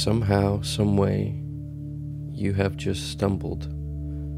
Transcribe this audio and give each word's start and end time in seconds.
somehow, 0.00 0.62
some 0.62 0.96
way, 0.96 1.38
you 2.32 2.54
have 2.54 2.74
just 2.74 3.10
stumbled 3.10 3.64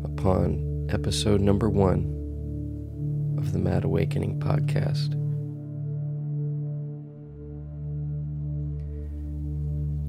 upon 0.04 0.88
episode 0.90 1.40
number 1.40 1.70
one 1.70 2.00
of 3.38 3.52
the 3.52 3.60
Mad 3.60 3.84
Awakening 3.84 4.40
podcast. 4.40 5.14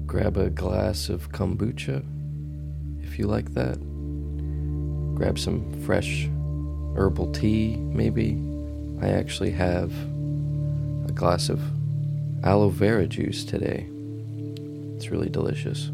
Grab 0.08 0.36
a 0.36 0.50
glass 0.50 1.08
of 1.08 1.30
kombucha 1.30 2.04
if 3.00 3.16
you 3.16 3.28
like 3.28 3.54
that. 3.54 3.78
Grab 5.14 5.38
some 5.38 5.72
fresh 5.84 6.28
herbal 6.96 7.30
tea, 7.30 7.76
maybe. 7.76 8.42
I 9.00 9.10
actually 9.10 9.52
have 9.52 9.92
a 11.08 11.12
glass 11.14 11.48
of 11.48 11.62
aloe 12.42 12.70
vera 12.70 13.06
juice 13.06 13.44
today. 13.44 13.88
It's 15.04 15.10
really 15.10 15.28
delicious. 15.28 15.90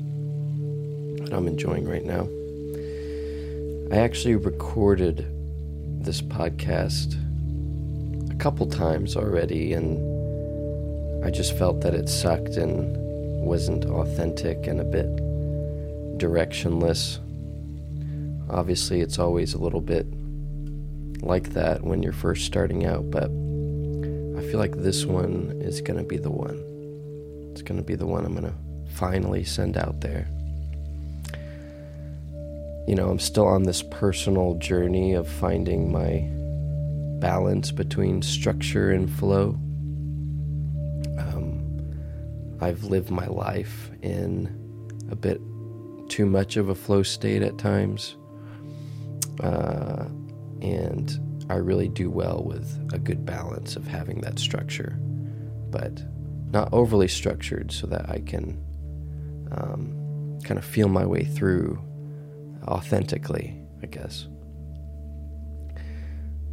That 1.25 1.35
I'm 1.35 1.49
enjoying 1.49 1.85
right 1.85 2.05
now. 2.05 2.29
I 3.93 4.01
actually 4.05 4.37
recorded 4.37 5.27
this 6.05 6.23
podcast 6.23 7.17
a 8.31 8.37
couple 8.37 8.69
times 8.69 9.17
already, 9.17 9.73
and 9.73 11.25
I 11.25 11.31
just 11.33 11.59
felt 11.59 11.81
that 11.81 11.93
it 11.93 12.09
sucked 12.09 12.51
and 12.51 12.97
wasn't 13.45 13.85
authentic 13.85 14.69
and 14.69 14.81
a 14.81 14.85
bit 14.85 15.07
directionless. 16.19 17.19
Obviously, 18.49 19.01
it's 19.01 19.19
always 19.19 19.55
a 19.55 19.59
little 19.59 19.81
bit 19.81 20.07
like 21.21 21.49
that 21.55 21.83
when 21.83 22.05
you're 22.05 22.13
first 22.13 22.47
starting 22.47 22.87
out, 22.87 23.11
but 23.11 23.25
I 23.25 24.49
feel 24.49 24.61
like 24.61 24.77
this 24.77 25.05
one 25.05 25.61
is 25.61 25.81
going 25.81 25.99
to 25.99 26.07
be 26.07 26.17
the 26.17 26.31
one. 26.31 26.63
It's 27.51 27.63
going 27.63 27.81
to 27.81 27.85
be 27.85 27.97
the 27.97 28.07
one 28.07 28.25
I'm 28.25 28.37
going 28.37 28.45
to 28.45 28.70
finally 29.01 29.43
send 29.43 29.79
out 29.79 30.03
there. 30.03 30.29
You 32.87 32.95
know, 32.95 33.09
I'm 33.09 33.19
still 33.19 33.47
on 33.47 33.63
this 33.63 33.83
personal 33.83 34.57
journey 34.59 35.15
of 35.15 35.27
finding 35.27 35.91
my 35.91 36.29
balance 37.19 37.73
between 37.73 38.21
structure 38.21 38.91
and 38.91 39.11
flow. 39.11 39.59
Um, 41.19 42.59
I've 42.61 42.85
lived 42.85 43.11
my 43.11 43.27
life 43.27 43.91
in 44.03 44.55
a 45.11 45.17
bit 45.17 45.41
too 46.11 46.27
much 46.27 46.59
of 46.59 46.69
a 46.69 46.75
flow 46.75 47.03
state 47.03 47.43
at 47.43 47.57
times. 47.57 48.17
Uh, 49.43 50.05
and 50.61 51.47
I 51.49 51.55
really 51.55 51.89
do 51.89 52.11
well 52.11 52.43
with 52.45 52.79
a 52.93 52.99
good 52.99 53.25
balance 53.25 53.77
of 53.77 53.87
having 53.87 54.21
that 54.21 54.39
structure, 54.39 54.99
but 55.71 56.03
not 56.51 56.69
overly 56.73 57.09
structured 57.09 57.73
so 57.73 57.87
that 57.87 58.11
I 58.11 58.21
can 58.21 58.63
um, 59.53 60.39
kind 60.45 60.59
of 60.59 60.65
feel 60.65 60.89
my 60.89 61.05
way 61.05 61.25
through 61.25 61.79
authentically, 62.67 63.61
I 63.83 63.87
guess. 63.87 64.27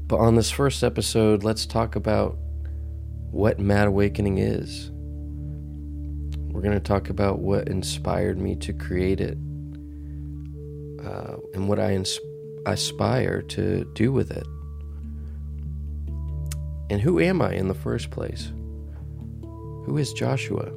But 0.08 0.18
on 0.18 0.36
this 0.36 0.50
first 0.50 0.84
episode, 0.84 1.44
let's 1.44 1.66
talk 1.66 1.96
about 1.96 2.38
what 3.32 3.60
Mad 3.60 3.88
Awakening 3.88 4.38
is. 4.38 4.90
We're 6.54 6.62
going 6.62 6.74
to 6.74 6.80
talk 6.80 7.10
about 7.10 7.40
what 7.40 7.68
inspired 7.68 8.38
me 8.40 8.56
to 8.56 8.74
create 8.74 9.20
it 9.20 9.38
uh, 11.06 11.38
and 11.54 11.68
what 11.68 11.80
I 11.80 11.94
ins- 11.94 12.20
aspire 12.66 13.42
to 13.44 13.84
do 13.94 14.12
with 14.12 14.32
it. 14.32 14.48
And 16.90 17.02
who 17.02 17.20
am 17.20 17.42
I 17.42 17.54
in 17.54 17.68
the 17.68 17.74
first 17.74 18.10
place? 18.12 18.52
Who 19.42 19.98
is 19.98 20.14
Joshua? 20.14 20.72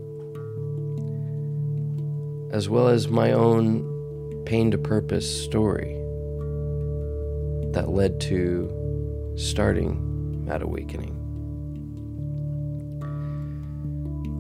As 2.50 2.68
well 2.68 2.88
as 2.88 3.08
my 3.08 3.32
own 3.32 4.44
pain 4.44 4.72
to 4.72 4.78
purpose 4.78 5.44
story 5.44 5.94
that 7.72 7.90
led 7.90 8.20
to 8.20 8.68
starting 9.36 10.44
Mad 10.44 10.62
Awakening. 10.62 11.16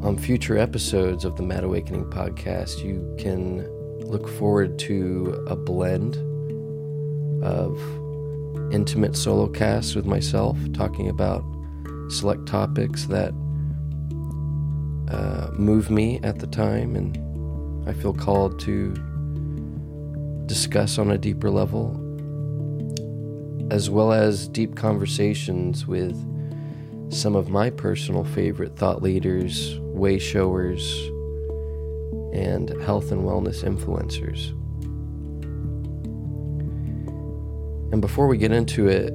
On 0.02 0.18
future 0.18 0.58
episodes 0.58 1.24
of 1.24 1.36
the 1.36 1.44
Mad 1.44 1.62
Awakening 1.62 2.06
podcast, 2.06 2.84
you 2.84 3.14
can 3.16 3.64
look 4.00 4.28
forward 4.28 4.76
to 4.80 5.44
a 5.46 5.54
blend 5.54 6.16
of 7.44 7.78
intimate 8.72 9.16
solo 9.16 9.46
casts 9.46 9.94
with 9.94 10.06
myself, 10.06 10.58
talking 10.72 11.08
about 11.08 11.44
select 12.08 12.46
topics 12.46 13.04
that 13.06 13.32
uh, 15.10 15.50
move 15.52 15.90
me 15.90 16.18
at 16.24 16.40
the 16.40 16.46
time 16.48 16.96
and 16.96 17.29
I 17.86 17.92
feel 17.92 18.12
called 18.12 18.60
to 18.60 18.94
discuss 20.46 20.98
on 20.98 21.10
a 21.10 21.18
deeper 21.18 21.50
level, 21.50 21.96
as 23.70 23.88
well 23.88 24.12
as 24.12 24.48
deep 24.48 24.74
conversations 24.76 25.86
with 25.86 26.16
some 27.12 27.34
of 27.34 27.48
my 27.48 27.70
personal 27.70 28.24
favorite 28.24 28.76
thought 28.76 29.02
leaders, 29.02 29.78
way 29.80 30.18
showers, 30.18 30.82
and 32.32 32.70
health 32.82 33.10
and 33.10 33.22
wellness 33.22 33.64
influencers. 33.64 34.50
And 37.92 38.00
before 38.00 38.28
we 38.28 38.38
get 38.38 38.52
into 38.52 38.88
it, 38.88 39.12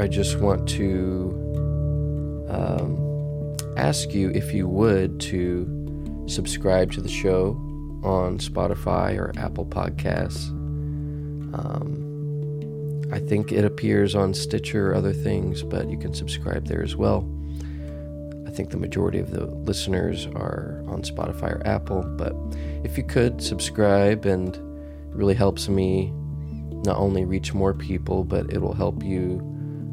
I 0.00 0.06
just 0.06 0.38
want 0.38 0.68
to 0.70 2.46
um, 2.48 3.56
ask 3.76 4.12
you 4.14 4.30
if 4.30 4.54
you 4.54 4.68
would 4.68 5.18
to 5.20 6.24
subscribe 6.28 6.92
to 6.92 7.00
the 7.00 7.08
show 7.08 7.64
on 8.02 8.38
Spotify 8.38 9.18
or 9.18 9.32
Apple 9.36 9.66
Podcasts. 9.66 10.48
Um, 11.54 11.98
I 13.12 13.18
think 13.18 13.52
it 13.52 13.64
appears 13.64 14.14
on 14.14 14.34
Stitcher 14.34 14.90
or 14.90 14.94
other 14.94 15.12
things, 15.12 15.62
but 15.62 15.88
you 15.88 15.98
can 15.98 16.12
subscribe 16.12 16.66
there 16.66 16.82
as 16.82 16.94
well. 16.94 17.28
I 18.46 18.50
think 18.50 18.70
the 18.70 18.76
majority 18.76 19.18
of 19.18 19.30
the 19.30 19.46
listeners 19.46 20.26
are 20.26 20.82
on 20.88 21.02
Spotify 21.02 21.54
or 21.54 21.66
Apple, 21.66 22.02
but 22.02 22.34
if 22.84 22.98
you 22.98 23.04
could 23.04 23.42
subscribe, 23.42 24.26
and 24.26 24.54
it 24.54 24.62
really 25.14 25.34
helps 25.34 25.68
me 25.68 26.12
not 26.84 26.96
only 26.96 27.24
reach 27.24 27.54
more 27.54 27.74
people, 27.74 28.24
but 28.24 28.52
it 28.52 28.58
will 28.58 28.74
help 28.74 29.02
you 29.02 29.42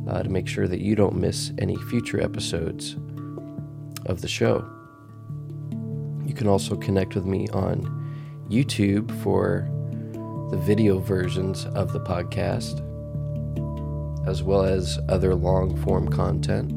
uh, 0.09 0.21
to 0.23 0.29
make 0.29 0.47
sure 0.47 0.67
that 0.67 0.81
you 0.81 0.95
don't 0.95 1.15
miss 1.15 1.51
any 1.57 1.75
future 1.89 2.21
episodes 2.21 2.95
of 4.05 4.21
the 4.21 4.27
show. 4.27 4.63
You 6.25 6.33
can 6.33 6.47
also 6.47 6.75
connect 6.75 7.15
with 7.15 7.25
me 7.25 7.47
on 7.49 7.94
YouTube 8.49 9.11
for 9.23 9.67
the 10.51 10.57
video 10.57 10.99
versions 10.99 11.65
of 11.67 11.91
the 11.91 11.99
podcast, 11.99 12.79
as 14.27 14.43
well 14.43 14.63
as 14.63 14.99
other 15.09 15.33
long 15.33 15.75
form 15.83 16.07
content. 16.07 16.71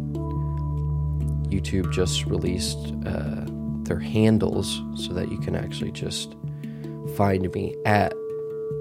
YouTube 1.50 1.92
just 1.92 2.26
released 2.26 2.78
uh, 3.06 3.44
their 3.84 3.98
handles 3.98 4.82
so 4.96 5.12
that 5.12 5.30
you 5.30 5.38
can 5.38 5.54
actually 5.54 5.90
just 5.92 6.36
find 7.16 7.50
me 7.52 7.74
at 7.84 8.12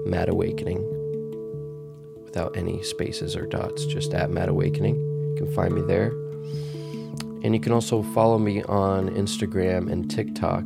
Mad 0.06 0.28
Awakening 0.28 0.84
without 2.24 2.56
any 2.56 2.82
spaces 2.82 3.34
or 3.36 3.46
dots, 3.46 3.86
just 3.86 4.12
at 4.14 4.30
Mad 4.30 4.48
Awakening. 4.48 4.96
You 4.96 5.34
can 5.36 5.52
find 5.54 5.74
me 5.74 5.82
there. 5.82 6.12
And 7.42 7.54
you 7.54 7.60
can 7.60 7.72
also 7.72 8.02
follow 8.02 8.38
me 8.38 8.62
on 8.64 9.08
Instagram 9.10 9.90
and 9.90 10.10
TikTok. 10.10 10.64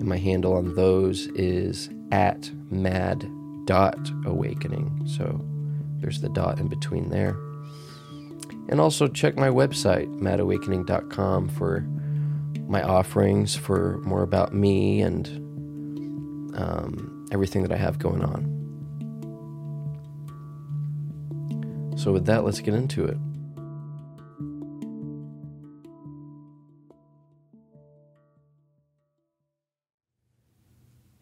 And 0.00 0.08
my 0.08 0.16
handle 0.16 0.54
on 0.54 0.74
those 0.74 1.26
is 1.28 1.90
at 2.10 2.50
mad 2.70 3.28
dot 3.66 4.10
awakening. 4.24 5.02
So 5.06 5.44
there's 6.00 6.20
the 6.20 6.30
dot 6.30 6.58
in 6.58 6.66
between 6.68 7.10
there. 7.10 7.36
And 8.68 8.80
also 8.80 9.06
check 9.06 9.36
my 9.36 9.48
website, 9.48 10.08
madawakening.com, 10.18 11.48
for 11.50 11.86
my 12.66 12.82
offerings, 12.82 13.54
for 13.54 13.98
more 13.98 14.22
about 14.22 14.54
me 14.54 15.02
and 15.02 15.28
um, 16.56 17.26
everything 17.30 17.62
that 17.62 17.72
I 17.72 17.76
have 17.76 17.98
going 17.98 18.22
on. 18.22 18.56
So, 21.96 22.12
with 22.12 22.26
that, 22.26 22.44
let's 22.44 22.60
get 22.60 22.74
into 22.74 23.04
it. 23.04 23.18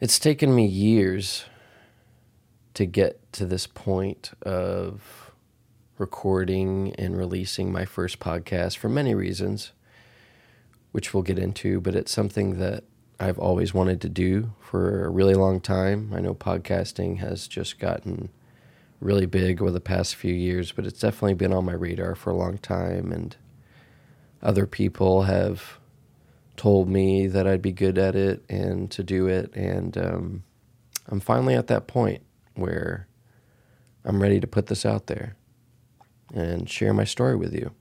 It's 0.01 0.21
taken 0.21 0.55
me 0.55 0.65
years 0.65 1.47
to 2.75 2.87
get 2.87 3.33
to 3.33 3.45
this 3.45 3.67
point 3.67 4.31
of 4.43 5.33
recording 5.99 6.95
and 6.97 7.19
releasing 7.19 7.73
my 7.73 7.85
first 7.85 8.21
podcast 8.21 8.77
for 8.77 8.89
many 8.89 9.13
reasons, 9.13 9.73
which 10.93 11.13
we'll 11.13 11.25
get 11.25 11.37
into, 11.37 11.81
but 11.81 11.97
it's 11.97 12.13
something 12.13 12.61
that 12.61 12.85
I've 13.19 13.41
always 13.41 13.75
wanted 13.75 14.01
to 14.03 14.09
do 14.09 14.53
for 14.61 15.05
a 15.05 15.11
really 15.11 15.35
long 15.35 15.61
time. 15.61 16.13
I 16.15 16.21
know 16.21 16.33
podcasting 16.33 17.19
has 17.19 17.49
just 17.49 17.81
gotten 17.81 18.29
really 19.01 19.27
big 19.27 19.61
over 19.61 19.73
the 19.73 19.81
past 19.81 20.15
few 20.15 20.33
years, 20.33 20.71
but 20.71 20.87
it's 20.87 21.01
definitely 21.01 21.35
been 21.35 21.53
on 21.53 21.65
my 21.65 21.73
radar 21.73 22.15
for 22.15 22.31
a 22.31 22.37
long 22.37 22.59
time. 22.59 23.11
And 23.11 23.35
other 24.45 24.65
people 24.65 25.23
have 25.23 25.78
told 26.59 26.89
me 26.89 27.27
that 27.29 27.47
I'd 27.47 27.63
be 27.63 27.73
good 27.73 27.97
at 27.97 28.15
it 28.15 28.45
and 28.51 28.91
to 28.91 29.03
do 29.03 29.27
it. 29.27 29.55
And 29.55 29.97
um, 29.97 30.43
I'm 31.07 31.21
finally 31.21 31.55
at 31.55 31.69
that 31.69 31.87
point 31.87 32.23
where 32.55 33.07
I'm 34.05 34.21
ready 34.21 34.41
to 34.41 34.47
put 34.47 34.67
this 34.67 34.85
out 34.85 35.07
there 35.07 35.37
and 36.35 36.69
share 36.69 36.93
my 36.93 37.05
story 37.05 37.37
with 37.37 37.55
you. 37.55 37.73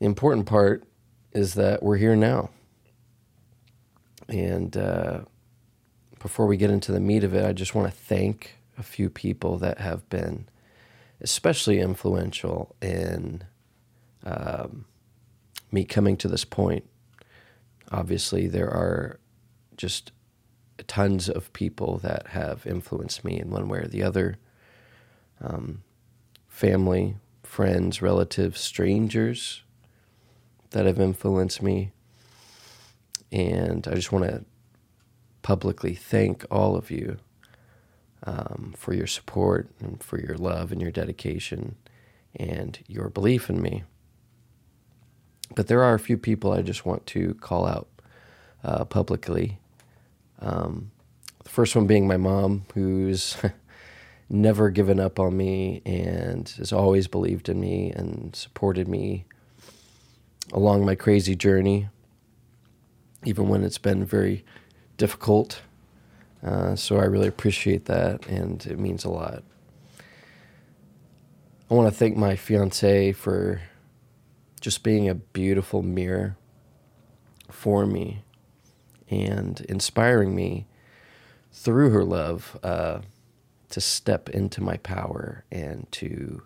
The 0.00 0.06
important 0.06 0.46
part 0.46 0.84
is 1.32 1.54
that 1.54 1.82
we're 1.82 1.96
here 1.96 2.16
now. 2.16 2.50
And 4.28 4.76
uh, 4.76 5.20
before 6.18 6.46
we 6.46 6.56
get 6.56 6.70
into 6.70 6.92
the 6.92 7.00
meat 7.00 7.24
of 7.24 7.34
it, 7.34 7.44
I 7.44 7.52
just 7.52 7.74
want 7.74 7.90
to 7.90 7.96
thank 7.96 8.56
a 8.76 8.82
few 8.82 9.10
people 9.10 9.58
that 9.58 9.78
have 9.78 10.08
been 10.08 10.48
especially 11.20 11.80
influential 11.80 12.74
in 12.80 13.44
um, 14.24 14.86
me 15.72 15.84
coming 15.84 16.16
to 16.18 16.28
this 16.28 16.44
point. 16.44 16.84
Obviously, 17.90 18.46
there 18.46 18.70
are 18.70 19.18
just 19.76 20.12
tons 20.86 21.28
of 21.28 21.52
people 21.52 21.98
that 21.98 22.28
have 22.28 22.66
influenced 22.66 23.24
me 23.24 23.38
in 23.38 23.50
one 23.50 23.68
way 23.68 23.80
or 23.80 23.86
the 23.86 24.02
other 24.02 24.36
um, 25.40 25.82
family, 26.48 27.16
friends, 27.42 28.02
relatives, 28.02 28.60
strangers 28.60 29.62
that 30.70 30.86
have 30.86 31.00
influenced 31.00 31.62
me. 31.62 31.92
And 33.32 33.86
I 33.88 33.94
just 33.94 34.12
want 34.12 34.24
to 34.26 34.44
publicly 35.42 35.94
thank 35.94 36.44
all 36.50 36.76
of 36.76 36.90
you 36.90 37.18
um, 38.24 38.74
for 38.76 38.92
your 38.92 39.06
support 39.06 39.70
and 39.80 40.02
for 40.02 40.20
your 40.20 40.36
love 40.36 40.72
and 40.72 40.80
your 40.80 40.90
dedication 40.90 41.76
and 42.36 42.78
your 42.86 43.08
belief 43.08 43.48
in 43.48 43.60
me. 43.60 43.84
But 45.54 45.66
there 45.66 45.82
are 45.82 45.94
a 45.94 45.98
few 45.98 46.16
people 46.16 46.52
I 46.52 46.62
just 46.62 46.86
want 46.86 47.06
to 47.06 47.34
call 47.34 47.66
out 47.66 47.88
uh, 48.62 48.84
publicly. 48.84 49.58
Um, 50.38 50.90
the 51.42 51.50
first 51.50 51.74
one 51.74 51.86
being 51.86 52.06
my 52.06 52.16
mom, 52.16 52.64
who's 52.74 53.36
never 54.30 54.70
given 54.70 55.00
up 55.00 55.18
on 55.18 55.36
me 55.36 55.82
and 55.84 56.48
has 56.56 56.72
always 56.72 57.08
believed 57.08 57.48
in 57.48 57.60
me 57.60 57.90
and 57.90 58.34
supported 58.36 58.86
me 58.86 59.24
along 60.52 60.84
my 60.84 60.94
crazy 60.94 61.34
journey, 61.34 61.88
even 63.24 63.48
when 63.48 63.64
it's 63.64 63.78
been 63.78 64.04
very 64.04 64.44
difficult. 64.96 65.62
Uh, 66.44 66.74
so 66.74 66.96
I 66.96 67.04
really 67.04 67.28
appreciate 67.28 67.84
that, 67.86 68.26
and 68.26 68.64
it 68.66 68.78
means 68.78 69.04
a 69.04 69.10
lot. 69.10 69.42
I 71.70 71.74
want 71.74 71.92
to 71.92 71.96
thank 71.96 72.16
my 72.16 72.34
fiance 72.34 73.12
for 73.12 73.60
just 74.60 74.82
being 74.82 75.08
a 75.08 75.14
beautiful 75.14 75.82
mirror 75.82 76.36
for 77.50 77.86
me 77.86 78.22
and 79.08 79.60
inspiring 79.62 80.34
me 80.34 80.66
through 81.52 81.90
her 81.90 82.04
love 82.04 82.58
uh, 82.62 83.00
to 83.70 83.80
step 83.80 84.28
into 84.28 84.62
my 84.62 84.76
power 84.78 85.44
and 85.50 85.90
to 85.92 86.42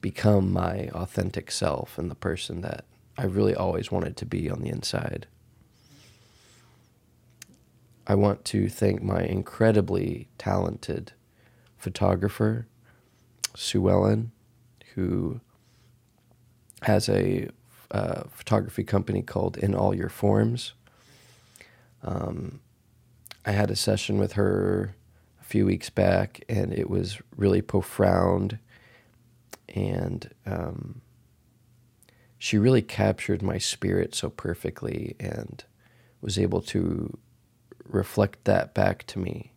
become 0.00 0.52
my 0.52 0.88
authentic 0.92 1.50
self 1.50 1.98
and 1.98 2.10
the 2.10 2.14
person 2.14 2.60
that 2.60 2.84
I 3.18 3.24
really 3.24 3.54
always 3.54 3.90
wanted 3.90 4.16
to 4.18 4.26
be 4.26 4.50
on 4.50 4.60
the 4.60 4.68
inside. 4.68 5.26
I 8.06 8.14
want 8.14 8.44
to 8.46 8.68
thank 8.68 9.02
my 9.02 9.22
incredibly 9.22 10.28
talented 10.38 11.12
photographer, 11.76 12.68
Suellen, 13.54 14.30
who 14.94 15.40
has 16.82 17.08
a 17.08 17.48
uh, 17.90 18.24
photography 18.30 18.84
company 18.84 19.22
called 19.22 19.56
In 19.56 19.74
All 19.74 19.94
Your 19.94 20.08
Forms. 20.08 20.72
Um, 22.02 22.60
I 23.44 23.52
had 23.52 23.70
a 23.70 23.76
session 23.76 24.18
with 24.18 24.32
her 24.32 24.94
a 25.40 25.44
few 25.44 25.64
weeks 25.66 25.90
back, 25.90 26.44
and 26.48 26.72
it 26.72 26.90
was 26.90 27.20
really 27.36 27.62
profound. 27.62 28.58
And 29.74 30.30
um, 30.44 31.00
she 32.38 32.58
really 32.58 32.82
captured 32.82 33.42
my 33.42 33.58
spirit 33.58 34.14
so 34.14 34.30
perfectly 34.30 35.16
and 35.18 35.64
was 36.20 36.38
able 36.38 36.60
to 36.62 37.16
reflect 37.88 38.44
that 38.44 38.74
back 38.74 39.06
to 39.06 39.18
me, 39.18 39.52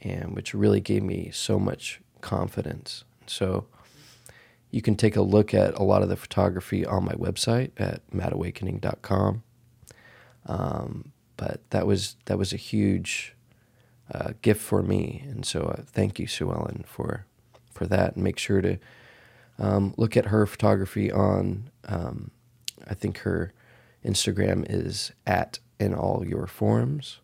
and 0.00 0.34
which 0.34 0.54
really 0.54 0.80
gave 0.80 1.02
me 1.02 1.30
so 1.32 1.58
much 1.58 2.00
confidence. 2.20 3.04
So 3.26 3.66
you 4.72 4.80
can 4.80 4.96
take 4.96 5.14
a 5.16 5.22
look 5.22 5.54
at 5.54 5.78
a 5.78 5.82
lot 5.82 6.02
of 6.02 6.08
the 6.08 6.16
photography 6.16 6.84
on 6.84 7.04
my 7.04 7.12
website 7.12 7.70
at 7.76 8.00
madawakening.com. 8.10 9.42
Um, 10.46 11.12
but 11.36 11.60
that 11.70 11.86
was 11.86 12.16
that 12.24 12.38
was 12.38 12.52
a 12.52 12.56
huge 12.56 13.36
uh, 14.12 14.32
gift 14.40 14.60
for 14.60 14.82
me, 14.82 15.24
and 15.28 15.44
so 15.46 15.62
uh, 15.62 15.82
thank 15.86 16.18
you, 16.18 16.26
Suellen, 16.26 16.86
for 16.86 17.26
for 17.70 17.86
that. 17.86 18.14
And 18.14 18.24
make 18.24 18.38
sure 18.38 18.60
to 18.62 18.78
um, 19.58 19.94
look 19.96 20.16
at 20.16 20.26
her 20.26 20.46
photography 20.46 21.12
on. 21.12 21.70
Um, 21.84 22.30
I 22.88 22.94
think 22.94 23.18
her 23.18 23.52
Instagram 24.04 24.66
is 24.68 25.12
at 25.26 25.58
in 25.78 25.94
all 25.94 26.24
your 26.26 26.46
forms. 26.46 27.20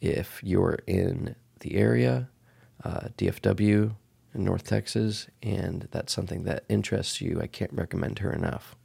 If 0.00 0.40
you're 0.42 0.80
in 0.86 1.36
the 1.60 1.76
area, 1.76 2.28
uh, 2.84 3.08
DFW 3.16 3.94
in 4.36 4.44
North 4.44 4.64
Texas, 4.64 5.26
and 5.42 5.88
that's 5.90 6.12
something 6.12 6.44
that 6.44 6.64
interests 6.68 7.20
you, 7.20 7.40
I 7.40 7.46
can't 7.46 7.72
recommend 7.72 8.20
her 8.20 8.32
enough. 8.32 8.76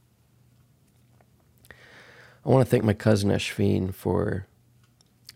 I 2.44 2.50
want 2.50 2.66
to 2.66 2.70
thank 2.70 2.84
my 2.84 2.94
cousin 2.94 3.30
Ashfeen 3.30 3.94
for 3.94 4.48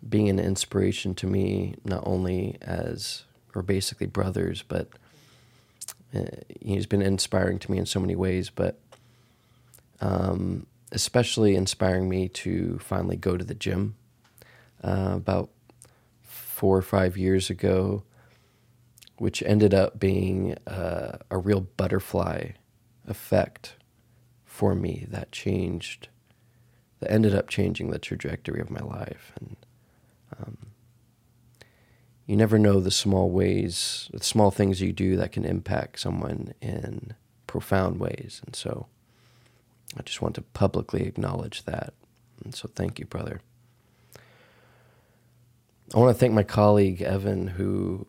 being 0.08 0.30
an 0.30 0.40
inspiration 0.40 1.14
to 1.16 1.28
me, 1.28 1.76
not 1.84 2.04
only 2.06 2.58
as 2.62 3.24
we're 3.54 3.62
basically 3.62 4.08
brothers, 4.08 4.64
but 4.64 4.90
uh, 6.16 6.22
he's 6.62 6.86
been 6.86 7.02
inspiring 7.02 7.60
to 7.60 7.72
me 7.72 7.78
in 7.78 7.86
so 7.86 8.00
many 8.00 8.16
ways, 8.16 8.50
but 8.50 8.80
um, 10.02 10.66
especially 10.92 11.56
inspiring 11.56 12.10
me 12.10 12.28
to 12.28 12.80
finally 12.80 13.16
go 13.16 13.38
to 13.38 13.44
the 13.44 13.56
gym. 13.56 13.96
Uh, 14.84 15.14
about 15.16 15.50
four 16.22 16.78
or 16.78 16.82
five 16.82 17.18
years 17.18 17.50
ago, 17.50 18.04
which 19.18 19.42
ended 19.44 19.74
up 19.74 20.00
being 20.00 20.58
uh, 20.68 21.18
a 21.32 21.38
real 21.38 21.62
butterfly 21.62 22.50
effect 23.08 23.76
for 24.44 24.76
me 24.76 25.06
that 25.10 25.32
changed, 25.32 26.10
that 27.00 27.12
ended 27.12 27.36
up 27.36 27.50
changing 27.50 27.90
the 27.90 28.00
trajectory 28.00 28.60
of 28.60 28.70
my 28.70 28.82
life. 28.82 29.32
And 29.40 29.56
um, 30.38 30.58
you 32.26 32.36
never 32.36 32.58
know 32.58 32.80
the 32.80 32.92
small 32.92 33.30
ways, 33.30 34.10
the 34.12 34.24
small 34.24 34.52
things 34.52 34.82
you 34.82 34.92
do 34.92 35.16
that 35.18 35.32
can 35.32 35.46
impact 35.46 36.00
someone 36.00 36.54
in 36.62 37.14
profound 37.48 38.00
ways. 38.00 38.42
And 38.46 38.56
so 38.56 38.88
I 39.98 40.02
just 40.02 40.22
want 40.22 40.36
to 40.36 40.42
publicly 40.42 41.04
acknowledge 41.04 41.64
that. 41.64 41.94
And 42.44 42.54
so 42.54 42.70
thank 42.74 43.00
you, 43.00 43.06
brother. 43.06 43.42
I 45.94 46.00
want 46.00 46.16
to 46.16 46.20
thank 46.20 46.34
my 46.34 46.44
colleague, 46.44 47.02
Evan, 47.02 47.48
who 47.48 48.08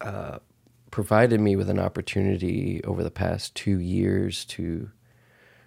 uh, 0.00 0.38
provided 0.90 1.40
me 1.40 1.56
with 1.56 1.70
an 1.70 1.78
opportunity 1.78 2.82
over 2.84 3.02
the 3.02 3.10
past 3.10 3.54
two 3.54 3.78
years 3.78 4.44
to 4.44 4.90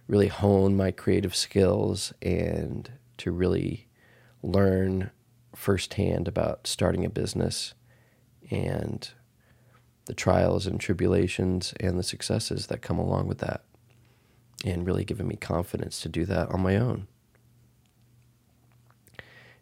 really 0.07 0.27
hone 0.27 0.75
my 0.75 0.91
creative 0.91 1.35
skills 1.35 2.13
and 2.21 2.91
to 3.17 3.31
really 3.31 3.87
learn 4.41 5.11
firsthand 5.55 6.27
about 6.27 6.67
starting 6.67 7.05
a 7.05 7.09
business 7.09 7.73
and 8.49 9.11
the 10.05 10.13
trials 10.13 10.67
and 10.67 10.79
tribulations 10.79 11.73
and 11.79 11.97
the 11.97 12.03
successes 12.03 12.67
that 12.67 12.81
come 12.81 12.99
along 12.99 13.27
with 13.27 13.37
that, 13.37 13.63
and 14.65 14.85
really 14.85 15.05
giving 15.05 15.27
me 15.27 15.35
confidence 15.35 16.01
to 16.01 16.09
do 16.09 16.25
that 16.25 16.49
on 16.49 16.61
my 16.61 16.75
own. 16.75 17.07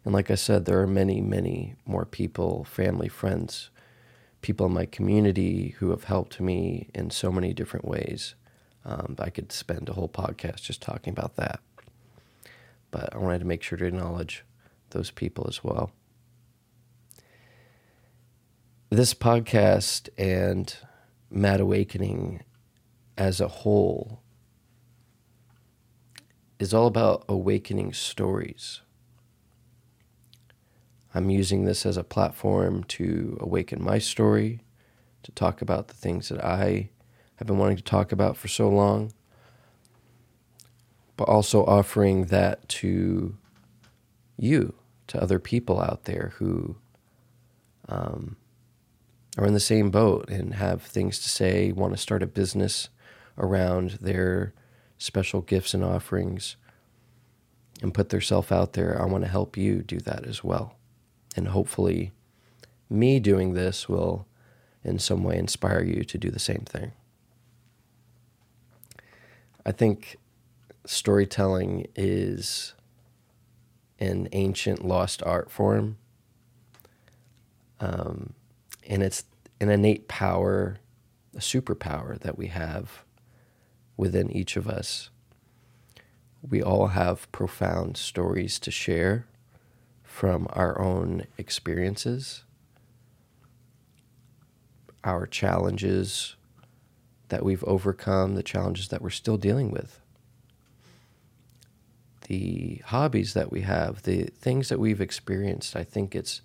And 0.04 0.12
like 0.12 0.32
I 0.32 0.34
said, 0.34 0.64
there 0.64 0.80
are 0.80 0.86
many, 0.86 1.20
many 1.20 1.76
more 1.86 2.04
people, 2.04 2.64
family, 2.64 3.08
friends, 3.08 3.70
people 4.42 4.66
in 4.66 4.72
my 4.72 4.86
community 4.86 5.74
who 5.78 5.90
have 5.90 6.04
helped 6.04 6.40
me 6.40 6.90
in 6.94 7.10
so 7.10 7.32
many 7.32 7.54
different 7.54 7.86
ways. 7.86 8.34
Um, 8.84 9.16
I 9.18 9.30
could 9.30 9.52
spend 9.52 9.88
a 9.88 9.92
whole 9.92 10.08
podcast 10.08 10.62
just 10.62 10.82
talking 10.82 11.12
about 11.12 11.36
that. 11.36 11.60
But 12.90 13.14
I 13.14 13.18
wanted 13.18 13.38
to 13.38 13.46
make 13.46 13.62
sure 13.62 13.78
to 13.78 13.86
acknowledge 13.86 14.44
those 14.90 15.10
people 15.10 15.46
as 15.48 15.64
well. 15.64 15.92
This 18.90 19.14
podcast 19.14 20.10
and 20.18 20.76
Mad 21.30 21.60
Awakening 21.60 22.42
as 23.16 23.40
a 23.40 23.48
whole 23.48 24.20
is 26.58 26.74
all 26.74 26.86
about 26.86 27.24
awakening 27.28 27.92
stories. 27.92 28.82
I'm 31.14 31.30
using 31.30 31.64
this 31.64 31.86
as 31.86 31.96
a 31.96 32.04
platform 32.04 32.84
to 32.86 33.38
awaken 33.40 33.82
my 33.82 33.98
story, 33.98 34.62
to 35.24 35.32
talk 35.32 35.62
about 35.62 35.88
the 35.88 35.94
things 35.94 36.28
that 36.30 36.44
I 36.44 36.90
have 37.36 37.48
been 37.48 37.58
wanting 37.58 37.76
to 37.78 37.84
talk 37.84 38.12
about 38.12 38.36
for 38.36 38.48
so 38.48 38.68
long. 38.70 39.12
but 41.16 41.28
also 41.28 41.64
offering 41.66 42.26
that 42.26 42.68
to 42.68 43.36
you, 44.38 44.74
to 45.08 45.22
other 45.22 45.38
people 45.38 45.80
out 45.80 46.04
there 46.04 46.34
who 46.38 46.76
um, 47.88 48.36
are 49.38 49.46
in 49.46 49.54
the 49.54 49.60
same 49.60 49.90
boat 49.90 50.30
and 50.30 50.54
have 50.54 50.82
things 50.82 51.18
to 51.20 51.28
say, 51.28 51.72
want 51.72 51.94
to 51.94 51.98
start 51.98 52.22
a 52.22 52.26
business 52.26 52.90
around 53.38 53.92
their 54.02 54.54
special 54.98 55.42
gifts 55.42 55.74
and 55.74 55.84
offerings 55.84 56.56
and 57.82 57.94
put 57.94 58.10
self 58.22 58.52
out 58.52 58.74
there. 58.74 59.00
I 59.00 59.06
want 59.06 59.24
to 59.24 59.30
help 59.30 59.56
you 59.56 59.82
do 59.82 59.98
that 60.00 60.26
as 60.26 60.44
well. 60.44 60.76
And 61.36 61.48
hopefully, 61.48 62.12
me 62.90 63.20
doing 63.20 63.54
this 63.54 63.88
will 63.88 64.26
in 64.84 64.98
some 64.98 65.22
way 65.22 65.38
inspire 65.38 65.82
you 65.82 66.04
to 66.04 66.18
do 66.18 66.30
the 66.30 66.38
same 66.38 66.64
thing. 66.66 66.92
I 69.64 69.72
think 69.72 70.18
storytelling 70.84 71.86
is 71.94 72.74
an 73.98 74.28
ancient 74.32 74.84
lost 74.84 75.22
art 75.22 75.50
form. 75.50 75.96
Um, 77.80 78.34
and 78.88 79.02
it's 79.02 79.24
an 79.60 79.70
innate 79.70 80.08
power, 80.08 80.78
a 81.34 81.40
superpower 81.40 82.18
that 82.18 82.36
we 82.36 82.48
have 82.48 83.04
within 83.96 84.30
each 84.30 84.56
of 84.56 84.68
us. 84.68 85.10
We 86.42 86.60
all 86.60 86.88
have 86.88 87.30
profound 87.30 87.96
stories 87.96 88.58
to 88.60 88.72
share 88.72 89.26
from 90.12 90.46
our 90.50 90.78
own 90.78 91.24
experiences, 91.38 92.44
our 95.02 95.26
challenges 95.26 96.36
that 97.30 97.42
we've 97.42 97.64
overcome, 97.64 98.34
the 98.34 98.42
challenges 98.42 98.88
that 98.88 99.00
we're 99.00 99.08
still 99.08 99.38
dealing 99.38 99.70
with, 99.70 100.00
the 102.28 102.82
hobbies 102.84 103.32
that 103.32 103.50
we 103.50 103.62
have, 103.62 104.02
the 104.02 104.24
things 104.24 104.68
that 104.68 104.78
we've 104.78 105.00
experienced. 105.00 105.74
I 105.74 105.82
think 105.82 106.14
it's 106.14 106.42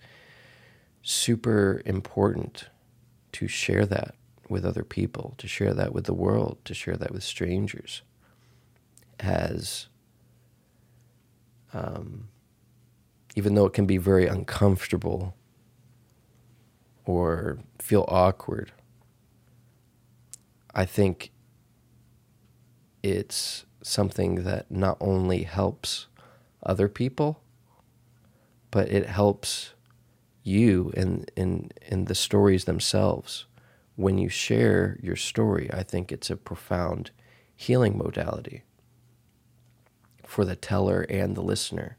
super 1.02 1.82
important 1.86 2.70
to 3.34 3.50
share 3.50 3.86
that 3.86 4.16
with 4.48 4.66
other 4.66 4.86
people, 4.86 5.36
to 5.40 5.48
share 5.48 5.74
that 5.74 5.94
with 5.94 6.06
the 6.06 6.14
world, 6.14 6.58
to 6.64 6.74
share 6.74 6.96
that 6.96 7.12
with 7.12 7.22
strangers, 7.22 8.02
as 9.20 9.88
um, 11.74 12.30
even 13.38 13.54
though 13.54 13.68
it 13.68 13.74
can 13.74 13.86
be 13.86 13.98
very 13.98 14.26
uncomfortable 14.26 15.36
or 17.06 17.60
feel 17.78 18.04
awkward, 18.08 18.72
I 20.74 20.86
think 20.86 21.30
it's 23.04 23.68
something 23.84 24.44
that 24.44 24.72
not 24.72 24.98
only 25.00 25.44
helps 25.44 26.08
other 26.64 26.90
people, 26.90 27.40
but 28.72 28.90
it 28.90 29.06
helps 29.06 29.76
you 30.42 30.92
in 30.98 31.28
in 31.36 31.70
in 31.86 32.06
the 32.06 32.16
stories 32.16 32.66
themselves. 32.66 33.46
When 33.96 34.18
you 34.18 34.30
share 34.30 34.98
your 35.04 35.16
story, 35.16 35.70
I 35.72 35.84
think 35.84 36.12
it's 36.12 36.32
a 36.32 36.38
profound 36.38 37.12
healing 37.56 38.00
modality 38.00 38.64
for 40.26 40.44
the 40.44 40.56
teller 40.56 41.06
and 41.08 41.36
the 41.36 41.44
listener. 41.44 41.98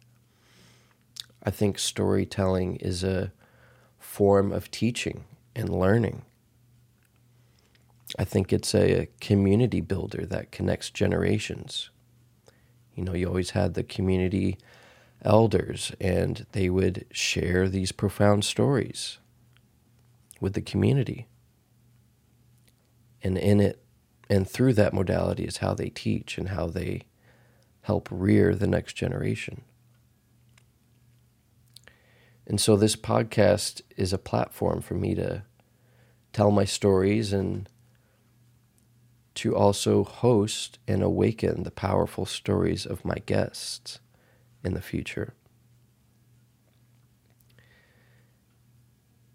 I 1.48 1.50
think 1.50 1.78
storytelling 1.78 2.76
is 2.76 3.02
a 3.02 3.32
form 3.98 4.52
of 4.52 4.70
teaching 4.70 5.24
and 5.56 5.70
learning. 5.70 6.26
I 8.18 8.24
think 8.24 8.52
it's 8.52 8.74
a 8.74 9.08
community 9.22 9.80
builder 9.80 10.26
that 10.26 10.52
connects 10.52 10.90
generations. 10.90 11.88
You 12.94 13.02
know, 13.02 13.14
you 13.14 13.28
always 13.28 13.52
had 13.52 13.72
the 13.72 13.82
community 13.82 14.58
elders, 15.24 15.90
and 15.98 16.44
they 16.52 16.68
would 16.68 17.06
share 17.12 17.66
these 17.66 17.92
profound 17.92 18.44
stories 18.44 19.16
with 20.42 20.52
the 20.52 20.60
community. 20.60 21.28
And 23.22 23.38
in 23.38 23.58
it, 23.58 23.82
and 24.28 24.46
through 24.46 24.74
that 24.74 24.92
modality, 24.92 25.44
is 25.44 25.56
how 25.56 25.72
they 25.72 25.88
teach 25.88 26.36
and 26.36 26.50
how 26.50 26.66
they 26.66 27.04
help 27.80 28.06
rear 28.12 28.54
the 28.54 28.66
next 28.66 28.92
generation. 28.92 29.62
And 32.48 32.58
so, 32.58 32.76
this 32.76 32.96
podcast 32.96 33.82
is 33.98 34.14
a 34.14 34.18
platform 34.18 34.80
for 34.80 34.94
me 34.94 35.14
to 35.14 35.42
tell 36.32 36.50
my 36.50 36.64
stories 36.64 37.32
and 37.32 37.68
to 39.34 39.54
also 39.54 40.02
host 40.02 40.78
and 40.88 41.02
awaken 41.02 41.62
the 41.62 41.70
powerful 41.70 42.24
stories 42.24 42.86
of 42.86 43.04
my 43.04 43.16
guests 43.26 44.00
in 44.64 44.72
the 44.72 44.80
future. 44.80 45.34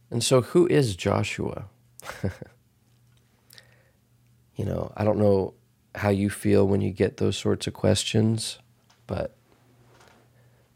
And 0.10 0.24
so, 0.24 0.42
who 0.42 0.66
is 0.68 0.96
Joshua? 0.96 1.66
you 4.56 4.66
know, 4.66 4.92
I 4.98 5.04
don't 5.04 5.20
know 5.20 5.54
how 5.94 6.10
you 6.10 6.32
feel 6.32 6.68
when 6.68 6.82
you 6.82 6.92
get 6.92 7.18
those 7.18 7.38
sorts 7.38 7.68
of 7.68 7.74
questions, 7.74 8.58
but 9.06 9.36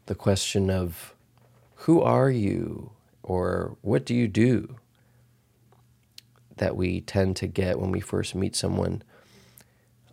the 0.06 0.14
question 0.14 0.70
of 0.70 1.16
who 1.88 2.02
are 2.02 2.30
you 2.30 2.90
or 3.22 3.78
what 3.80 4.04
do 4.04 4.14
you 4.14 4.28
do 4.28 4.76
that 6.58 6.76
we 6.76 7.00
tend 7.00 7.34
to 7.34 7.46
get 7.46 7.80
when 7.80 7.90
we 7.90 7.98
first 7.98 8.34
meet 8.34 8.54
someone, 8.54 9.02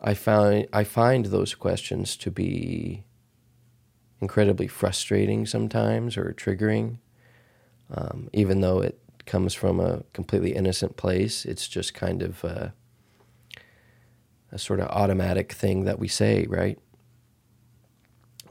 I 0.01 0.13
find 0.13 0.70
I 0.72 0.86
find 0.86 1.25
those 1.25 1.53
questions 1.53 2.15
to 2.15 2.32
be 2.32 3.03
incredibly 4.22 4.67
frustrating 4.67 5.46
sometimes 5.46 6.15
or 6.15 6.32
triggering. 6.32 7.00
Um, 7.94 8.29
even 8.32 8.62
though 8.62 8.79
it 8.79 8.98
comes 9.25 9.53
from 9.53 9.82
a 9.82 10.03
completely 10.13 10.55
innocent 10.55 10.96
place, 10.96 11.44
it's 11.44 11.67
just 11.67 11.94
kind 11.94 12.22
of 12.22 12.41
a, 12.46 12.74
a 14.50 14.58
sort 14.58 14.79
of 14.79 14.88
automatic 14.88 15.51
thing 15.51 15.84
that 15.84 16.00
we 16.00 16.08
say, 16.08 16.46
right? 16.48 16.79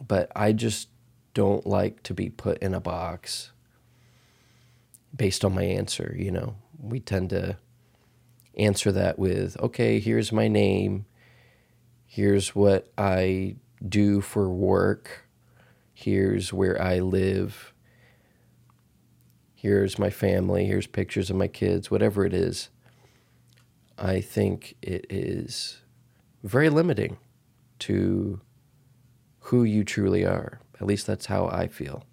But 0.07 0.31
I 0.37 0.52
just 0.52 0.88
don't 1.35 1.67
like 1.67 2.03
to 2.05 2.14
be 2.14 2.31
put 2.31 2.59
in 2.59 2.75
a 2.75 2.81
box 2.81 3.50
based 5.14 5.45
on 5.45 5.55
my 5.55 5.64
answer, 5.64 6.14
you 6.19 6.31
know. 6.31 6.57
We 6.81 7.00
tend 7.00 7.31
to 7.31 7.59
answer 8.57 8.93
that 8.93 9.19
with, 9.19 9.61
okay, 9.61 10.00
here's 10.00 10.33
my 10.33 10.49
name, 10.49 11.07
here's 12.07 12.55
what 12.55 12.91
I 12.97 13.57
do 13.87 14.21
for 14.21 14.49
work, 14.49 15.25
Here's 15.95 16.53
where 16.53 16.81
I 16.83 16.99
live. 16.99 17.73
Here's 19.55 19.99
my 19.99 20.11
family. 20.11 20.67
Here's 20.67 20.88
pictures 20.88 21.31
of 21.31 21.37
my 21.37 21.47
kids, 21.47 21.91
whatever 21.91 22.26
it 22.26 22.35
is. 22.35 22.69
I 23.97 24.21
think 24.21 24.75
it 24.83 25.07
is 25.09 25.79
very 26.43 26.69
limiting 26.69 27.17
to 27.79 28.41
who 29.38 29.62
you 29.62 29.85
truly 29.85 30.26
are. 30.26 30.61
At 30.81 30.87
least 30.87 31.07
that's 31.07 31.26
how 31.26 31.47
I 31.47 31.69
feel. 31.69 32.04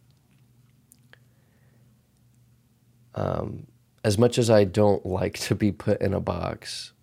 Um, 3.15 3.67
as 4.03 4.17
much 4.17 4.37
as 4.37 4.49
I 4.49 4.63
don't 4.63 5.05
like 5.05 5.37
to 5.39 5.55
be 5.55 5.71
put 5.71 6.01
in 6.01 6.13
a 6.13 6.19
box, 6.19 6.93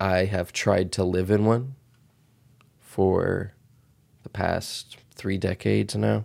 I 0.00 0.26
have 0.26 0.52
tried 0.52 0.92
to 0.92 1.04
live 1.04 1.30
in 1.30 1.44
one 1.44 1.74
for 2.80 3.54
the 4.22 4.28
past 4.28 4.96
three 5.14 5.38
decades 5.38 5.96
now. 5.96 6.24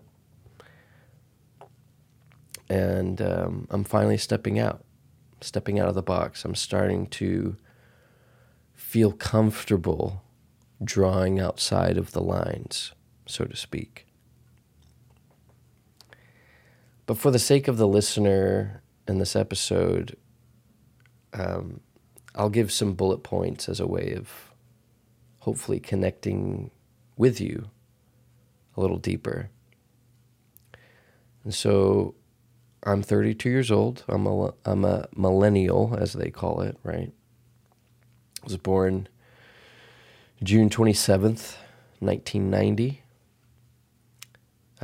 And 2.70 3.22
um, 3.22 3.68
I'm 3.70 3.84
finally 3.84 4.18
stepping 4.18 4.60
out, 4.60 4.84
stepping 5.42 5.80
out 5.80 5.90
of 5.90 5.96
the 5.96 6.02
box. 6.02 6.46
I'm 6.46 6.56
starting 6.56 7.08
to 7.08 7.58
feel 8.74 9.12
comfortable 9.12 10.24
drawing 10.84 11.40
outside 11.40 11.98
of 11.98 12.12
the 12.12 12.22
lines, 12.22 12.94
so 13.26 13.46
to 13.46 13.56
speak. 13.56 14.06
But 17.06 17.18
for 17.18 17.32
the 17.32 17.40
sake 17.40 17.68
of 17.68 17.78
the 17.78 17.88
listener 17.88 18.82
in 19.08 19.20
this 19.20 19.36
episode, 19.36 20.16
um, 21.34 21.82
I'll 22.36 22.50
give 22.50 22.72
some 22.72 22.94
bullet 22.94 23.24
points 23.24 23.68
as 23.68 23.80
a 23.80 23.88
way 23.88 24.14
of 24.14 24.54
hopefully 25.40 25.80
connecting 25.80 26.72
with 27.18 27.42
you 27.42 27.70
a 28.78 28.82
little 28.82 28.98
deeper. 28.98 29.50
And 31.44 31.54
so 31.54 32.16
I'm 32.84 33.04
32 33.04 33.50
years 33.50 33.70
old. 33.70 34.04
I'm 34.08 34.26
a, 34.26 34.54
I'm 34.66 34.86
a 34.86 35.08
millennial, 35.16 35.96
as 36.00 36.14
they 36.14 36.30
call 36.30 36.62
it, 36.62 36.78
right? 36.84 37.12
I 38.42 38.46
was 38.46 38.58
born 38.58 39.08
June 40.42 40.70
27th, 40.70 41.56
1990. 42.00 43.03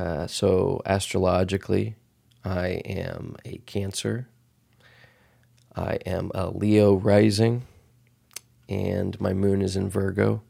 Uh, 0.00 0.26
so 0.26 0.80
astrologically, 0.86 1.94
I 2.42 2.68
am 2.86 3.36
a 3.44 3.58
Cancer. 3.66 4.28
I 5.76 5.98
am 6.06 6.30
a 6.34 6.48
Leo 6.48 6.94
rising, 6.94 7.66
and 8.66 9.20
my 9.20 9.34
moon 9.34 9.60
is 9.60 9.76
in 9.76 9.90
Virgo. 9.90 10.40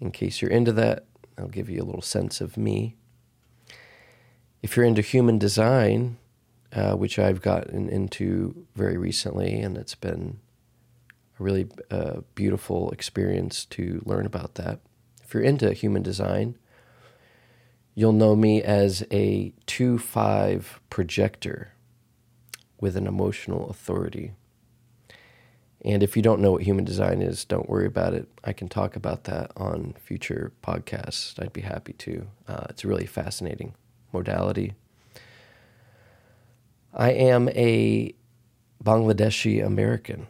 in 0.00 0.10
case 0.10 0.40
you're 0.40 0.50
into 0.50 0.72
that. 0.72 1.04
I'll 1.36 1.48
give 1.48 1.68
you 1.68 1.82
a 1.82 1.84
little 1.84 2.00
sense 2.00 2.40
of 2.40 2.56
me. 2.56 2.96
If 4.62 4.74
you're 4.74 4.86
into 4.86 5.02
human 5.02 5.38
design, 5.38 6.16
uh, 6.72 6.94
which 6.94 7.18
I've 7.18 7.42
gotten 7.42 7.90
into 7.90 8.66
very 8.74 8.96
recently, 8.96 9.60
and 9.60 9.76
it's 9.76 9.94
been 9.94 10.40
a 11.38 11.42
really 11.42 11.68
uh, 11.90 12.20
beautiful 12.34 12.90
experience 12.90 13.66
to 13.66 14.00
learn 14.06 14.24
about 14.24 14.54
that. 14.54 14.80
If 15.22 15.34
you're 15.34 15.42
into 15.42 15.74
human 15.74 16.02
design, 16.02 16.56
you'll 17.94 18.12
know 18.12 18.36
me 18.36 18.62
as 18.62 19.04
a 19.10 19.52
2 19.66 19.98
5 19.98 20.80
projector 20.90 21.72
with 22.80 22.96
an 22.96 23.06
emotional 23.06 23.68
authority. 23.68 24.32
And 25.82 26.02
if 26.02 26.14
you 26.14 26.22
don't 26.22 26.40
know 26.40 26.52
what 26.52 26.62
human 26.62 26.84
design 26.84 27.22
is, 27.22 27.44
don't 27.44 27.68
worry 27.68 27.86
about 27.86 28.12
it. 28.12 28.28
I 28.44 28.52
can 28.52 28.68
talk 28.68 28.96
about 28.96 29.24
that 29.24 29.50
on 29.56 29.94
future 29.98 30.52
podcasts. 30.62 31.42
I'd 31.42 31.52
be 31.52 31.62
happy 31.62 31.94
to. 31.94 32.26
Uh, 32.46 32.66
it's 32.68 32.84
a 32.84 32.88
really 32.88 33.06
fascinating 33.06 33.74
modality. 34.12 34.74
I 36.92 37.12
am 37.12 37.48
a 37.50 38.14
Bangladeshi 38.82 39.64
American. 39.64 40.26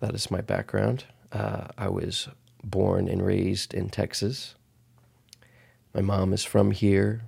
That 0.00 0.14
is 0.14 0.30
my 0.30 0.40
background. 0.40 1.04
Uh, 1.30 1.68
I 1.78 1.88
was 1.88 2.28
born 2.64 3.08
and 3.08 3.24
raised 3.24 3.72
in 3.72 3.88
Texas. 3.88 4.54
My 5.94 6.00
mom 6.00 6.32
is 6.32 6.44
from 6.44 6.70
here. 6.70 7.22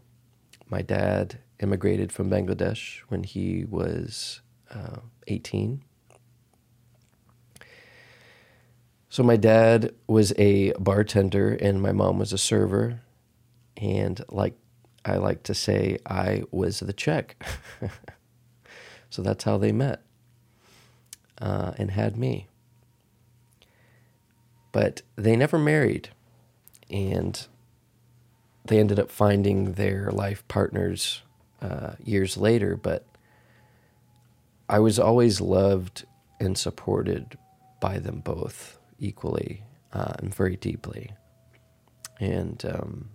My 0.68 0.82
dad 0.82 1.38
immigrated 1.60 2.12
from 2.12 2.30
Bangladesh 2.30 3.00
when 3.08 3.24
he 3.24 3.64
was 3.64 4.40
uh, 4.70 4.98
18. 5.26 5.82
So 9.08 9.22
my 9.22 9.36
dad 9.36 9.94
was 10.06 10.32
a 10.38 10.72
bartender 10.78 11.52
and 11.52 11.82
my 11.82 11.92
mom 11.92 12.18
was 12.18 12.32
a 12.32 12.38
server. 12.38 13.00
And 13.76 14.24
like 14.28 14.54
I 15.04 15.16
like 15.16 15.42
to 15.44 15.54
say, 15.54 15.98
I 16.06 16.44
was 16.50 16.80
the 16.80 16.92
check. 16.92 17.44
so 19.10 19.22
that's 19.22 19.44
how 19.44 19.58
they 19.58 19.72
met 19.72 20.02
uh, 21.40 21.72
and 21.76 21.90
had 21.90 22.16
me. 22.16 22.46
But 24.70 25.02
they 25.16 25.36
never 25.36 25.58
married. 25.58 26.10
And 26.88 27.46
they 28.64 28.78
ended 28.78 28.98
up 28.98 29.10
finding 29.10 29.72
their 29.72 30.10
life 30.10 30.46
partners 30.48 31.22
uh, 31.60 31.92
years 32.02 32.36
later. 32.36 32.76
But 32.76 33.06
I 34.68 34.78
was 34.78 34.98
always 34.98 35.40
loved 35.40 36.04
and 36.40 36.56
supported 36.56 37.38
by 37.80 37.98
them 37.98 38.20
both 38.20 38.78
equally 38.98 39.64
uh, 39.92 40.14
and 40.18 40.34
very 40.34 40.56
deeply. 40.56 41.12
And 42.20 42.64
um, 42.64 43.10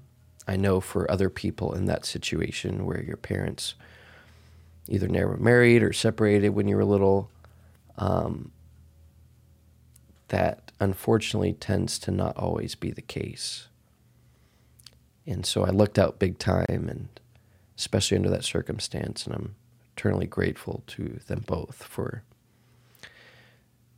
I 0.47 0.57
know 0.57 0.79
for 0.79 1.09
other 1.09 1.29
people 1.29 1.73
in 1.73 1.85
that 1.85 2.05
situation 2.05 2.85
where 2.85 3.01
your 3.01 3.17
parents 3.17 3.75
either 4.89 5.07
never 5.07 5.37
married 5.37 5.83
or 5.83 5.93
separated 5.93 6.49
when 6.49 6.67
you 6.67 6.75
were 6.75 6.85
little, 6.85 7.29
um, 7.97 8.51
that 10.29 10.71
unfortunately 10.79 11.53
tends 11.53 11.97
to 11.99 12.11
not 12.11 12.37
always 12.37 12.75
be 12.75 12.91
the 12.91 13.01
case. 13.01 13.67
And 15.27 15.45
so 15.45 15.65
I 15.65 15.69
looked 15.69 15.99
out 15.99 16.19
big 16.19 16.39
time, 16.39 16.87
and 16.89 17.09
especially 17.77 18.17
under 18.17 18.29
that 18.29 18.45
circumstance, 18.45 19.25
and 19.25 19.35
I'm 19.35 19.55
eternally 19.95 20.25
grateful 20.25 20.83
to 20.87 21.19
them 21.27 21.43
both 21.45 21.83
for 21.83 22.23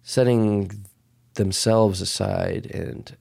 setting 0.01 0.85
themselves 1.35 2.01
aside 2.01 2.65
and 2.65 3.15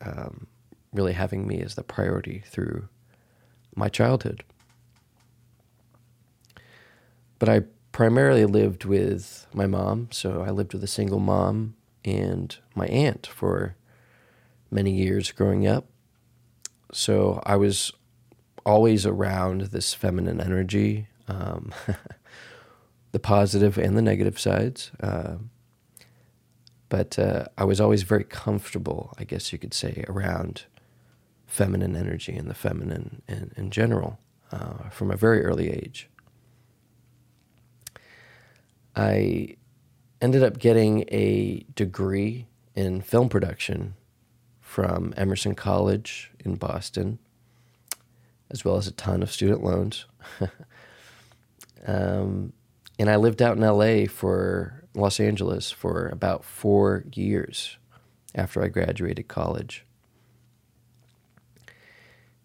um, 0.00 0.48
really 0.92 1.12
having 1.12 1.46
me 1.46 1.60
as 1.60 1.76
the 1.76 1.84
priority 1.84 2.42
through 2.46 2.88
my 3.76 3.88
childhood. 3.88 4.42
But 7.38 7.48
I 7.48 7.62
primarily 7.92 8.44
lived 8.46 8.84
with 8.84 9.46
my 9.54 9.66
mom, 9.66 10.08
so 10.10 10.42
I 10.42 10.50
lived 10.50 10.72
with 10.72 10.82
a 10.82 10.88
single 10.88 11.20
mom 11.20 11.76
and 12.04 12.56
my 12.74 12.86
aunt 12.86 13.26
for 13.26 13.76
many 14.70 14.90
years 14.90 15.30
growing 15.30 15.66
up. 15.66 15.86
So 16.94 17.42
I 17.44 17.56
was 17.56 17.92
always 18.64 19.04
around 19.04 19.62
this 19.62 19.92
feminine 19.94 20.40
energy, 20.40 21.08
um, 21.26 21.74
the 23.10 23.18
positive 23.18 23.76
and 23.76 23.98
the 23.98 24.02
negative 24.02 24.38
sides. 24.38 24.92
Uh, 25.02 25.38
but 26.88 27.18
uh, 27.18 27.46
I 27.58 27.64
was 27.64 27.80
always 27.80 28.04
very 28.04 28.22
comfortable, 28.22 29.12
I 29.18 29.24
guess 29.24 29.52
you 29.52 29.58
could 29.58 29.74
say, 29.74 30.04
around 30.08 30.66
feminine 31.48 31.96
energy 31.96 32.36
and 32.36 32.48
the 32.48 32.54
feminine 32.54 33.22
in, 33.26 33.50
in 33.56 33.70
general 33.72 34.20
uh, 34.52 34.88
from 34.90 35.10
a 35.10 35.16
very 35.16 35.44
early 35.44 35.70
age. 35.70 36.08
I 38.94 39.56
ended 40.22 40.44
up 40.44 40.60
getting 40.60 41.06
a 41.08 41.66
degree 41.74 42.46
in 42.76 43.00
film 43.00 43.28
production 43.28 43.96
from 44.74 45.14
Emerson 45.16 45.54
College 45.54 46.32
in 46.44 46.56
Boston, 46.56 47.20
as 48.50 48.64
well 48.64 48.76
as 48.76 48.88
a 48.88 48.90
ton 48.90 49.22
of 49.22 49.30
student 49.30 49.62
loans. 49.62 50.06
um, 51.86 52.52
and 52.98 53.08
I 53.08 53.14
lived 53.14 53.40
out 53.40 53.56
in 53.56 53.62
LA 53.62 54.06
for 54.06 54.82
Los 54.92 55.20
Angeles 55.20 55.70
for 55.70 56.08
about 56.08 56.44
four 56.44 57.04
years 57.12 57.78
after 58.34 58.64
I 58.64 58.66
graduated 58.66 59.28
college. 59.28 59.84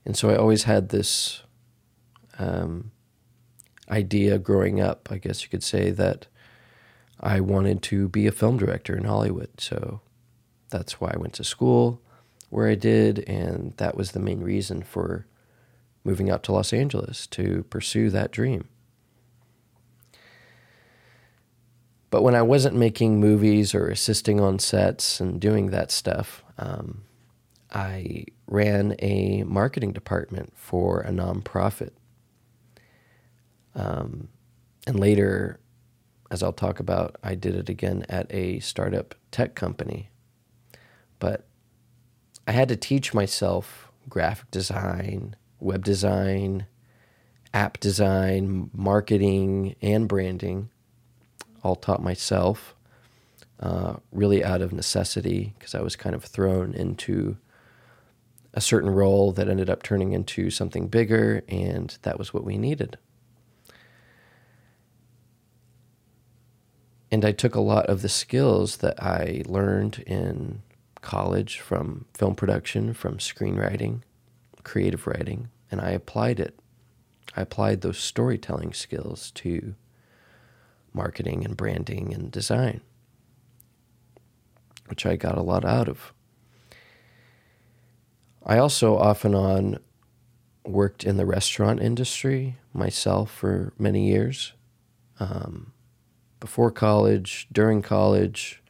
And 0.06 0.16
so 0.16 0.30
I 0.30 0.36
always 0.36 0.66
had 0.66 0.90
this 0.90 1.42
um, 2.38 2.92
idea 3.90 4.38
growing 4.38 4.80
up, 4.80 5.10
I 5.12 5.18
guess 5.18 5.42
you 5.42 5.50
could 5.50 5.64
say, 5.64 5.90
that 5.90 6.28
I 7.20 7.40
wanted 7.40 7.82
to 7.82 8.08
be 8.08 8.28
a 8.28 8.32
film 8.32 8.58
director 8.58 8.96
in 8.96 9.06
Hollywood. 9.06 9.50
So 9.60 10.02
that's 10.70 11.02
why 11.02 11.10
I 11.16 11.18
went 11.18 11.34
to 11.34 11.44
school 11.44 12.04
where 12.50 12.68
I 12.68 12.76
did, 12.76 13.20
and 13.28 13.74
that 13.78 13.96
was 13.96 14.12
the 14.12 14.20
main 14.20 14.42
reason 14.42 14.84
for 14.84 15.26
moving 16.04 16.30
out 16.30 16.44
to 16.44 16.52
Los 16.52 16.74
Angeles 16.74 17.28
to 17.28 17.64
pursue 17.70 18.10
that 18.10 18.32
dream. 18.32 18.68
But 22.10 22.24
when 22.24 22.36
I 22.36 22.42
wasn't 22.42 22.76
making 22.76 23.20
movies 23.20 23.76
or 23.76 23.88
assisting 23.88 24.40
on 24.40 24.58
sets 24.58 25.20
and 25.20 25.40
doing 25.40 25.68
that 25.68 25.92
stuff, 25.92 26.44
um, 26.58 27.04
I 27.72 28.26
ran 28.48 28.96
a 29.00 29.44
marketing 29.44 29.94
department 29.94 30.54
for 30.56 31.02
a 31.02 31.12
nonprofit. 31.12 31.92
Um, 33.76 34.30
and 34.88 35.00
later, 35.00 35.60
as 36.32 36.42
I'll 36.42 36.54
talk 36.54 36.80
about, 36.80 37.18
I 37.24 37.36
did 37.36 37.56
it 37.56 37.70
again 37.70 38.06
at 38.10 38.26
a 38.34 38.60
startup 38.60 39.14
tech 39.30 39.54
company. 39.54 40.10
But 41.20 41.46
I 42.50 42.52
had 42.52 42.70
to 42.70 42.76
teach 42.76 43.14
myself 43.14 43.92
graphic 44.10 44.50
design, 44.50 45.36
web 45.60 45.84
design, 45.84 46.66
app 47.54 47.80
design, 47.80 48.72
marketing, 48.74 49.76
and 49.84 50.08
branding 50.08 50.72
all 51.64 51.76
taught 51.76 52.02
myself, 52.02 52.74
uh, 53.60 53.98
really 54.12 54.44
out 54.44 54.64
of 54.64 54.74
necessity, 54.74 55.54
because 55.60 55.76
I 55.76 55.82
was 55.82 55.96
kind 55.96 56.16
of 56.16 56.24
thrown 56.24 56.74
into 56.74 57.38
a 58.56 58.62
certain 58.62 58.90
role 58.90 59.32
that 59.34 59.48
ended 59.48 59.70
up 59.70 59.84
turning 59.84 60.14
into 60.14 60.50
something 60.50 60.88
bigger, 60.88 61.44
and 61.48 61.96
that 62.02 62.18
was 62.18 62.34
what 62.34 62.46
we 62.46 62.58
needed. 62.58 62.98
And 67.12 67.24
I 67.24 67.32
took 67.32 67.54
a 67.54 67.62
lot 67.62 67.86
of 67.86 68.02
the 68.02 68.10
skills 68.10 68.78
that 68.78 69.00
I 69.04 69.44
learned 69.46 70.00
in 70.08 70.64
college 71.02 71.60
from 71.60 72.06
film 72.14 72.36
production, 72.36 72.94
from 72.94 73.18
screenwriting, 73.18 74.02
creative 74.64 75.08
writing, 75.08 75.50
and 75.72 75.82
I 75.82 75.92
applied 75.92 76.40
it. 76.40 76.60
I 77.36 77.42
applied 77.42 77.82
those 77.82 78.00
storytelling 78.00 78.74
skills 78.74 79.32
to 79.32 79.76
marketing 80.94 81.46
and 81.46 81.56
branding 81.56 82.14
and 82.14 82.32
design, 82.32 82.82
which 84.88 85.06
I 85.06 85.16
got 85.16 85.38
a 85.38 85.44
lot 85.44 85.64
out 85.64 85.88
of. 85.88 86.14
I 88.46 88.58
also 88.58 88.98
off 88.98 89.26
and 89.26 89.36
on 89.36 89.80
worked 90.66 91.04
in 91.04 91.18
the 91.18 91.26
restaurant 91.26 91.82
industry 91.82 92.58
myself 92.74 93.32
for 93.32 93.74
many 93.78 94.08
years. 94.08 94.54
Um, 95.20 95.74
before 96.40 96.72
college, 96.72 97.48
during 97.52 97.82
college, 97.82 98.64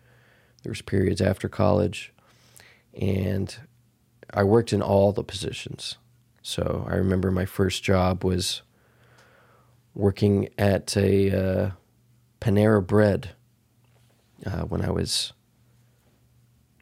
there 0.63 0.71
was 0.71 0.81
periods 0.81 1.21
after 1.21 1.47
college, 1.47 2.13
and 2.93 3.55
I 4.33 4.43
worked 4.43 4.73
in 4.73 4.81
all 4.81 5.11
the 5.11 5.23
positions. 5.23 5.97
So 6.41 6.85
I 6.89 6.95
remember 6.95 7.31
my 7.31 7.45
first 7.45 7.83
job 7.83 8.23
was 8.23 8.61
working 9.93 10.49
at 10.57 10.95
a 10.95 11.31
uh, 11.31 11.71
Panera 12.39 12.85
Bread 12.85 13.31
uh, 14.45 14.61
when 14.61 14.81
I 14.81 14.91
was 14.91 15.33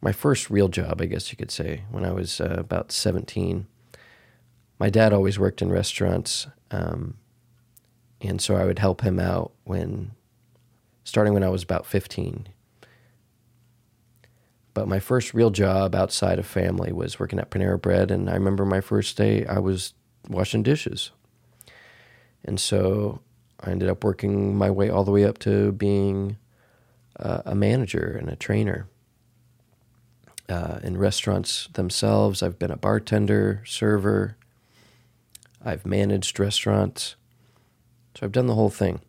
my 0.01 0.11
first 0.11 0.49
real 0.49 0.67
job, 0.67 1.01
I 1.01 1.05
guess 1.05 1.31
you 1.31 1.37
could 1.37 1.51
say, 1.51 1.83
when 1.89 2.05
I 2.05 2.11
was 2.11 2.39
uh, 2.39 2.55
about 2.57 2.91
17. 2.91 3.67
My 4.79 4.89
dad 4.89 5.11
always 5.11 5.39
worked 5.39 5.61
in 5.61 5.71
restaurants, 5.71 6.47
um, 6.69 7.15
and 8.21 8.39
so 8.39 8.55
I 8.55 8.65
would 8.65 8.79
help 8.79 9.01
him 9.01 9.19
out 9.19 9.53
when, 9.63 10.11
starting 11.03 11.33
when 11.33 11.43
I 11.43 11.49
was 11.49 11.63
about 11.63 11.85
15. 11.85 12.47
But 14.77 14.87
my 14.87 14.99
first 14.99 15.33
real 15.33 15.49
job 15.49 15.95
outside 15.95 16.37
of 16.37 16.45
family 16.45 16.91
was 16.91 17.19
working 17.19 17.39
at 17.39 17.49
Panera 17.49 17.81
Bread, 17.81 18.11
and 18.11 18.29
I 18.29 18.33
remember 18.35 18.63
my 18.63 18.79
first 18.79 19.17
day 19.17 19.43
I 19.43 19.57
was 19.57 19.95
washing 20.29 20.61
dishes. 20.61 21.09
And 22.45 22.59
so 22.59 23.21
I 23.59 23.71
ended 23.71 23.89
up 23.89 24.03
working 24.03 24.55
my 24.55 24.69
way 24.69 24.91
all 24.91 25.03
the 25.03 25.09
way 25.09 25.25
up 25.25 25.39
to 25.39 25.71
being 25.71 26.37
uh, 27.19 27.41
a 27.43 27.55
manager 27.55 28.15
and 28.21 28.29
a 28.29 28.35
trainer. 28.35 28.85
Uh, 30.47 30.77
in 30.83 30.95
restaurants 30.95 31.69
themselves, 31.73 32.43
I've 32.43 32.59
been 32.59 32.69
a 32.69 32.77
bartender, 32.77 33.63
server, 33.65 34.37
I've 35.65 35.87
managed 35.87 36.39
restaurants. 36.39 37.15
So 38.13 38.27
I've 38.27 38.31
done 38.31 38.45
the 38.45 38.53
whole 38.53 38.69
thing. 38.69 38.99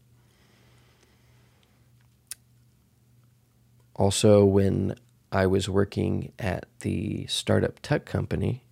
Also, 3.97 4.47
when 4.47 4.95
I 5.31 5.47
was 5.47 5.69
working 5.69 6.33
at 6.39 6.67
the 6.81 7.27
startup 7.27 7.81
tech 7.81 8.05
company, 8.07 8.65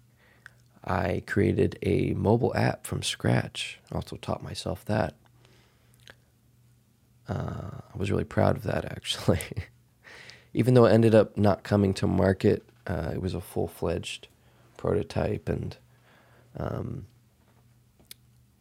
I 0.87 1.25
created 1.27 1.79
a 1.83 2.15
mobile 2.15 2.55
app 2.55 2.87
from 2.87 3.03
scratch. 3.03 3.81
Also 3.91 4.17
taught 4.17 4.43
myself 4.43 4.85
that. 4.85 5.15
Uh, 7.29 7.81
I 7.93 7.99
was 7.99 8.11
really 8.11 8.25
proud 8.25 8.57
of 8.57 8.63
that 8.63 8.85
actually. 8.91 9.41
Even 10.55 10.75
though 10.75 10.87
it 10.87 10.93
ended 10.93 11.15
up 11.15 11.37
not 11.37 11.65
coming 11.65 11.93
to 11.95 12.07
market, 12.07 12.65
uh, 12.87 13.11
it 13.13 13.21
was 13.21 13.35
a 13.35 13.41
full 13.41 13.67
fledged 13.67 14.29
prototype 14.77 15.49
and 15.49 15.77
um, 16.57 17.07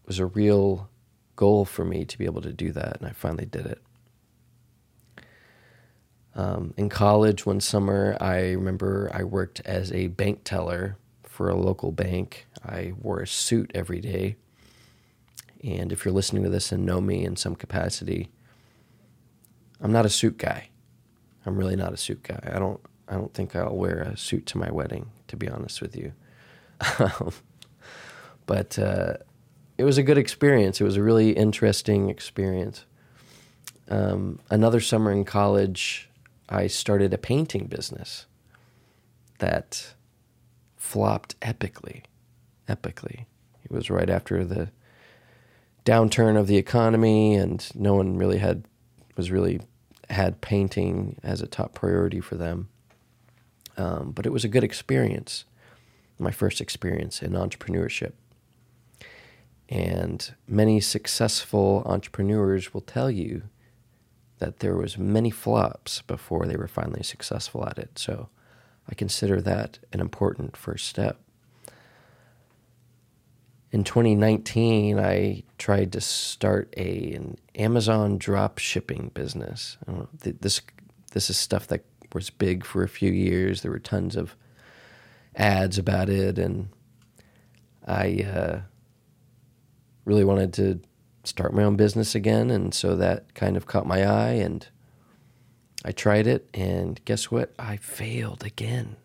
was 0.06 0.20
a 0.20 0.26
real 0.26 0.90
goal 1.36 1.64
for 1.64 1.86
me 1.86 2.06
to 2.06 2.18
be 2.18 2.26
able 2.26 2.42
to 2.42 2.52
do 2.52 2.72
that, 2.72 2.98
and 2.98 3.08
I 3.08 3.12
finally 3.12 3.46
did 3.46 3.66
it. 3.66 3.82
Um, 6.36 6.74
in 6.76 6.90
college, 6.90 7.46
one 7.46 7.62
summer, 7.62 8.18
I 8.20 8.52
remember 8.52 9.10
I 9.14 9.24
worked 9.24 9.62
as 9.64 9.92
a 9.94 10.08
bank 10.08 10.42
teller 10.44 10.98
for 11.24 11.50
a 11.50 11.56
local 11.56 11.92
bank. 11.92 12.48
I 12.64 12.94
wore 13.02 13.22
a 13.22 13.28
suit 13.28 13.72
every 13.74 14.02
day. 14.02 14.36
And 15.64 15.92
if 15.92 16.04
you're 16.04 16.14
listening 16.14 16.44
to 16.44 16.50
this 16.50 16.72
and 16.72 16.86
know 16.86 17.02
me 17.02 17.24
in 17.24 17.38
some 17.38 17.56
capacity, 17.56 18.30
I'm 19.82 19.92
not 19.92 20.06
a 20.06 20.10
suit 20.10 20.38
guy. 20.38 20.70
I'm 21.46 21.56
really 21.56 21.76
not 21.76 21.94
a 21.94 21.98
suit 21.98 22.24
guy. 22.24 22.40
I 22.54 22.60
don't 22.60 22.80
I 23.08 23.14
don't 23.14 23.34
think 23.34 23.56
I'll 23.56 23.76
wear 23.76 24.02
a 24.02 24.18
suit 24.18 24.46
to 24.48 24.58
my 24.58 24.72
wedding, 24.72 25.12
to 25.28 25.38
be 25.38 25.48
honest 25.48 25.80
with 25.80 25.96
you. 25.96 26.14
but 28.48 28.80
uh, 28.80 29.18
it 29.78 29.84
was 29.84 29.98
a 29.98 30.04
good 30.04 30.18
experience. 30.18 30.82
It 30.82 30.84
was 30.84 30.98
a 30.98 31.04
really 31.04 31.32
interesting 31.32 32.10
experience. 32.10 32.86
Um, 33.90 34.40
another 34.50 34.80
summer 34.80 35.12
in 35.12 35.24
college, 35.24 36.10
I 36.48 36.68
started 36.68 37.14
a 37.14 37.18
painting 37.18 37.66
business 37.66 38.26
that 39.40 39.94
flopped 40.76 41.40
epically. 41.40 42.04
Epically. 42.70 43.26
It 43.64 43.72
was 43.72 43.90
right 43.90 44.10
after 44.10 44.46
the 44.46 44.70
downturn 45.84 46.38
of 46.38 46.48
the 46.48 46.58
economy, 46.58 47.36
and 47.36 47.68
no 47.76 47.96
one 47.96 48.18
really 48.18 48.38
had 48.38 48.66
was 49.16 49.32
really 49.32 49.62
had 50.10 50.42
painting 50.42 51.18
as 51.24 51.42
a 51.42 51.48
top 51.48 51.74
priority 51.74 52.20
for 52.20 52.36
them. 52.36 52.70
Um, 53.78 54.12
but 54.12 54.26
it 54.26 54.32
was 54.32 54.44
a 54.44 54.50
good 54.50 54.64
experience, 54.64 55.46
my 56.20 56.32
first 56.32 56.62
experience 56.62 57.22
in 57.22 57.32
entrepreneurship. 57.32 58.14
And 59.68 60.34
many 60.48 60.80
successful 60.80 61.82
entrepreneurs 61.86 62.74
will 62.74 62.82
tell 62.82 63.10
you 63.10 63.44
that 64.40 64.60
there 64.60 64.76
was 64.76 64.98
many 64.98 65.30
flops 65.30 66.02
before 66.02 66.46
they 66.46 66.58
were 66.58 66.68
finally 66.68 67.04
successful 67.04 67.66
at 67.66 67.78
it. 67.78 67.98
So 67.98 68.30
I 68.90 68.96
consider 68.96 69.42
that 69.42 69.80
an 69.94 70.00
important 70.00 70.58
first 70.58 70.88
step. 70.88 71.20
In 73.72 73.84
2019, 73.84 75.00
I 75.00 75.44
tried 75.58 75.92
to 75.94 76.02
start 76.02 76.74
a 76.78 77.14
an 77.14 77.38
Amazon 77.56 78.18
drop 78.18 78.58
shipping 78.58 79.12
business. 79.14 79.78
This 80.22 80.62
this 81.12 81.30
is 81.30 81.38
stuff 81.38 81.68
that 81.68 81.84
was 82.14 82.30
big 82.30 82.64
for 82.64 82.84
a 82.84 82.90
few 82.90 83.12
years. 83.12 83.62
There 83.62 83.72
were 83.72 83.80
tons 83.80 84.16
of 84.16 84.36
ads 85.36 85.78
about 85.78 86.10
it, 86.10 86.38
and 86.40 86.70
I 87.86 88.26
uh, 88.34 88.60
really 90.06 90.24
wanted 90.24 90.54
to 90.54 90.80
start 91.26 91.54
my 91.54 91.64
own 91.64 91.76
business 91.76 92.16
again, 92.16 92.50
and 92.50 92.74
so 92.74 92.96
that 92.96 93.34
kind 93.34 93.58
of 93.58 93.66
caught 93.66 93.88
my 93.88 94.06
eye, 94.06 94.34
and 94.34 94.68
I 95.84 95.92
tried 95.92 96.28
it, 96.28 96.50
and 96.54 97.04
guess 97.06 97.30
what? 97.30 97.54
I 97.60 97.78
failed 97.78 98.44
again, 98.44 98.96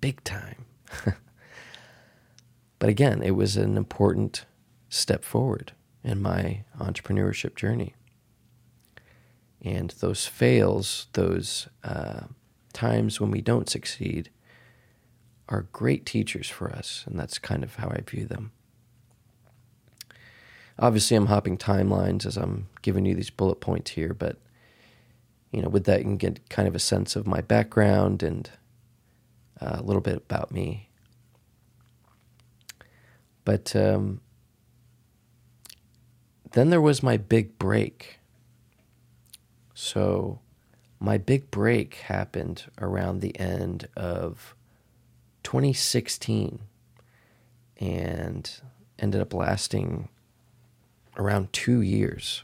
big 0.00 0.22
time. 0.24 0.64
but 2.78 2.88
again, 2.88 3.22
it 3.22 3.32
was 3.32 3.56
an 3.56 3.76
important 3.76 4.44
step 4.88 5.24
forward 5.24 5.72
in 6.02 6.22
my 6.22 6.64
entrepreneurship 6.78 7.56
journey. 7.56 7.94
And 9.60 9.90
those 10.00 10.26
fails, 10.26 11.08
those 11.14 11.68
uh, 11.82 12.26
times 12.72 13.20
when 13.20 13.30
we 13.30 13.40
don't 13.40 13.68
succeed, 13.68 14.30
are 15.48 15.66
great 15.72 16.06
teachers 16.06 16.48
for 16.48 16.70
us, 16.70 17.04
and 17.06 17.18
that's 17.18 17.38
kind 17.38 17.62
of 17.62 17.76
how 17.76 17.88
I 17.88 18.00
view 18.06 18.26
them. 18.26 18.52
Obviously, 20.78 21.16
I'm 21.16 21.26
hopping 21.26 21.56
timelines 21.56 22.26
as 22.26 22.36
I'm 22.36 22.68
giving 22.82 23.06
you 23.06 23.14
these 23.14 23.30
bullet 23.30 23.60
points 23.60 23.92
here, 23.92 24.12
but 24.12 24.36
you 25.50 25.62
know, 25.62 25.68
with 25.68 25.84
that, 25.84 26.00
you 26.00 26.04
can 26.04 26.16
get 26.16 26.50
kind 26.50 26.68
of 26.68 26.74
a 26.74 26.80
sense 26.80 27.16
of 27.16 27.26
my 27.26 27.40
background 27.40 28.22
and 28.22 28.50
uh, 29.60 29.76
a 29.78 29.82
little 29.82 30.02
bit 30.02 30.16
about 30.16 30.50
me. 30.50 30.90
But 33.44 33.74
um, 33.74 34.20
then 36.52 36.70
there 36.70 36.80
was 36.80 37.02
my 37.02 37.16
big 37.16 37.58
break. 37.58 38.18
So, 39.72 40.40
my 40.98 41.16
big 41.16 41.50
break 41.50 41.94
happened 41.94 42.64
around 42.80 43.20
the 43.20 43.38
end 43.38 43.88
of 43.96 44.54
2016 45.42 46.60
and 47.78 48.60
ended 48.98 49.20
up 49.20 49.32
lasting 49.32 50.08
around 51.16 51.52
two 51.52 51.80
years. 51.80 52.42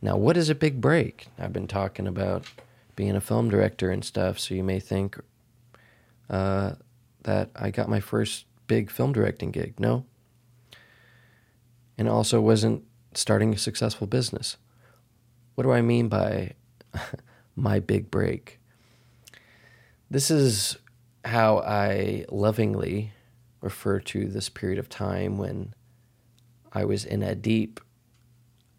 Now, 0.00 0.16
what 0.16 0.36
is 0.36 0.48
a 0.48 0.54
big 0.54 0.80
break? 0.80 1.26
I've 1.38 1.52
been 1.52 1.66
talking 1.66 2.06
about 2.06 2.46
being 2.94 3.16
a 3.16 3.20
film 3.20 3.50
director 3.50 3.90
and 3.90 4.04
stuff, 4.04 4.38
so 4.38 4.54
you 4.54 4.62
may 4.62 4.80
think 4.80 5.18
uh, 6.30 6.72
that 7.22 7.50
I 7.56 7.70
got 7.70 7.88
my 7.88 8.00
first 8.00 8.46
big 8.66 8.90
film 8.90 9.12
directing 9.12 9.50
gig. 9.50 9.78
No. 9.80 10.04
And 11.96 12.08
also 12.08 12.40
wasn't 12.40 12.84
starting 13.14 13.52
a 13.52 13.58
successful 13.58 14.06
business. 14.06 14.56
What 15.54 15.64
do 15.64 15.72
I 15.72 15.82
mean 15.82 16.08
by 16.08 16.52
my 17.56 17.80
big 17.80 18.10
break? 18.10 18.60
This 20.10 20.30
is 20.30 20.78
how 21.24 21.58
I 21.58 22.24
lovingly 22.30 23.12
refer 23.60 23.98
to 24.00 24.28
this 24.28 24.48
period 24.48 24.78
of 24.78 24.88
time 24.88 25.36
when 25.36 25.74
I 26.72 26.84
was 26.84 27.04
in 27.04 27.22
a 27.22 27.34
deep, 27.34 27.80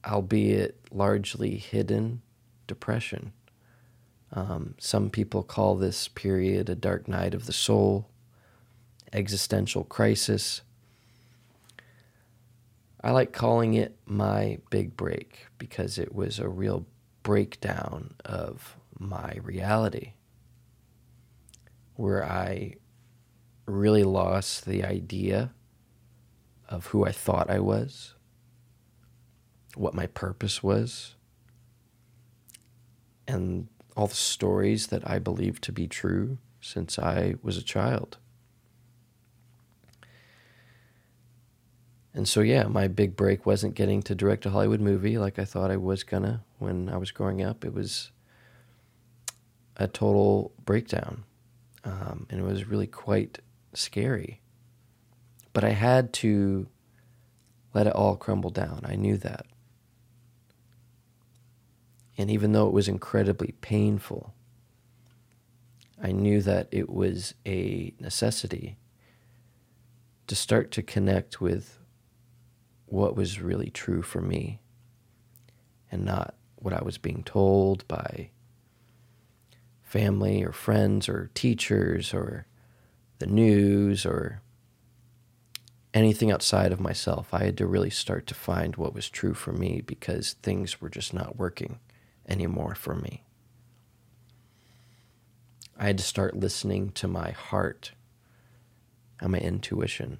albeit 0.05 0.79
largely 0.91 1.57
hidden, 1.57 2.21
depression. 2.67 3.33
Um, 4.31 4.75
some 4.77 5.09
people 5.09 5.43
call 5.43 5.75
this 5.75 6.07
period 6.07 6.69
a 6.69 6.75
dark 6.75 7.07
night 7.07 7.33
of 7.33 7.45
the 7.45 7.53
soul, 7.53 8.09
existential 9.11 9.83
crisis. 9.83 10.61
I 13.03 13.11
like 13.11 13.33
calling 13.33 13.73
it 13.73 13.97
my 14.05 14.59
big 14.69 14.95
break 14.95 15.47
because 15.57 15.97
it 15.97 16.13
was 16.13 16.37
a 16.37 16.47
real 16.47 16.85
breakdown 17.23 18.13
of 18.25 18.75
my 18.99 19.37
reality 19.41 20.13
where 21.95 22.23
I 22.23 22.75
really 23.65 24.03
lost 24.03 24.65
the 24.65 24.83
idea 24.83 25.51
of 26.69 26.87
who 26.87 27.05
I 27.05 27.11
thought 27.11 27.49
I 27.49 27.59
was, 27.59 28.13
what 29.75 29.93
my 29.93 30.07
purpose 30.07 30.63
was, 30.63 31.15
and 33.27 33.67
all 33.97 34.07
the 34.07 34.15
stories 34.15 34.87
that 34.87 35.07
I 35.09 35.19
believed 35.19 35.63
to 35.65 35.73
be 35.73 35.87
true 35.87 36.37
since 36.61 36.97
I 36.97 37.35
was 37.43 37.57
a 37.57 37.63
child. 37.63 38.17
And 42.13 42.27
so, 42.27 42.41
yeah, 42.41 42.63
my 42.63 42.87
big 42.87 43.15
break 43.15 43.45
wasn't 43.45 43.75
getting 43.75 44.01
to 44.03 44.15
direct 44.15 44.45
a 44.45 44.49
Hollywood 44.49 44.81
movie 44.81 45.17
like 45.17 45.37
I 45.37 45.45
thought 45.45 45.71
I 45.71 45.77
was 45.77 46.03
gonna 46.03 46.43
when 46.57 46.89
I 46.89 46.97
was 46.97 47.11
growing 47.11 47.41
up. 47.41 47.63
It 47.63 47.73
was 47.73 48.11
a 49.77 49.87
total 49.87 50.51
breakdown. 50.65 51.23
Um, 51.83 52.27
and 52.29 52.39
it 52.41 52.43
was 52.43 52.65
really 52.65 52.87
quite 52.87 53.39
scary. 53.73 54.41
But 55.53 55.63
I 55.63 55.71
had 55.71 56.13
to 56.13 56.67
let 57.73 57.87
it 57.87 57.93
all 57.93 58.15
crumble 58.15 58.49
down. 58.49 58.81
I 58.83 58.95
knew 58.95 59.17
that. 59.17 59.45
And 62.17 62.29
even 62.29 62.51
though 62.51 62.67
it 62.67 62.73
was 62.73 62.87
incredibly 62.87 63.53
painful, 63.61 64.33
I 66.01 66.11
knew 66.11 66.41
that 66.41 66.67
it 66.71 66.89
was 66.89 67.33
a 67.45 67.93
necessity 67.99 68.77
to 70.27 70.35
start 70.35 70.71
to 70.71 70.83
connect 70.83 71.41
with 71.41 71.79
what 72.85 73.15
was 73.15 73.41
really 73.41 73.69
true 73.69 74.01
for 74.01 74.21
me 74.21 74.59
and 75.91 76.05
not 76.05 76.35
what 76.55 76.73
I 76.73 76.83
was 76.83 76.97
being 76.97 77.23
told 77.23 77.87
by 77.87 78.29
family 79.81 80.43
or 80.43 80.51
friends 80.51 81.09
or 81.09 81.31
teachers 81.33 82.13
or 82.13 82.45
the 83.19 83.27
news 83.27 84.05
or 84.05 84.41
anything 85.93 86.31
outside 86.31 86.71
of 86.71 86.79
myself. 86.79 87.33
I 87.33 87.45
had 87.45 87.57
to 87.57 87.67
really 87.67 87.89
start 87.89 88.27
to 88.27 88.35
find 88.35 88.75
what 88.75 88.93
was 88.93 89.09
true 89.09 89.33
for 89.33 89.51
me 89.51 89.81
because 89.81 90.33
things 90.33 90.79
were 90.81 90.89
just 90.89 91.13
not 91.13 91.37
working 91.37 91.79
anymore 92.27 92.75
for 92.75 92.95
me. 92.95 93.23
I 95.77 95.87
had 95.87 95.97
to 95.97 96.03
start 96.03 96.35
listening 96.35 96.91
to 96.91 97.07
my 97.07 97.31
heart 97.31 97.93
and 99.19 99.31
my 99.31 99.39
intuition. 99.39 100.19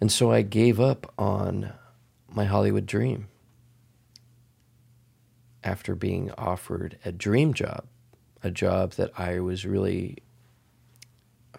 And 0.00 0.10
so 0.10 0.30
I 0.32 0.42
gave 0.42 0.80
up 0.80 1.12
on 1.18 1.72
my 2.28 2.44
Hollywood 2.44 2.86
dream 2.86 3.28
after 5.62 5.94
being 5.94 6.30
offered 6.32 6.98
a 7.04 7.12
dream 7.12 7.54
job, 7.54 7.86
a 8.42 8.50
job 8.50 8.92
that 8.92 9.10
I 9.18 9.40
was 9.40 9.66
really 9.66 10.18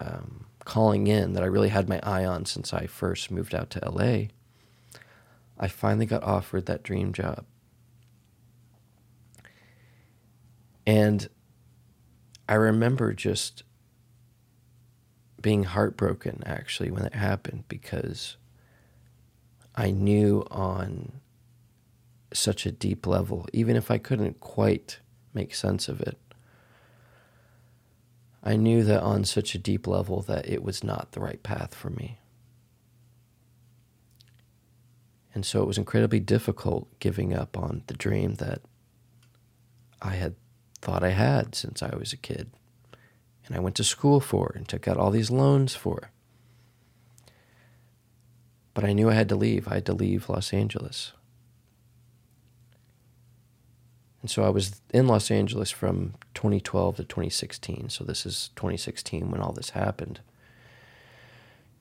um, 0.00 0.46
calling 0.64 1.06
in, 1.06 1.32
that 1.34 1.42
I 1.42 1.46
really 1.46 1.68
had 1.68 1.88
my 1.88 2.00
eye 2.02 2.24
on 2.24 2.46
since 2.46 2.72
I 2.72 2.86
first 2.86 3.30
moved 3.30 3.54
out 3.54 3.70
to 3.70 3.90
LA. 3.90 4.28
I 5.58 5.68
finally 5.68 6.06
got 6.06 6.22
offered 6.22 6.66
that 6.66 6.82
dream 6.82 7.12
job. 7.12 7.44
And 10.86 11.28
I 12.48 12.54
remember 12.54 13.12
just 13.12 13.62
being 15.40 15.64
heartbroken 15.64 16.42
actually 16.46 16.90
when 16.90 17.04
it 17.04 17.14
happened 17.14 17.64
because 17.68 18.36
I 19.74 19.90
knew 19.90 20.46
on 20.50 21.20
such 22.32 22.66
a 22.66 22.72
deep 22.72 23.06
level, 23.06 23.46
even 23.52 23.76
if 23.76 23.90
I 23.90 23.98
couldn't 23.98 24.40
quite 24.40 25.00
make 25.32 25.54
sense 25.54 25.88
of 25.88 26.00
it. 26.00 26.18
I 28.46 28.56
knew 28.56 28.84
that 28.84 29.02
on 29.02 29.24
such 29.24 29.54
a 29.54 29.58
deep 29.58 29.86
level 29.86 30.20
that 30.22 30.46
it 30.46 30.62
was 30.62 30.84
not 30.84 31.12
the 31.12 31.20
right 31.20 31.42
path 31.42 31.74
for 31.74 31.88
me. 31.88 32.18
And 35.34 35.46
so 35.46 35.62
it 35.62 35.66
was 35.66 35.78
incredibly 35.78 36.20
difficult 36.20 36.86
giving 37.00 37.32
up 37.32 37.56
on 37.56 37.82
the 37.86 37.94
dream 37.94 38.34
that 38.34 38.60
I 40.00 40.10
had 40.10 40.34
thought 40.80 41.02
I 41.02 41.10
had 41.10 41.54
since 41.54 41.82
I 41.82 41.96
was 41.96 42.12
a 42.12 42.18
kid. 42.18 42.50
And 43.46 43.56
I 43.56 43.60
went 43.60 43.76
to 43.76 43.84
school 43.84 44.20
for 44.20 44.52
and 44.54 44.68
took 44.68 44.86
out 44.86 44.98
all 44.98 45.10
these 45.10 45.30
loans 45.30 45.74
for. 45.74 46.10
But 48.74 48.84
I 48.84 48.92
knew 48.92 49.08
I 49.08 49.14
had 49.14 49.28
to 49.30 49.36
leave. 49.36 49.68
I 49.68 49.74
had 49.74 49.86
to 49.86 49.94
leave 49.94 50.28
Los 50.28 50.52
Angeles. 50.52 51.12
And 54.24 54.30
so 54.30 54.42
I 54.42 54.48
was 54.48 54.80
in 54.88 55.06
Los 55.06 55.30
Angeles 55.30 55.70
from 55.70 56.14
2012 56.32 56.96
to 56.96 57.04
2016. 57.04 57.90
So 57.90 58.04
this 58.04 58.24
is 58.24 58.48
2016 58.56 59.30
when 59.30 59.42
all 59.42 59.52
this 59.52 59.70
happened. 59.70 60.20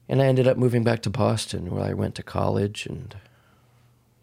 And 0.10 0.22
I 0.22 0.26
ended 0.26 0.46
up 0.46 0.58
moving 0.58 0.84
back 0.84 1.02
to 1.04 1.10
Boston 1.10 1.72
where 1.72 1.86
I 1.86 1.94
went 1.94 2.16
to 2.16 2.22
college 2.22 2.86
and 2.86 3.16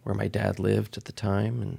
where 0.02 0.14
my 0.14 0.28
dad 0.28 0.59
lived 0.59 0.98
at 0.98 1.04
the 1.04 1.12
time. 1.12 1.62
And 1.62 1.78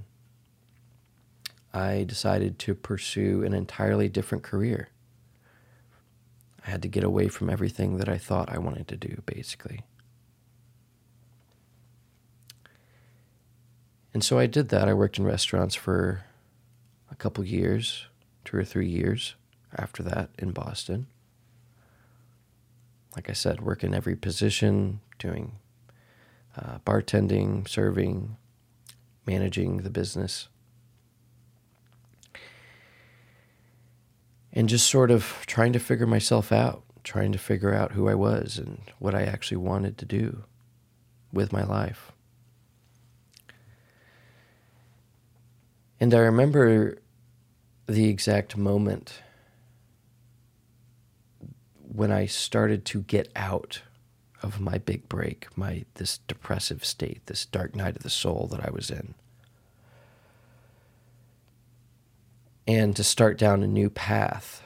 I 1.76 2.06
decided 2.06 2.58
to 2.58 2.74
pursue 2.74 3.44
an 3.44 3.54
entirely 3.54 4.10
different 4.10 4.44
career. 4.44 4.90
I 6.66 6.72
had 6.72 6.82
to 6.82 6.88
get 6.88 7.04
away 7.04 7.28
from 7.28 7.52
everything 7.52 7.98
that 7.98 8.10
I 8.10 8.18
thought 8.18 8.52
I 8.52 8.58
wanted 8.58 8.88
to 8.88 8.98
do, 8.98 9.22
basically. 9.28 9.82
And 14.12 14.24
so 14.24 14.40
I 14.40 14.48
did 14.48 14.70
that. 14.70 14.90
I 14.90 14.96
worked 14.96 15.20
in 15.20 15.24
restaurants 15.24 15.76
for 15.76 16.24
a 17.12 17.16
couple 17.16 17.44
years, 17.44 18.08
two 18.46 18.58
or 18.58 18.64
three 18.64 18.88
years 18.88 19.36
after 19.76 20.02
that 20.04 20.30
in 20.40 20.52
Boston. 20.52 21.08
Like 23.16 23.30
I 23.30 23.34
said, 23.34 23.62
working 23.62 23.94
every 23.94 24.16
position, 24.16 25.02
doing 25.20 25.58
uh, 26.58 26.80
bartending, 26.86 27.68
serving, 27.68 28.38
managing 29.26 29.78
the 29.78 29.90
business. 29.90 30.48
And 34.54 34.68
just 34.68 34.90
sort 34.90 35.12
of 35.12 35.44
trying 35.46 35.74
to 35.74 35.80
figure 35.80 36.08
myself 36.08 36.52
out, 36.52 36.84
trying 37.04 37.32
to 37.32 37.38
figure 37.38 37.74
out 37.74 37.94
who 37.94 38.10
I 38.10 38.16
was 38.16 38.58
and 38.58 38.82
what 39.00 39.16
I 39.16 39.24
actually 39.24 39.58
wanted 39.58 39.98
to 40.00 40.06
do 40.06 40.44
with 41.32 41.54
my 41.54 41.64
life. 41.64 42.12
And 46.02 46.14
I 46.14 46.20
remember 46.20 46.98
the 47.88 48.08
exact 48.08 48.56
moment 48.56 49.22
when 51.82 52.12
I 52.12 52.26
started 52.26 52.86
to 52.86 53.02
get 53.02 53.30
out 53.36 53.82
of 54.42 54.60
my 54.60 54.78
big 54.78 55.08
break, 55.10 55.48
my 55.56 55.86
this 55.96 56.20
depressive 56.28 56.86
state, 56.86 57.22
this 57.26 57.46
dark 57.46 57.76
night 57.76 57.96
of 57.96 58.04
the 58.04 58.10
soul 58.10 58.48
that 58.52 58.66
I 58.66 58.72
was 58.72 58.90
in. 58.90 59.14
And 62.68 62.96
to 62.96 63.04
start 63.04 63.38
down 63.38 63.64
a 63.64 63.68
new 63.68 63.90
path 63.90 64.64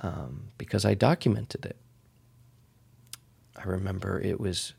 um, 0.00 0.48
because 0.56 0.84
I 0.84 0.94
documented 0.94 1.66
it. 1.66 1.76
I 3.56 3.64
remember 3.64 4.20
it 4.20 4.40
was 4.40 4.72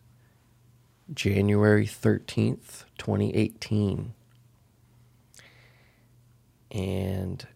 January 1.14 1.86
13th, 1.86 2.86
2018 2.98 4.14
and 6.72 7.48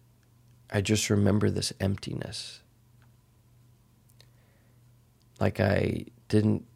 I 0.70 0.80
just 0.80 1.10
remember 1.10 1.50
this 1.50 1.72
emptiness. 1.80 2.60
Like 5.40 5.60
I 5.60 6.06
didn't 6.28 6.66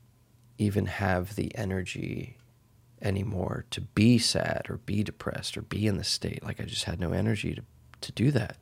even 0.58 0.86
have 0.86 1.36
the 1.36 1.56
energy 1.56 2.36
anymore 3.00 3.64
to 3.70 3.80
be 3.80 4.18
sad 4.18 4.66
or 4.68 4.78
be 4.78 5.02
depressed 5.02 5.56
or 5.56 5.62
be 5.62 5.86
in 5.86 5.96
the 5.96 6.04
state. 6.04 6.42
Like 6.42 6.60
I 6.60 6.64
just 6.64 6.84
had 6.84 7.00
no 7.00 7.12
energy 7.12 7.54
to, 7.54 7.62
to 8.02 8.12
do 8.12 8.30
that. 8.32 8.56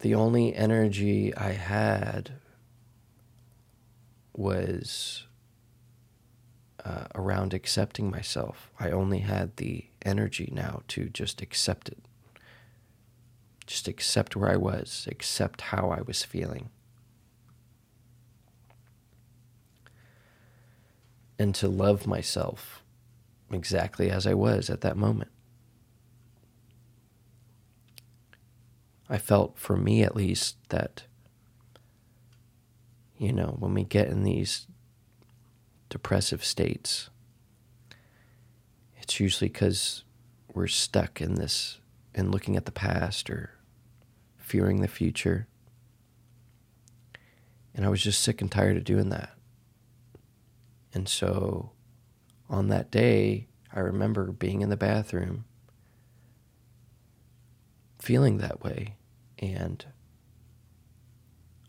The 0.00 0.14
only 0.14 0.54
energy 0.54 1.34
I 1.36 1.52
had 1.52 2.32
was 4.34 5.26
uh, 6.84 7.04
around 7.14 7.54
accepting 7.54 8.10
myself. 8.10 8.70
I 8.78 8.90
only 8.90 9.20
had 9.20 9.56
the 9.56 9.86
energy 10.04 10.48
now 10.52 10.82
to 10.88 11.08
just 11.08 11.40
accept 11.40 11.88
it. 11.88 11.98
Just 13.66 13.86
accept 13.86 14.34
where 14.34 14.50
I 14.50 14.56
was, 14.56 15.06
accept 15.10 15.60
how 15.60 15.90
I 15.90 16.02
was 16.02 16.24
feeling. 16.24 16.70
And 21.38 21.54
to 21.56 21.68
love 21.68 22.06
myself 22.06 22.82
exactly 23.50 24.10
as 24.10 24.26
I 24.26 24.34
was 24.34 24.68
at 24.68 24.80
that 24.80 24.96
moment. 24.96 25.30
I 29.08 29.18
felt, 29.18 29.58
for 29.58 29.76
me 29.76 30.02
at 30.02 30.16
least, 30.16 30.56
that, 30.70 31.04
you 33.18 33.32
know, 33.32 33.56
when 33.58 33.74
we 33.74 33.84
get 33.84 34.08
in 34.08 34.22
these 34.22 34.66
depressive 35.92 36.42
states, 36.42 37.10
it's 38.96 39.20
usually 39.20 39.48
because 39.48 40.04
we're 40.54 40.66
stuck 40.66 41.20
in 41.20 41.34
this 41.34 41.80
in 42.14 42.30
looking 42.30 42.56
at 42.56 42.64
the 42.64 42.72
past 42.72 43.28
or 43.28 43.50
fearing 44.38 44.80
the 44.80 44.88
future. 44.88 45.46
And 47.74 47.84
I 47.84 47.90
was 47.90 48.02
just 48.02 48.22
sick 48.22 48.40
and 48.40 48.50
tired 48.50 48.78
of 48.78 48.84
doing 48.84 49.10
that. 49.10 49.34
And 50.94 51.06
so 51.06 51.72
on 52.48 52.68
that 52.68 52.90
day, 52.90 53.48
I 53.70 53.80
remember 53.80 54.32
being 54.32 54.62
in 54.62 54.70
the 54.70 54.78
bathroom 54.78 55.44
feeling 58.00 58.38
that 58.38 58.64
way. 58.64 58.96
And 59.38 59.84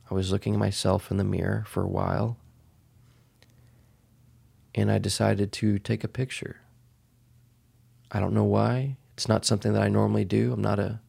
I 0.10 0.14
was 0.14 0.32
looking 0.32 0.54
at 0.54 0.60
myself 0.60 1.12
in 1.12 1.18
the 1.18 1.26
mirror 1.26 1.66
for 1.68 1.84
a 1.84 1.90
while 1.90 2.38
and 4.76 4.92
I 4.92 4.98
decided 4.98 5.52
to 5.54 5.80
take 5.80 6.04
a 6.04 6.08
picture. 6.08 6.62
I 8.12 8.20
don't 8.20 8.34
know 8.34 8.44
why. 8.44 8.98
It's 9.14 9.28
not 9.28 9.46
something 9.46 9.74
that 9.74 9.82
I 9.82 9.90
normally 9.90 10.26
do. 10.26 10.54
I'm 10.54 10.62
not 10.62 10.80
a 10.80 11.00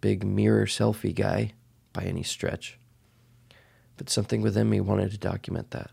big 0.00 0.24
mirror 0.24 0.66
selfie 0.66 1.14
guy 1.14 1.52
by 1.92 2.04
any 2.04 2.22
stretch. 2.22 2.78
But 3.96 4.10
something 4.10 4.42
within 4.42 4.68
me 4.68 4.80
wanted 4.80 5.10
to 5.12 5.18
document 5.18 5.70
that. 5.70 5.90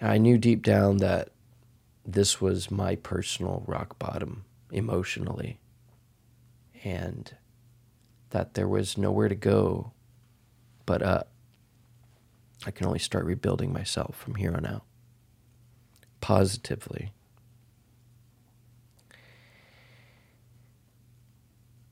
I 0.00 0.18
knew 0.18 0.38
deep 0.38 0.62
down 0.62 0.96
that 0.96 1.28
this 2.04 2.40
was 2.40 2.70
my 2.70 2.96
personal 2.96 3.62
rock 3.66 3.98
bottom 3.98 4.44
emotionally. 4.72 5.60
And 6.82 7.32
that 8.30 8.54
there 8.54 8.66
was 8.66 8.98
nowhere 8.98 9.28
to 9.28 9.36
go 9.36 9.92
but 10.86 11.02
up. 11.02 11.31
I 12.64 12.70
can 12.70 12.86
only 12.86 12.98
start 12.98 13.24
rebuilding 13.24 13.72
myself 13.72 14.16
from 14.16 14.36
here 14.36 14.54
on 14.54 14.66
out 14.66 14.84
positively. 16.22 17.12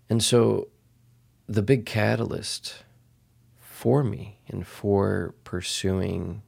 And 0.09 0.23
so 0.23 0.69
the 1.47 1.63
big 1.63 1.85
catalyst 1.85 2.85
for 3.59 4.03
me 4.03 4.39
and 4.49 4.67
for 4.67 5.35
pursuing 5.45 6.43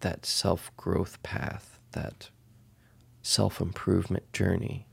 that 0.00 0.24
self 0.24 0.74
growth 0.76 1.22
path, 1.22 1.78
that 1.92 2.30
self 3.22 3.60
improvement 3.60 4.32
journey, 4.32 4.86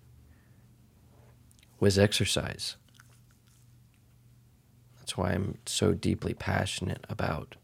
was 1.80 1.98
exercise. 1.98 2.76
That's 5.00 5.16
why 5.16 5.32
I'm 5.32 5.60
so 5.66 5.94
deeply 5.94 6.34
passionate 6.34 7.06
about 7.08 7.56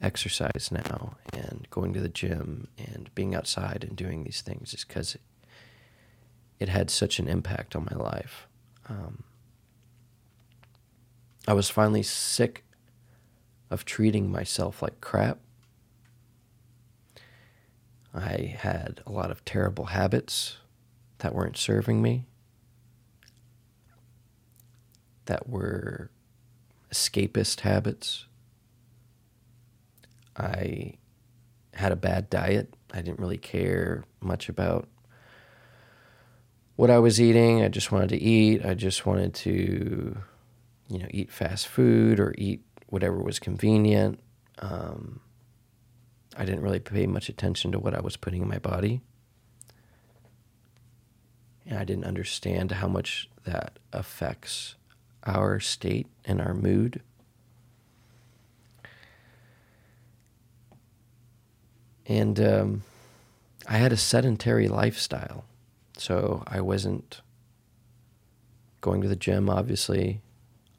exercise 0.00 0.70
now 0.70 1.16
and 1.32 1.66
going 1.70 1.92
to 1.92 2.00
the 2.00 2.08
gym 2.08 2.68
and 2.78 3.10
being 3.14 3.34
outside 3.34 3.84
and 3.86 3.96
doing 3.96 4.24
these 4.24 4.40
things, 4.40 4.74
is 4.74 4.84
because 4.84 5.14
it, 5.14 5.20
it, 6.60 6.68
had 6.68 6.90
such 6.90 7.18
an 7.18 7.28
impact 7.28 7.74
on 7.74 7.88
my 7.90 7.96
life. 7.96 8.46
Um, 8.88 9.24
I 11.46 11.52
was 11.52 11.70
finally 11.70 12.02
sick 12.02 12.64
of 13.70 13.84
treating 13.84 14.30
myself 14.30 14.82
like 14.82 15.00
crap. 15.00 15.38
I 18.14 18.56
had 18.58 19.00
a 19.06 19.12
lot 19.12 19.30
of 19.30 19.44
terrible 19.44 19.86
habits 19.86 20.58
that 21.18 21.34
weren't 21.34 21.56
serving 21.56 22.00
me, 22.00 22.24
that 25.26 25.48
were 25.48 26.10
escapist 26.92 27.60
habits. 27.60 28.26
I 30.38 30.94
had 31.74 31.92
a 31.92 31.96
bad 31.96 32.30
diet. 32.30 32.72
I 32.92 33.02
didn't 33.02 33.18
really 33.18 33.38
care 33.38 34.04
much 34.20 34.48
about 34.48 34.88
what 36.76 36.90
I 36.90 36.98
was 36.98 37.20
eating. 37.20 37.62
I 37.62 37.68
just 37.68 37.90
wanted 37.90 38.10
to 38.10 38.22
eat. 38.22 38.64
I 38.64 38.74
just 38.74 39.04
wanted 39.04 39.34
to 39.34 40.16
you 40.88 40.98
know, 40.98 41.08
eat 41.10 41.30
fast 41.30 41.68
food 41.68 42.18
or 42.18 42.34
eat 42.38 42.62
whatever 42.86 43.18
was 43.18 43.38
convenient. 43.38 44.18
Um, 44.60 45.20
I 46.36 46.44
didn't 46.44 46.62
really 46.62 46.80
pay 46.80 47.06
much 47.06 47.28
attention 47.28 47.72
to 47.72 47.78
what 47.78 47.94
I 47.94 48.00
was 48.00 48.16
putting 48.16 48.42
in 48.42 48.48
my 48.48 48.58
body. 48.58 49.00
And 51.66 51.78
I 51.78 51.84
didn't 51.84 52.04
understand 52.04 52.72
how 52.72 52.88
much 52.88 53.28
that 53.44 53.78
affects 53.92 54.76
our 55.24 55.60
state 55.60 56.06
and 56.24 56.40
our 56.40 56.54
mood. 56.54 57.02
And 62.08 62.40
um, 62.40 62.82
I 63.68 63.76
had 63.76 63.92
a 63.92 63.96
sedentary 63.96 64.66
lifestyle. 64.66 65.44
So 65.96 66.42
I 66.46 66.60
wasn't 66.60 67.20
going 68.80 69.02
to 69.02 69.08
the 69.08 69.16
gym, 69.16 69.50
obviously. 69.50 70.22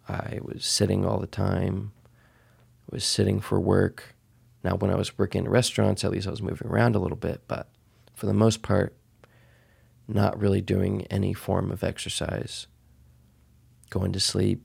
I 0.07 0.39
was 0.41 0.65
sitting 0.65 1.05
all 1.05 1.19
the 1.19 1.27
time. 1.27 1.91
I 2.91 2.95
was 2.95 3.03
sitting 3.03 3.39
for 3.39 3.59
work. 3.59 4.15
Now, 4.63 4.75
when 4.75 4.91
I 4.91 4.95
was 4.95 5.17
working 5.17 5.45
in 5.45 5.51
restaurants, 5.51 6.03
at 6.03 6.11
least 6.11 6.27
I 6.27 6.31
was 6.31 6.41
moving 6.41 6.67
around 6.67 6.95
a 6.95 6.99
little 6.99 7.17
bit, 7.17 7.41
but 7.47 7.69
for 8.15 8.25
the 8.25 8.33
most 8.33 8.61
part, 8.61 8.95
not 10.07 10.39
really 10.39 10.61
doing 10.61 11.05
any 11.11 11.33
form 11.33 11.71
of 11.71 11.83
exercise, 11.83 12.67
going 13.89 14.11
to 14.13 14.19
sleep, 14.19 14.63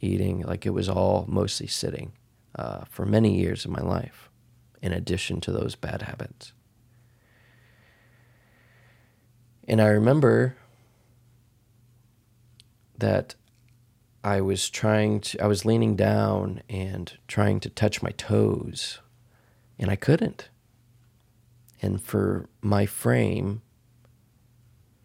eating. 0.00 0.42
Like 0.42 0.66
it 0.66 0.70
was 0.70 0.88
all 0.88 1.24
mostly 1.28 1.66
sitting 1.66 2.12
uh, 2.56 2.84
for 2.90 3.06
many 3.06 3.38
years 3.38 3.64
of 3.64 3.70
my 3.70 3.80
life, 3.80 4.27
in 4.82 4.92
addition 4.92 5.40
to 5.42 5.52
those 5.52 5.74
bad 5.74 6.02
habits. 6.02 6.52
And 9.66 9.80
I 9.80 9.88
remember 9.88 10.56
that 12.96 13.34
I 14.24 14.40
was 14.40 14.68
trying 14.70 15.20
to, 15.20 15.42
I 15.42 15.46
was 15.46 15.64
leaning 15.64 15.94
down 15.94 16.62
and 16.68 17.16
trying 17.28 17.60
to 17.60 17.70
touch 17.70 18.02
my 18.02 18.10
toes, 18.10 18.98
and 19.78 19.90
I 19.90 19.96
couldn't. 19.96 20.48
And 21.80 22.02
for 22.02 22.48
my 22.60 22.86
frame, 22.86 23.62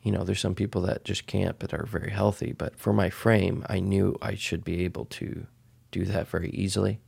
you 0.01 0.11
know, 0.11 0.23
there's 0.23 0.39
some 0.39 0.55
people 0.55 0.81
that 0.81 1.05
just 1.05 1.27
can't 1.27 1.59
but 1.59 1.73
are 1.73 1.85
very 1.85 2.09
healthy, 2.09 2.51
but 2.51 2.77
for 2.77 2.91
my 2.91 3.09
frame, 3.09 3.65
I 3.69 3.79
knew 3.79 4.17
I 4.21 4.35
should 4.35 4.63
be 4.63 4.83
able 4.83 5.05
to 5.05 5.47
do 5.91 6.05
that 6.05 6.27
very 6.27 6.49
easily. 6.49 6.99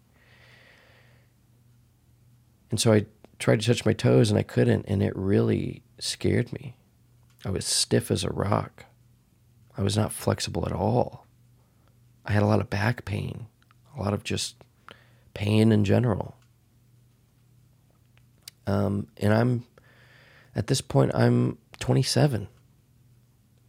And 2.71 2.80
so 2.80 2.93
I 2.93 3.06
tried 3.39 3.62
to 3.62 3.67
touch 3.67 3.86
my 3.86 3.93
toes 3.93 4.30
and 4.30 4.39
I 4.39 4.43
couldn't, 4.43 4.86
and 4.88 5.04
it 5.04 5.15
really 5.15 5.84
scared 5.99 6.51
me. 6.54 6.75
I 7.43 7.49
was 7.49 7.65
stiff 7.65 8.10
as 8.10 8.23
a 8.23 8.30
rock. 8.30 8.86
I 9.78 9.82
was 9.82 9.97
not 9.97 10.12
flexible 10.12 10.65
at 10.65 10.71
all. 10.71 11.25
I 12.25 12.32
had 12.32 12.43
a 12.43 12.47
lot 12.47 12.60
of 12.60 12.69
back 12.69 13.06
pain, 13.06 13.47
a 13.95 14.01
lot 14.01 14.13
of 14.13 14.23
just 14.23 14.56
pain 15.34 15.71
in 15.71 15.86
general. 15.86 16.36
Um, 18.65 19.08
and 19.17 19.32
I'm 19.32 19.65
at 20.56 20.67
this 20.67 20.82
point 20.82 21.13
I'm 21.13 21.60
27, 21.80 22.47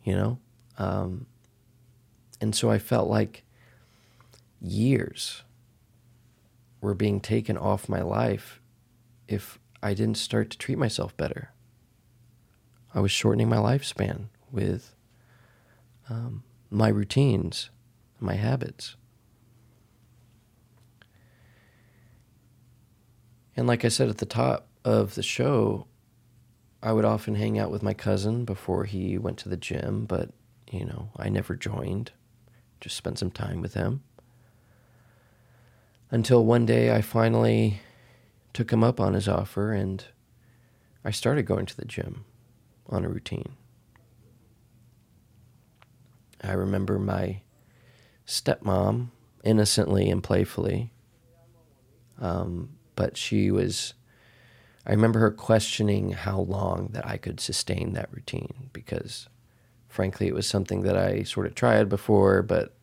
you 0.05 0.15
know, 0.15 0.39
um, 0.79 1.27
and 2.41 2.55
so 2.55 2.71
I 2.71 2.79
felt 2.79 3.11
like 3.11 3.45
years 4.61 5.43
were 6.81 6.95
being 6.95 7.21
taken 7.21 7.59
off 7.59 7.89
my 7.89 8.01
life 8.01 8.61
if 9.29 9.59
I 9.83 9.95
didn't 9.95 10.17
start 10.17 10.51
to 10.51 10.59
treat 10.59 10.79
myself 10.79 11.17
better. 11.17 11.51
I 12.95 13.01
was 13.01 13.11
shortening 13.11 13.49
my 13.49 13.57
lifespan 13.57 14.27
with 14.51 14.95
um, 16.09 16.45
my 16.71 16.89
routines 16.89 17.71
my 18.21 18.35
habits. 18.35 18.97
And 23.57 23.67
like 23.67 23.85
I 23.85 23.89
said 23.89 24.09
at 24.09 24.19
the 24.19 24.27
top 24.27 24.69
of 24.85 25.15
the 25.15 25.23
show, 25.23 25.87
I 26.83 26.93
would 26.93 27.05
often 27.05 27.35
hang 27.35 27.59
out 27.59 27.71
with 27.71 27.83
my 27.83 27.95
cousin 27.95 28.45
before 28.45 28.85
he 28.85 29.19
went 29.19 29.39
to 29.39 29.49
the 29.49 29.57
gym, 29.57 30.05
but, 30.05 30.31
you 30.71 30.85
know, 30.85 31.11
I 31.17 31.29
never 31.31 31.57
joined. 31.57 32.13
Just 32.81 32.97
spent 32.97 33.19
some 33.19 33.31
time 33.31 33.61
with 33.61 33.75
him. 33.75 34.03
Until 36.11 36.45
one 36.45 36.67
day 36.67 36.95
I 36.95 37.01
finally 37.01 37.81
took 38.57 38.73
him 38.73 38.83
up 38.83 38.99
on 38.99 39.13
his 39.13 39.29
offer 39.29 39.71
and 39.71 40.03
I 41.05 41.11
started 41.11 41.43
going 41.43 41.67
to 41.67 41.77
the 41.77 41.85
gym 41.85 42.25
on 42.89 43.05
a 43.05 43.09
routine. 43.11 43.53
I 46.43 46.53
remember 46.53 46.99
my 46.99 47.43
stepmom 48.27 49.09
innocently 49.45 50.09
and 50.09 50.23
playfully. 50.23 50.91
Um, 52.19 52.71
but 52.95 53.19
she 53.19 53.51
was, 53.51 53.93
I 54.87 54.93
remember 54.93 55.19
her 55.19 55.31
questioning 55.31 56.13
how 56.13 56.41
long 56.41 56.89
that 56.95 57.07
I 57.07 57.19
could 57.19 57.41
sustain 57.41 57.93
that 57.93 58.09
routine 58.11 58.71
because, 58.73 59.29
frankly, 59.87 60.29
it 60.29 60.35
was 60.35 60.47
something 60.47 60.81
that 60.81 60.97
I 60.97 61.25
sort 61.25 61.45
of 61.45 61.55
tried 61.55 61.91
before, 61.91 62.41
but, 62.41 62.75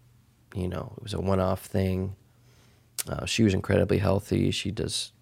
you 0.53 0.67
know, 0.67 0.93
it 0.97 1.01
was 1.01 1.15
a 1.15 1.19
one 1.19 1.39
off 1.39 1.65
thing. 1.65 2.15
Uh, 3.09 3.25
she 3.25 3.41
was 3.41 3.55
incredibly 3.55 3.97
healthy. 3.97 4.51
She 4.51 4.69
does, 4.69 5.13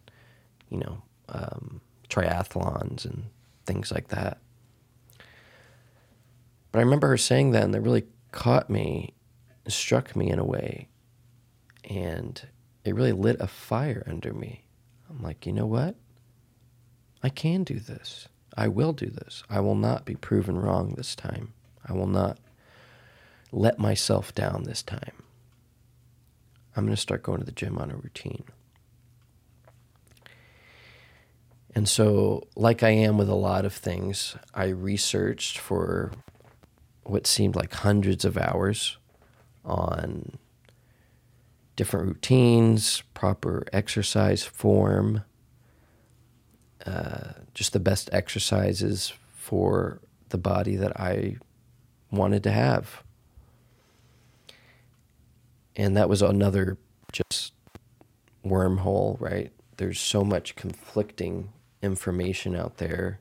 you 0.71 0.79
know, 0.79 1.03
um, 1.29 1.81
triathlons 2.09 3.05
and 3.05 3.25
things 3.67 3.91
like 3.91 4.07
that. 4.07 4.39
But 6.71 6.79
I 6.79 6.81
remember 6.81 7.07
her 7.09 7.17
saying 7.17 7.51
that, 7.51 7.63
and 7.63 7.73
that 7.73 7.81
really 7.81 8.05
caught 8.31 8.69
me 8.69 9.13
struck 9.67 10.15
me 10.15 10.29
in 10.29 10.39
a 10.39 10.43
way 10.43 10.87
and 11.83 12.47
it 12.83 12.95
really 12.95 13.11
lit 13.11 13.37
a 13.39 13.47
fire 13.47 14.03
under 14.07 14.33
me. 14.33 14.65
I'm 15.09 15.21
like, 15.21 15.45
you 15.45 15.53
know 15.53 15.65
what? 15.65 15.95
I 17.21 17.29
can 17.29 17.63
do 17.63 17.79
this. 17.79 18.27
I 18.57 18.67
will 18.67 18.93
do 18.93 19.07
this. 19.07 19.43
I 19.49 19.59
will 19.59 19.75
not 19.75 20.05
be 20.05 20.15
proven 20.15 20.57
wrong 20.57 20.95
this 20.95 21.15
time. 21.15 21.53
I 21.85 21.93
will 21.93 22.07
not 22.07 22.39
let 23.51 23.79
myself 23.79 24.33
down 24.33 24.63
this 24.63 24.81
time. 24.81 25.23
I'm 26.75 26.85
going 26.85 26.95
to 26.95 27.01
start 27.01 27.23
going 27.23 27.39
to 27.39 27.45
the 27.45 27.51
gym 27.51 27.77
on 27.77 27.91
a 27.91 27.95
routine. 27.95 28.45
And 31.73 31.87
so, 31.87 32.43
like 32.55 32.83
I 32.83 32.89
am 32.89 33.17
with 33.17 33.29
a 33.29 33.35
lot 33.35 33.65
of 33.65 33.73
things, 33.73 34.35
I 34.53 34.65
researched 34.65 35.57
for 35.57 36.11
what 37.03 37.25
seemed 37.25 37.55
like 37.55 37.73
hundreds 37.73 38.25
of 38.25 38.37
hours 38.37 38.97
on 39.63 40.37
different 41.75 42.07
routines, 42.07 43.03
proper 43.13 43.65
exercise 43.71 44.43
form, 44.43 45.23
uh, 46.85 47.33
just 47.53 47.73
the 47.73 47.79
best 47.79 48.09
exercises 48.11 49.13
for 49.35 50.01
the 50.29 50.37
body 50.37 50.75
that 50.75 50.99
I 50.99 51.37
wanted 52.11 52.43
to 52.43 52.51
have. 52.51 53.03
And 55.75 55.95
that 55.95 56.09
was 56.09 56.21
another 56.21 56.77
just 57.13 57.53
wormhole, 58.45 59.19
right? 59.21 59.51
There's 59.77 59.99
so 59.99 60.23
much 60.23 60.55
conflicting 60.55 61.51
information 61.81 62.55
out 62.55 62.77
there 62.77 63.19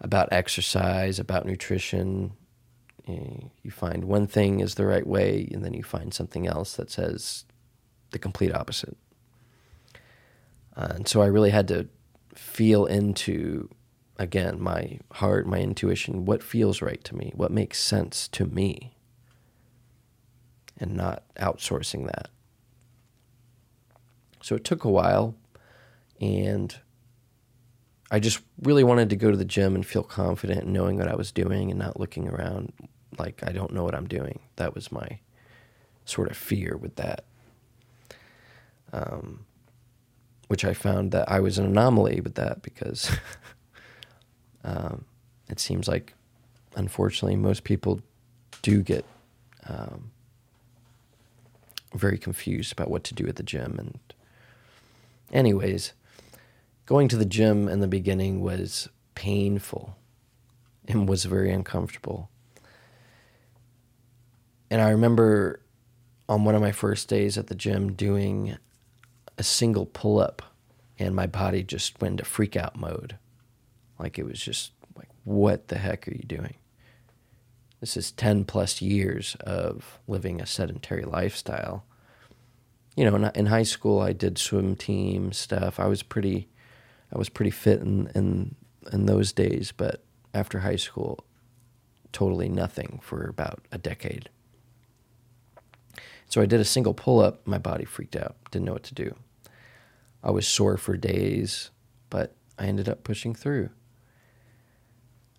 about 0.00 0.32
exercise, 0.32 1.18
about 1.18 1.46
nutrition. 1.46 2.32
You 3.06 3.70
find 3.70 4.04
one 4.04 4.26
thing 4.26 4.60
is 4.60 4.74
the 4.74 4.86
right 4.86 5.06
way, 5.06 5.48
and 5.52 5.64
then 5.64 5.74
you 5.74 5.82
find 5.82 6.12
something 6.12 6.46
else 6.46 6.76
that 6.76 6.90
says 6.90 7.44
the 8.10 8.18
complete 8.18 8.54
opposite. 8.54 8.96
Uh, 10.76 10.88
and 10.94 11.08
so 11.08 11.22
I 11.22 11.26
really 11.26 11.50
had 11.50 11.68
to 11.68 11.88
feel 12.34 12.86
into, 12.86 13.68
again, 14.18 14.60
my 14.60 14.98
heart, 15.12 15.46
my 15.46 15.60
intuition, 15.60 16.24
what 16.24 16.42
feels 16.42 16.82
right 16.82 17.02
to 17.04 17.14
me, 17.14 17.32
what 17.34 17.52
makes 17.52 17.78
sense 17.78 18.26
to 18.28 18.46
me, 18.46 18.96
and 20.78 20.96
not 20.96 21.22
outsourcing 21.36 22.06
that. 22.06 22.28
So 24.42 24.56
it 24.56 24.64
took 24.64 24.84
a 24.84 24.90
while, 24.90 25.36
and 26.20 26.76
I 28.14 28.20
just 28.20 28.42
really 28.62 28.84
wanted 28.84 29.10
to 29.10 29.16
go 29.16 29.32
to 29.32 29.36
the 29.36 29.44
gym 29.44 29.74
and 29.74 29.84
feel 29.84 30.04
confident 30.04 30.62
in 30.62 30.72
knowing 30.72 30.98
what 30.98 31.08
I 31.08 31.16
was 31.16 31.32
doing 31.32 31.70
and 31.70 31.80
not 31.80 31.98
looking 31.98 32.28
around 32.28 32.72
like 33.18 33.42
I 33.44 33.50
don't 33.50 33.72
know 33.72 33.82
what 33.82 33.96
I'm 33.96 34.06
doing. 34.06 34.38
That 34.54 34.72
was 34.72 34.92
my 34.92 35.18
sort 36.04 36.30
of 36.30 36.36
fear 36.36 36.76
with 36.76 36.94
that. 36.94 37.24
Um, 38.92 39.46
which 40.46 40.64
I 40.64 40.74
found 40.74 41.10
that 41.10 41.28
I 41.28 41.40
was 41.40 41.58
an 41.58 41.66
anomaly 41.66 42.20
with 42.20 42.36
that 42.36 42.62
because 42.62 43.10
um, 44.64 45.06
it 45.48 45.58
seems 45.58 45.88
like, 45.88 46.14
unfortunately, 46.76 47.34
most 47.34 47.64
people 47.64 48.00
do 48.62 48.80
get 48.80 49.04
um, 49.66 50.12
very 51.92 52.18
confused 52.18 52.70
about 52.70 52.92
what 52.92 53.02
to 53.02 53.14
do 53.14 53.26
at 53.26 53.34
the 53.34 53.42
gym. 53.42 53.74
And, 53.76 53.98
anyways, 55.32 55.94
going 56.86 57.08
to 57.08 57.16
the 57.16 57.24
gym 57.24 57.68
in 57.68 57.80
the 57.80 57.88
beginning 57.88 58.40
was 58.40 58.88
painful 59.14 59.96
and 60.86 61.08
was 61.08 61.24
very 61.24 61.52
uncomfortable. 61.52 62.28
And 64.70 64.80
I 64.80 64.90
remember 64.90 65.60
on 66.28 66.44
one 66.44 66.54
of 66.54 66.60
my 66.60 66.72
first 66.72 67.08
days 67.08 67.38
at 67.38 67.46
the 67.46 67.54
gym 67.54 67.92
doing 67.92 68.56
a 69.38 69.42
single 69.42 69.86
pull 69.86 70.18
up 70.18 70.42
and 70.98 71.14
my 71.14 71.26
body 71.26 71.62
just 71.62 72.00
went 72.00 72.12
into 72.12 72.24
freak 72.24 72.56
out 72.56 72.76
mode. 72.76 73.16
Like 73.98 74.18
it 74.18 74.24
was 74.24 74.40
just 74.40 74.72
like, 74.96 75.08
what 75.24 75.68
the 75.68 75.78
heck 75.78 76.08
are 76.08 76.14
you 76.14 76.24
doing? 76.26 76.54
This 77.80 77.96
is 77.96 78.12
10 78.12 78.44
plus 78.44 78.80
years 78.80 79.36
of 79.40 79.98
living 80.08 80.40
a 80.40 80.46
sedentary 80.46 81.04
lifestyle. 81.04 81.84
You 82.96 83.10
know, 83.10 83.30
in, 83.34 83.46
high 83.46 83.64
school, 83.64 84.00
I 84.00 84.12
did 84.12 84.38
swim 84.38 84.76
team 84.76 85.32
stuff. 85.32 85.80
I 85.80 85.86
was 85.86 86.02
pretty, 86.02 86.48
I 87.14 87.18
was 87.18 87.28
pretty 87.28 87.50
fit 87.50 87.80
in, 87.80 88.10
in, 88.14 88.56
in 88.92 89.06
those 89.06 89.32
days, 89.32 89.72
but 89.72 90.02
after 90.34 90.60
high 90.60 90.76
school, 90.76 91.24
totally 92.12 92.48
nothing 92.48 93.00
for 93.02 93.26
about 93.28 93.64
a 93.70 93.78
decade. 93.78 94.28
So 96.26 96.40
I 96.40 96.46
did 96.46 96.60
a 96.60 96.64
single 96.64 96.94
pull 96.94 97.20
up, 97.20 97.46
my 97.46 97.58
body 97.58 97.84
freaked 97.84 98.16
out, 98.16 98.36
didn't 98.50 98.64
know 98.64 98.72
what 98.72 98.82
to 98.84 98.94
do. 98.94 99.14
I 100.22 100.30
was 100.30 100.48
sore 100.48 100.76
for 100.76 100.96
days, 100.96 101.70
but 102.10 102.34
I 102.58 102.66
ended 102.66 102.88
up 102.88 103.04
pushing 103.04 103.34
through. 103.34 103.70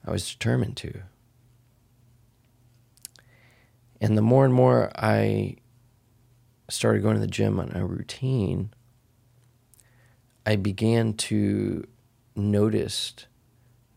I 0.05 0.11
was 0.11 0.31
determined 0.31 0.77
to. 0.77 1.01
And 3.99 4.17
the 4.17 4.21
more 4.21 4.45
and 4.45 4.53
more 4.53 4.91
I 4.95 5.57
started 6.69 7.01
going 7.01 7.15
to 7.15 7.21
the 7.21 7.27
gym 7.27 7.59
on 7.59 7.71
a 7.73 7.85
routine, 7.85 8.69
I 10.45 10.55
began 10.55 11.13
to 11.13 11.87
notice 12.35 13.13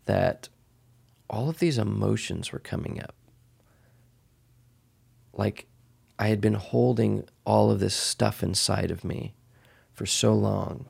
that 0.07 0.49
all 1.29 1.49
of 1.49 1.59
these 1.59 1.79
emotions 1.79 2.53
were 2.53 2.59
coming 2.59 3.03
up. 3.03 3.15
Like 5.33 5.67
I 6.19 6.29
had 6.29 6.41
been 6.41 6.55
holding 6.55 7.29
all 7.45 7.71
of 7.71 7.81
this 7.81 7.95
stuff 7.95 8.43
inside 8.43 8.91
of 8.91 9.05
me 9.05 9.35
for 9.93 10.07
so 10.07 10.33
long. 10.33 10.87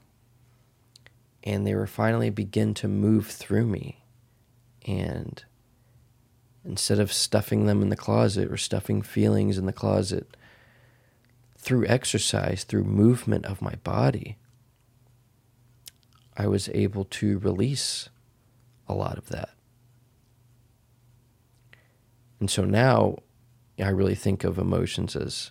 And 1.43 1.67
they 1.67 1.75
were 1.75 1.87
finally 1.87 2.31
begin 2.31 2.75
to 2.75 2.89
move 2.89 3.27
through 3.27 3.67
me. 3.67 4.05
And 4.87 5.43
instead 6.65 6.99
of 6.99 7.13
stuffing 7.13 7.67
them 7.67 7.83
in 7.83 7.89
the 7.89 7.97
closet 7.97 8.51
or 8.51 8.57
stuffing 8.57 9.03
feelings 9.03 9.59
in 9.59 9.67
the 9.67 9.73
closet, 9.73 10.37
through 11.57 11.87
exercise, 11.87 12.65
through 12.65 12.85
movement 12.85 13.45
of 13.45 13.61
my 13.61 13.75
body, 13.83 14.37
I 16.39 16.47
was 16.47 16.69
able 16.69 17.05
to 17.05 17.39
release 17.39 18.09
a 18.89 18.95
lot 18.95 19.19
of 19.19 19.29
that. 19.29 19.51
And 22.39 22.49
so 22.49 22.65
now 22.65 23.17
I 23.81 23.89
really 23.89 24.15
think 24.15 24.45
of 24.45 24.57
emotions 24.57 25.17
as 25.17 25.51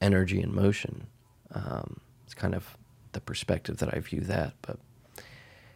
energy 0.00 0.40
and 0.40 0.52
motion. 0.52 1.08
Um, 1.52 2.00
it's 2.24 2.34
kind 2.34 2.54
of 2.54 2.76
the 3.10 3.20
perspective 3.20 3.78
that 3.78 3.92
I 3.92 3.98
view 3.98 4.20
that. 4.20 4.54
But 4.62 4.78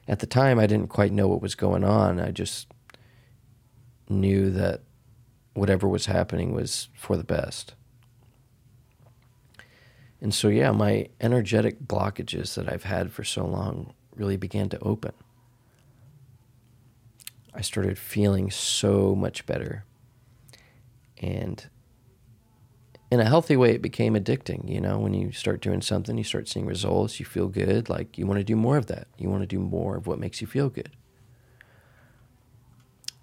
at 0.07 0.20
the 0.20 0.26
time, 0.26 0.61
I 0.61 0.68
didn't 0.68 0.88
quite 0.88 1.12
know 1.12 1.26
what 1.26 1.42
was 1.42 1.57
going 1.57 1.82
on. 1.82 2.20
I 2.20 2.30
just 2.30 2.68
knew 4.09 4.50
that 4.50 4.82
whatever 5.55 5.88
was 5.88 6.07
happening 6.07 6.52
was 6.52 6.88
for 6.94 7.16
the 7.16 7.24
best. 7.24 7.74
And 10.20 10.32
so, 10.32 10.46
yeah, 10.46 10.70
my 10.70 11.09
energetic 11.20 11.80
blockages 11.80 12.55
that 12.55 12.72
I've 12.72 12.84
had 12.84 13.11
for 13.11 13.24
so 13.24 13.44
long 13.44 13.92
really 14.16 14.36
began 14.36 14.68
to 14.70 14.78
open. 14.80 15.12
I 17.54 17.60
started 17.60 17.98
feeling 17.98 18.50
so 18.50 19.14
much 19.14 19.46
better. 19.46 19.84
And 21.18 21.64
in 23.10 23.20
a 23.20 23.24
healthy 23.24 23.56
way, 23.56 23.70
it 23.70 23.82
became 23.82 24.14
addicting. 24.14 24.68
You 24.68 24.80
know, 24.80 24.98
when 24.98 25.14
you 25.14 25.30
start 25.30 25.60
doing 25.60 25.80
something, 25.80 26.18
you 26.18 26.24
start 26.24 26.48
seeing 26.48 26.66
results, 26.66 27.20
you 27.20 27.26
feel 27.26 27.48
good. 27.48 27.88
Like 27.88 28.18
you 28.18 28.26
want 28.26 28.38
to 28.40 28.44
do 28.44 28.56
more 28.56 28.76
of 28.76 28.86
that. 28.86 29.06
You 29.18 29.30
want 29.30 29.42
to 29.42 29.46
do 29.46 29.60
more 29.60 29.96
of 29.96 30.06
what 30.06 30.18
makes 30.18 30.40
you 30.40 30.46
feel 30.46 30.68
good. 30.68 30.90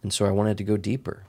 And 0.01 0.13
so 0.13 0.25
I 0.25 0.31
wanted 0.31 0.57
to 0.59 0.63
go 0.63 0.77
deeper. 0.77 1.25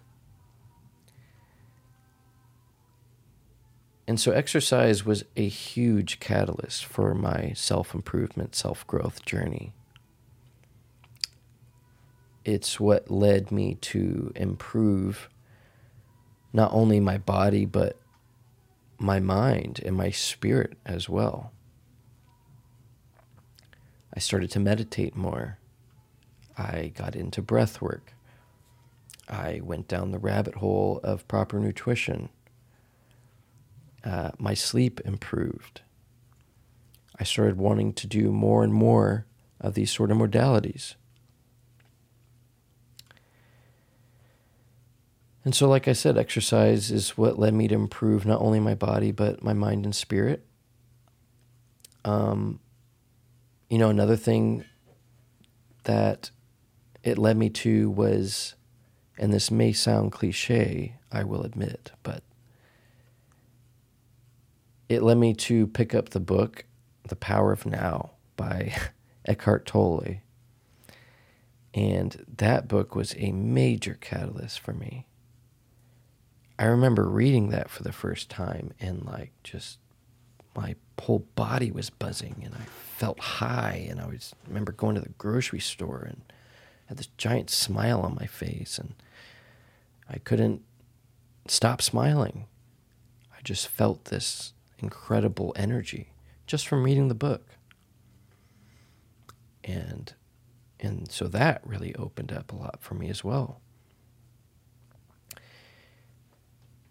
And 4.12 4.20
so 4.20 4.30
exercise 4.30 5.06
was 5.06 5.24
a 5.38 5.48
huge 5.48 6.20
catalyst 6.20 6.84
for 6.84 7.14
my 7.14 7.54
self 7.54 7.94
improvement, 7.94 8.54
self 8.54 8.86
growth 8.86 9.24
journey. 9.24 9.72
It's 12.44 12.78
what 12.78 13.10
led 13.10 13.50
me 13.50 13.76
to 13.76 14.30
improve 14.36 15.30
not 16.52 16.74
only 16.74 17.00
my 17.00 17.16
body, 17.16 17.64
but 17.64 17.96
my 18.98 19.18
mind 19.18 19.80
and 19.82 19.96
my 19.96 20.10
spirit 20.10 20.74
as 20.84 21.08
well. 21.08 21.50
I 24.12 24.20
started 24.20 24.50
to 24.50 24.60
meditate 24.60 25.16
more. 25.16 25.56
I 26.58 26.92
got 26.94 27.16
into 27.16 27.40
breath 27.40 27.80
work. 27.80 28.12
I 29.26 29.62
went 29.64 29.88
down 29.88 30.10
the 30.10 30.18
rabbit 30.18 30.56
hole 30.56 31.00
of 31.02 31.26
proper 31.28 31.58
nutrition. 31.58 32.28
Uh, 34.04 34.30
my 34.38 34.54
sleep 34.54 35.00
improved. 35.04 35.82
I 37.18 37.24
started 37.24 37.56
wanting 37.56 37.92
to 37.94 38.06
do 38.06 38.32
more 38.32 38.64
and 38.64 38.72
more 38.72 39.26
of 39.60 39.74
these 39.74 39.92
sort 39.92 40.10
of 40.10 40.16
modalities. 40.16 40.94
And 45.44 45.54
so, 45.54 45.68
like 45.68 45.88
I 45.88 45.92
said, 45.92 46.16
exercise 46.16 46.90
is 46.90 47.16
what 47.18 47.38
led 47.38 47.54
me 47.54 47.68
to 47.68 47.74
improve 47.74 48.24
not 48.24 48.40
only 48.40 48.60
my 48.60 48.74
body, 48.74 49.10
but 49.10 49.42
my 49.42 49.52
mind 49.52 49.84
and 49.84 49.94
spirit. 49.94 50.44
Um, 52.04 52.60
you 53.68 53.78
know, 53.78 53.88
another 53.88 54.16
thing 54.16 54.64
that 55.84 56.30
it 57.02 57.18
led 57.18 57.36
me 57.36 57.50
to 57.50 57.90
was, 57.90 58.54
and 59.18 59.32
this 59.32 59.50
may 59.50 59.72
sound 59.72 60.12
cliche, 60.12 60.96
I 61.10 61.24
will 61.24 61.42
admit, 61.42 61.90
but 62.02 62.22
it 64.92 65.02
led 65.02 65.18
me 65.18 65.34
to 65.34 65.66
pick 65.66 65.94
up 65.94 66.10
the 66.10 66.20
book, 66.20 66.64
The 67.08 67.16
Power 67.16 67.52
of 67.52 67.64
Now 67.64 68.10
by 68.36 68.74
Eckhart 69.24 69.66
Tolle. 69.66 70.20
And 71.74 72.24
that 72.36 72.68
book 72.68 72.94
was 72.94 73.14
a 73.16 73.32
major 73.32 73.96
catalyst 74.00 74.60
for 74.60 74.74
me. 74.74 75.06
I 76.58 76.64
remember 76.66 77.08
reading 77.08 77.48
that 77.48 77.70
for 77.70 77.82
the 77.82 77.92
first 77.92 78.28
time 78.28 78.72
and 78.78 79.04
like 79.04 79.32
just 79.42 79.78
my 80.54 80.76
whole 81.00 81.26
body 81.34 81.72
was 81.72 81.90
buzzing 81.90 82.42
and 82.44 82.54
I 82.54 82.64
felt 82.96 83.18
high 83.18 83.86
and 83.90 84.00
I 84.00 84.06
was 84.06 84.34
remember 84.46 84.70
going 84.70 84.94
to 84.94 85.00
the 85.00 85.08
grocery 85.18 85.58
store 85.58 86.06
and 86.08 86.22
had 86.86 86.98
this 86.98 87.08
giant 87.16 87.50
smile 87.50 88.02
on 88.02 88.14
my 88.14 88.26
face 88.26 88.78
and 88.78 88.94
I 90.08 90.18
couldn't 90.18 90.62
stop 91.48 91.82
smiling. 91.82 92.44
I 93.36 93.40
just 93.42 93.66
felt 93.66 94.04
this 94.04 94.52
incredible 94.82 95.52
energy 95.56 96.12
just 96.46 96.66
from 96.66 96.82
reading 96.82 97.08
the 97.08 97.14
book. 97.14 97.46
And 99.64 100.12
and 100.80 101.10
so 101.10 101.28
that 101.28 101.60
really 101.64 101.94
opened 101.94 102.32
up 102.32 102.52
a 102.52 102.56
lot 102.56 102.78
for 102.80 102.94
me 102.94 103.08
as 103.08 103.22
well. 103.22 103.60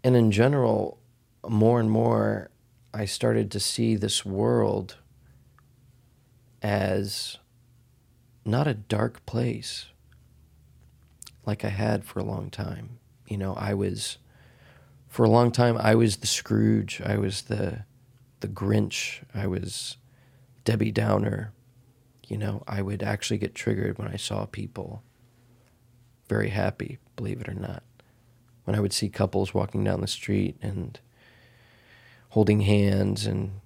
And 0.03 0.15
in 0.15 0.31
general, 0.31 0.97
more 1.47 1.79
and 1.79 1.91
more 1.91 2.49
I 2.93 3.05
started 3.05 3.51
to 3.51 3.59
see 3.59 3.95
this 3.95 4.25
world 4.25 4.97
as 6.61 7.37
not 8.45 8.67
a 8.67 8.73
dark 8.73 9.25
place 9.25 9.87
like 11.45 11.65
I 11.65 11.69
had 11.69 12.05
for 12.05 12.19
a 12.19 12.23
long 12.23 12.49
time. 12.49 12.99
You 13.27 13.37
know, 13.37 13.53
I 13.55 13.73
was 13.73 14.17
for 15.11 15.25
a 15.25 15.29
long 15.29 15.51
time 15.51 15.77
I 15.77 15.93
was 15.93 16.17
the 16.17 16.27
Scrooge, 16.27 17.01
I 17.05 17.17
was 17.17 17.43
the 17.43 17.83
the 18.39 18.47
Grinch, 18.47 19.23
I 19.35 19.45
was 19.45 19.97
Debbie 20.63 20.91
Downer. 20.91 21.51
You 22.27 22.37
know, 22.37 22.63
I 22.65 22.81
would 22.81 23.03
actually 23.03 23.37
get 23.37 23.53
triggered 23.53 23.99
when 23.99 24.07
I 24.07 24.15
saw 24.15 24.45
people 24.45 25.03
very 26.29 26.49
happy, 26.49 26.97
believe 27.17 27.41
it 27.41 27.49
or 27.49 27.53
not. 27.53 27.83
When 28.63 28.73
I 28.73 28.79
would 28.79 28.93
see 28.93 29.09
couples 29.09 29.53
walking 29.53 29.83
down 29.83 29.99
the 29.99 30.07
street 30.07 30.55
and 30.61 30.97
holding 32.29 32.61
hands 32.61 33.25
and 33.25 33.59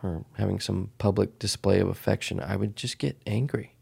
or 0.00 0.24
having 0.34 0.60
some 0.60 0.90
public 0.98 1.40
display 1.40 1.80
of 1.80 1.88
affection, 1.88 2.40
I 2.40 2.54
would 2.54 2.76
just 2.76 2.98
get 2.98 3.20
angry. 3.26 3.74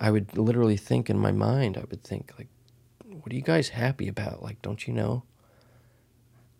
I 0.00 0.10
would 0.10 0.36
literally 0.36 0.76
think 0.76 1.08
in 1.08 1.20
my 1.20 1.30
mind, 1.30 1.76
I 1.76 1.84
would 1.88 2.02
think 2.02 2.32
like, 2.36 2.48
what 3.30 3.34
are 3.34 3.36
you 3.36 3.42
guys 3.42 3.68
happy 3.68 4.08
about? 4.08 4.42
Like, 4.42 4.60
don't 4.60 4.88
you 4.88 4.92
know 4.92 5.22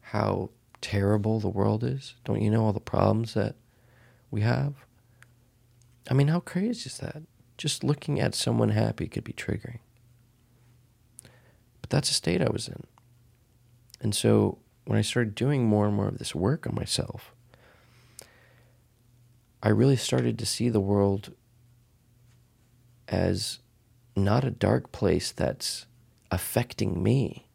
how 0.02 0.50
terrible 0.80 1.40
the 1.40 1.48
world 1.48 1.82
is? 1.82 2.14
Don't 2.24 2.40
you 2.40 2.48
know 2.48 2.64
all 2.64 2.72
the 2.72 2.78
problems 2.78 3.34
that 3.34 3.56
we 4.30 4.42
have? 4.42 4.74
I 6.08 6.14
mean, 6.14 6.28
how 6.28 6.38
crazy 6.38 6.86
is 6.86 6.98
that? 6.98 7.22
Just 7.58 7.82
looking 7.82 8.20
at 8.20 8.36
someone 8.36 8.68
happy 8.68 9.08
could 9.08 9.24
be 9.24 9.32
triggering. 9.32 9.80
But 11.80 11.90
that's 11.90 12.08
a 12.08 12.14
state 12.14 12.40
I 12.40 12.52
was 12.52 12.68
in. 12.68 12.84
And 14.00 14.14
so 14.14 14.58
when 14.84 14.96
I 14.96 15.02
started 15.02 15.34
doing 15.34 15.64
more 15.66 15.88
and 15.88 15.96
more 15.96 16.06
of 16.06 16.18
this 16.18 16.36
work 16.36 16.68
on 16.68 16.76
myself, 16.76 17.34
I 19.60 19.70
really 19.70 19.96
started 19.96 20.38
to 20.38 20.46
see 20.46 20.68
the 20.68 20.78
world 20.78 21.34
as 23.08 23.58
not 24.14 24.44
a 24.44 24.52
dark 24.52 24.92
place 24.92 25.32
that's 25.32 25.86
affecting 26.30 27.02
me, 27.02 27.48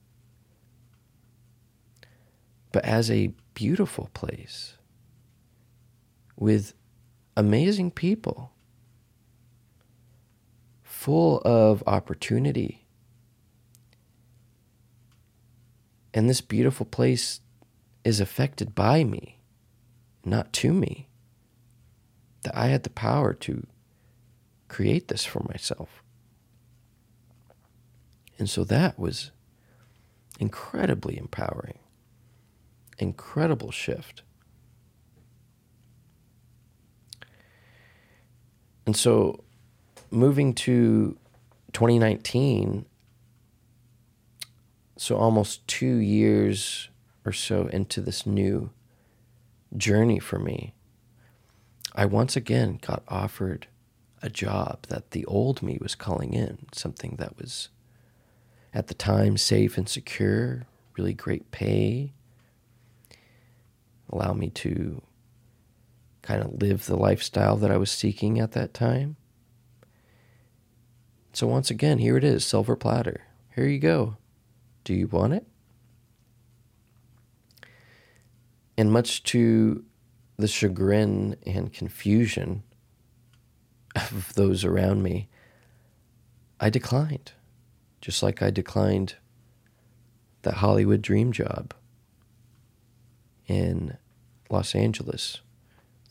but 2.71 2.83
as 2.85 3.09
a 3.09 3.33
beautiful 3.53 4.09
place 4.13 4.75
with 6.35 6.73
amazing 7.37 7.91
people, 7.91 8.51
full 10.83 11.41
of 11.45 11.83
opportunity. 11.85 12.85
And 16.13 16.29
this 16.29 16.41
beautiful 16.41 16.85
place 16.85 17.41
is 18.03 18.19
affected 18.19 18.73
by 18.73 19.03
me, 19.03 19.39
not 20.23 20.53
to 20.53 20.73
me. 20.73 21.09
That 22.43 22.55
I 22.55 22.67
had 22.67 22.83
the 22.83 22.89
power 22.89 23.33
to 23.33 23.67
create 24.67 25.09
this 25.09 25.25
for 25.25 25.45
myself. 25.49 26.01
And 28.37 28.49
so 28.49 28.63
that 28.65 28.99
was 28.99 29.31
incredibly 30.39 31.17
empowering, 31.17 31.79
incredible 32.99 33.71
shift. 33.71 34.23
And 38.85 38.95
so 38.95 39.43
moving 40.11 40.53
to 40.53 41.17
2019, 41.73 42.85
so 44.97 45.17
almost 45.17 45.67
two 45.67 45.97
years 45.97 46.89
or 47.25 47.33
so 47.33 47.67
into 47.67 48.01
this 48.01 48.25
new 48.25 48.69
journey 49.75 50.19
for 50.19 50.39
me, 50.39 50.73
I 51.93 52.05
once 52.05 52.35
again 52.35 52.79
got 52.81 53.03
offered 53.07 53.67
a 54.21 54.29
job 54.29 54.87
that 54.87 55.11
the 55.11 55.25
old 55.25 55.61
me 55.61 55.77
was 55.81 55.95
calling 55.95 56.33
in, 56.33 56.67
something 56.71 57.15
that 57.17 57.37
was 57.37 57.69
at 58.75 58.87
the 58.87 58.93
time 58.93 59.37
safe 59.37 59.77
and 59.77 59.87
secure, 59.87 60.67
really 60.97 61.13
great 61.13 61.49
pay, 61.49 62.11
allow 64.09 64.33
me 64.33 64.49
to 64.49 65.01
kind 66.21 66.43
of 66.43 66.61
live 66.61 66.85
the 66.85 66.97
lifestyle 66.97 67.55
that 67.55 67.71
I 67.71 67.77
was 67.77 67.89
seeking 67.89 68.37
at 68.37 68.51
that 68.51 68.73
time. 68.73 69.15
So, 71.31 71.47
once 71.47 71.69
again, 71.69 71.99
here 71.99 72.17
it 72.17 72.23
is 72.23 72.45
silver 72.45 72.75
platter. 72.75 73.21
Here 73.55 73.65
you 73.65 73.79
go. 73.79 74.17
Do 74.83 74.93
you 74.93 75.07
want 75.07 75.33
it? 75.33 75.47
And 78.77 78.91
much 78.91 79.23
to 79.23 79.85
the 80.37 80.47
chagrin 80.49 81.37
and 81.45 81.71
confusion 81.71 82.63
of 83.95 84.33
those 84.35 84.65
around 84.65 85.01
me, 85.01 85.29
I 86.59 86.69
declined, 86.69 87.31
just 88.05 88.21
like 88.21 88.43
I 88.43 88.51
declined 88.51 89.15
that 90.43 90.57
Hollywood 90.57 91.01
dream 91.01 91.31
job 91.31 91.73
in 93.47 93.97
Los 94.47 94.75
Angeles 94.75 95.41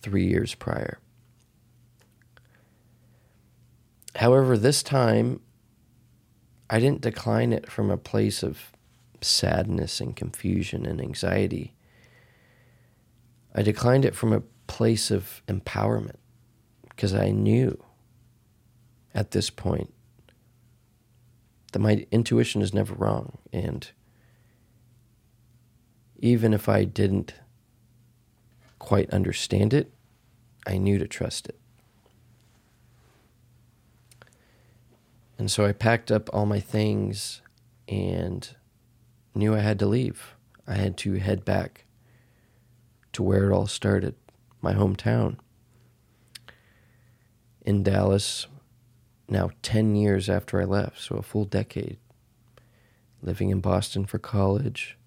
three 0.02 0.26
years 0.26 0.56
prior. 0.56 0.98
However, 4.16 4.58
this 4.58 4.82
time 4.82 5.38
I 6.68 6.80
didn't 6.80 7.00
decline 7.00 7.52
it 7.52 7.70
from 7.70 7.92
a 7.92 7.96
place 7.96 8.42
of 8.42 8.72
sadness 9.20 10.00
and 10.00 10.16
confusion 10.16 10.86
and 10.86 11.00
anxiety. 11.00 11.76
I 13.54 13.62
declined 13.62 14.04
it 14.04 14.16
from 14.16 14.32
a 14.32 14.42
place 14.66 15.12
of 15.12 15.44
empowerment 15.46 16.16
because 16.88 17.14
I 17.14 17.30
knew 17.30 17.80
at 19.14 19.30
this 19.30 19.48
point 19.48 19.94
that 21.74 21.80
my 21.80 22.06
intuition 22.12 22.62
is 22.62 22.72
never 22.72 22.94
wrong. 22.94 23.36
And 23.52 23.90
even 26.20 26.54
if 26.54 26.68
I 26.68 26.84
didn't 26.84 27.34
quite 28.78 29.10
understand 29.10 29.74
it, 29.74 29.92
I 30.68 30.76
knew 30.78 30.98
to 30.98 31.08
trust 31.08 31.48
it. 31.48 31.58
And 35.36 35.50
so 35.50 35.66
I 35.66 35.72
packed 35.72 36.12
up 36.12 36.30
all 36.32 36.46
my 36.46 36.60
things 36.60 37.42
and 37.88 38.48
knew 39.34 39.56
I 39.56 39.58
had 39.58 39.80
to 39.80 39.86
leave. 39.86 40.36
I 40.68 40.74
had 40.74 40.96
to 40.98 41.14
head 41.14 41.44
back 41.44 41.86
to 43.14 43.24
where 43.24 43.50
it 43.50 43.52
all 43.52 43.66
started, 43.66 44.14
my 44.62 44.74
hometown. 44.74 45.38
In 47.62 47.82
Dallas, 47.82 48.46
now 49.28 49.50
10 49.62 49.94
years 49.94 50.28
after 50.28 50.60
I 50.60 50.64
left, 50.64 51.00
so 51.00 51.16
a 51.16 51.22
full 51.22 51.44
decade. 51.44 51.98
Living 53.22 53.50
in 53.50 53.60
Boston 53.60 54.04
for 54.04 54.18
college, 54.18 54.98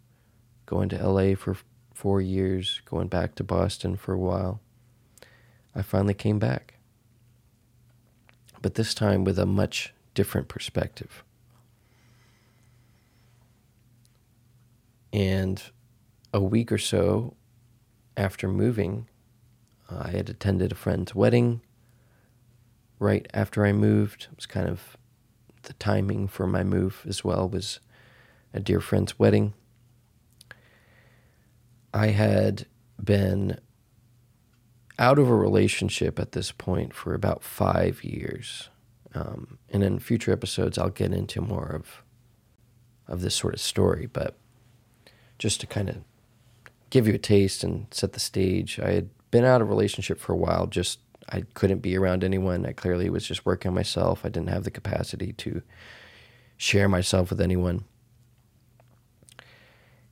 going 0.65 0.89
to 0.89 1.07
LA 1.07 1.36
for 1.36 1.57
four 1.93 2.22
years, 2.22 2.82
going 2.86 3.07
back 3.07 3.36
to 3.36 3.43
Boston 3.43 3.95
for 3.95 4.13
a 4.13 4.20
while. 4.20 4.59
I 5.76 5.82
finally 5.82 6.13
came 6.13 6.39
back. 6.39 6.76
But 8.61 8.74
this 8.74 8.93
time 8.93 9.24
with 9.24 9.38
a 9.38 9.45
much 9.45 9.93
different 10.13 10.47
perspective. 10.47 11.24
And 15.13 15.61
a 16.34 16.41
week 16.41 16.72
or 16.72 16.78
so 16.78 17.36
after 18.15 18.47
moving, 18.47 19.07
I 19.89 20.09
had 20.09 20.30
attended 20.30 20.72
a 20.72 20.76
friend's 20.76 21.15
wedding. 21.15 21.61
Right 22.99 23.27
after 23.33 23.65
I 23.65 23.73
moved, 23.73 24.27
it 24.31 24.35
was 24.35 24.45
kind 24.45 24.67
of 24.67 24.97
the 25.63 25.73
timing 25.73 26.27
for 26.27 26.47
my 26.47 26.63
move 26.63 27.05
as 27.07 27.23
well 27.23 27.47
was 27.47 27.79
a 28.53 28.59
dear 28.59 28.79
friend's 28.79 29.19
wedding. 29.19 29.53
I 31.93 32.07
had 32.07 32.65
been 33.03 33.59
out 34.99 35.19
of 35.19 35.29
a 35.29 35.35
relationship 35.35 36.19
at 36.19 36.31
this 36.31 36.51
point 36.51 36.93
for 36.93 37.13
about 37.13 37.43
five 37.43 38.03
years. 38.03 38.69
Um, 39.13 39.57
and 39.69 39.83
in 39.83 39.99
future 39.99 40.31
episodes, 40.31 40.77
I'll 40.77 40.89
get 40.89 41.13
into 41.13 41.41
more 41.41 41.67
of 41.67 42.03
of 43.07 43.21
this 43.21 43.35
sort 43.35 43.53
of 43.53 43.61
story. 43.61 44.05
But 44.05 44.35
just 45.39 45.61
to 45.61 45.67
kind 45.67 45.89
of 45.89 45.97
give 46.89 47.07
you 47.07 47.13
a 47.13 47.19
taste 47.19 47.63
and 47.63 47.87
set 47.91 48.13
the 48.13 48.19
stage, 48.19 48.79
I 48.79 48.91
had 48.91 49.09
been 49.31 49.45
out 49.45 49.61
of 49.61 49.69
relationship 49.69 50.19
for 50.19 50.33
a 50.33 50.37
while. 50.37 50.67
Just 50.67 50.99
I 51.30 51.43
couldn't 51.53 51.80
be 51.80 51.97
around 51.97 52.23
anyone. 52.23 52.65
I 52.65 52.71
clearly 52.73 53.09
was 53.09 53.25
just 53.28 53.45
working 53.45 53.69
on 53.69 53.75
myself. 53.75 54.21
I 54.23 54.30
didn't 54.30 54.49
have 54.49 54.63
the 54.63 54.71
capacity 54.71 55.34
to 55.34 55.61
share 56.55 56.88
myself 56.88 57.30
with 57.30 57.41
anyone. 57.41 57.84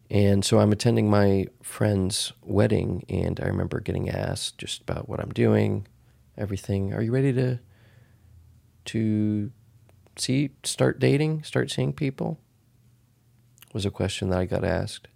And 0.09 0.45
so 0.45 0.59
I'm 0.59 0.72
attending 0.72 1.09
my 1.09 1.47
friend's 1.63 2.32
wedding, 2.43 3.03
and 3.09 3.39
I 3.39 3.47
remember 3.47 3.80
getting 3.80 4.09
asked 4.09 4.57
just 4.59 4.82
about 4.82 5.09
what 5.09 5.20
I'm 5.20 5.32
doing, 5.32 5.88
everything. 6.38 6.93
Are 6.93 7.01
you 7.01 7.11
ready 7.11 7.34
to 7.34 7.59
to 8.86 9.51
see 10.16 10.51
start 10.63 10.99
dating, 10.99 11.43
start 11.43 11.72
seeing 11.72 11.91
people? 11.91 12.39
Was 13.74 13.86
a 13.86 13.91
question 13.91 14.30
that 14.30 14.39
I 14.39 14.45
got 14.45 14.63
asked. 14.63 15.07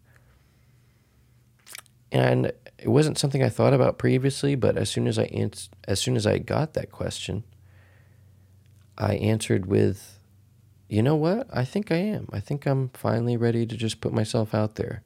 And 2.12 2.52
it 2.82 2.88
wasn't 2.88 3.18
something 3.18 3.44
I 3.44 3.50
thought 3.50 3.74
about 3.74 3.98
previously, 3.98 4.56
but 4.56 4.78
as 4.78 4.90
soon 4.90 5.08
as 5.08 5.20
I 5.20 5.24
ans- 5.26 5.70
as 5.88 6.00
soon 6.00 6.16
as 6.16 6.26
I 6.26 6.38
got 6.38 6.74
that 6.74 6.92
question, 6.92 7.44
I 8.98 9.16
answered 9.16 9.66
with 9.66 10.20
you 10.90 11.04
know 11.04 11.16
what? 11.16 11.48
I 11.54 11.66
think 11.66 11.92
I 11.92 11.98
am. 11.98 12.28
I 12.34 12.40
think 12.40 12.66
I'm 12.66 12.90
finally 12.90 13.38
ready 13.38 13.66
to 13.68 13.78
just 13.78 14.02
put 14.02 14.12
myself 14.12 14.56
out 14.56 14.76
there. 14.76 15.04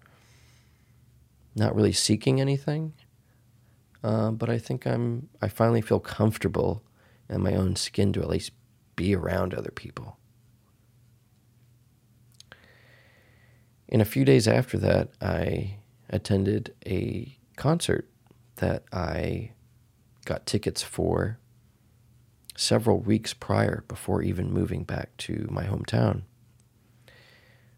Not 1.56 1.76
really 1.76 1.92
seeking 1.92 2.40
anything, 2.40 2.94
uh, 4.02 4.32
but 4.32 4.50
I 4.50 4.58
think 4.58 4.88
I'm. 4.88 5.30
I 5.42 5.50
finally 5.50 5.82
feel 5.82 6.00
comfortable 6.00 6.84
in 7.30 7.42
my 7.42 7.54
own 7.54 7.76
skin 7.76 8.14
to 8.14 8.22
at 8.22 8.30
least 8.30 8.52
be 8.96 9.14
around 9.16 9.54
other 9.54 9.72
people. 9.72 10.18
In 13.88 14.00
a 14.00 14.06
few 14.06 14.24
days 14.24 14.48
after 14.48 14.78
that, 14.80 15.10
I 15.22 15.78
attended 16.10 16.74
a 16.86 17.38
concert 17.56 18.10
that 18.58 18.84
I 18.92 19.52
got 20.26 20.46
tickets 20.46 20.82
for 20.82 21.38
several 22.56 23.00
weeks 23.00 23.34
prior 23.34 23.84
before 23.88 24.22
even 24.22 24.54
moving 24.54 24.84
back 24.84 25.16
to 25.18 25.48
my 25.50 25.64
hometown. 25.66 26.24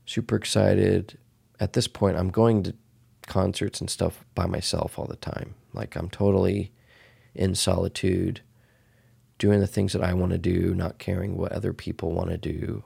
Super 0.06 0.36
excited. 0.36 1.18
At 1.60 1.74
this 1.74 1.88
point, 1.88 2.18
I'm 2.18 2.30
going 2.30 2.64
to 2.64 2.76
concerts 3.26 3.82
and 3.82 3.90
stuff 3.90 4.24
by 4.36 4.46
myself 4.46 5.00
all 5.00 5.06
the 5.06 5.16
time. 5.16 5.56
Like, 5.74 5.96
I'm 5.96 6.10
totally 6.10 6.72
in 7.34 7.56
solitude, 7.56 8.42
doing 9.40 9.60
the 9.60 9.68
things 9.68 9.94
that 9.94 10.04
I 10.04 10.14
want 10.14 10.32
to 10.32 10.38
do, 10.38 10.76
not 10.76 11.00
caring 11.00 11.36
what 11.36 11.52
other 11.52 11.74
people 11.74 12.12
want 12.12 12.30
to 12.30 12.38
do, 12.38 12.84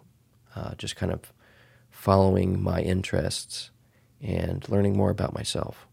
uh, 0.55 0.75
just 0.75 0.95
kind 0.95 1.11
of 1.11 1.33
following 1.91 2.61
my 2.61 2.79
interests 2.81 3.71
and 4.21 4.67
learning 4.69 4.95
more 4.95 5.09
about 5.09 5.33
myself. 5.33 5.88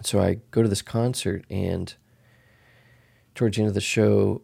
So 0.00 0.20
I 0.20 0.38
go 0.50 0.62
to 0.62 0.68
this 0.68 0.82
concert 0.82 1.44
and 1.50 1.94
towards 3.34 3.56
the 3.56 3.62
end 3.62 3.68
of 3.68 3.74
the 3.74 3.80
show, 3.80 4.42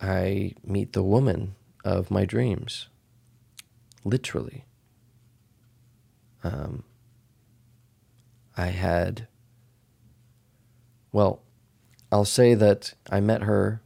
I 0.00 0.52
meet 0.64 0.92
the 0.92 1.02
woman 1.02 1.54
of 1.84 2.10
my 2.10 2.24
dreams. 2.24 2.88
Literally. 4.04 4.64
Um, 6.44 6.84
I 8.56 8.66
had, 8.66 9.28
well, 11.12 11.42
I'll 12.10 12.24
say 12.24 12.54
that 12.54 12.94
I 13.10 13.20
met 13.20 13.42
her. 13.42 13.80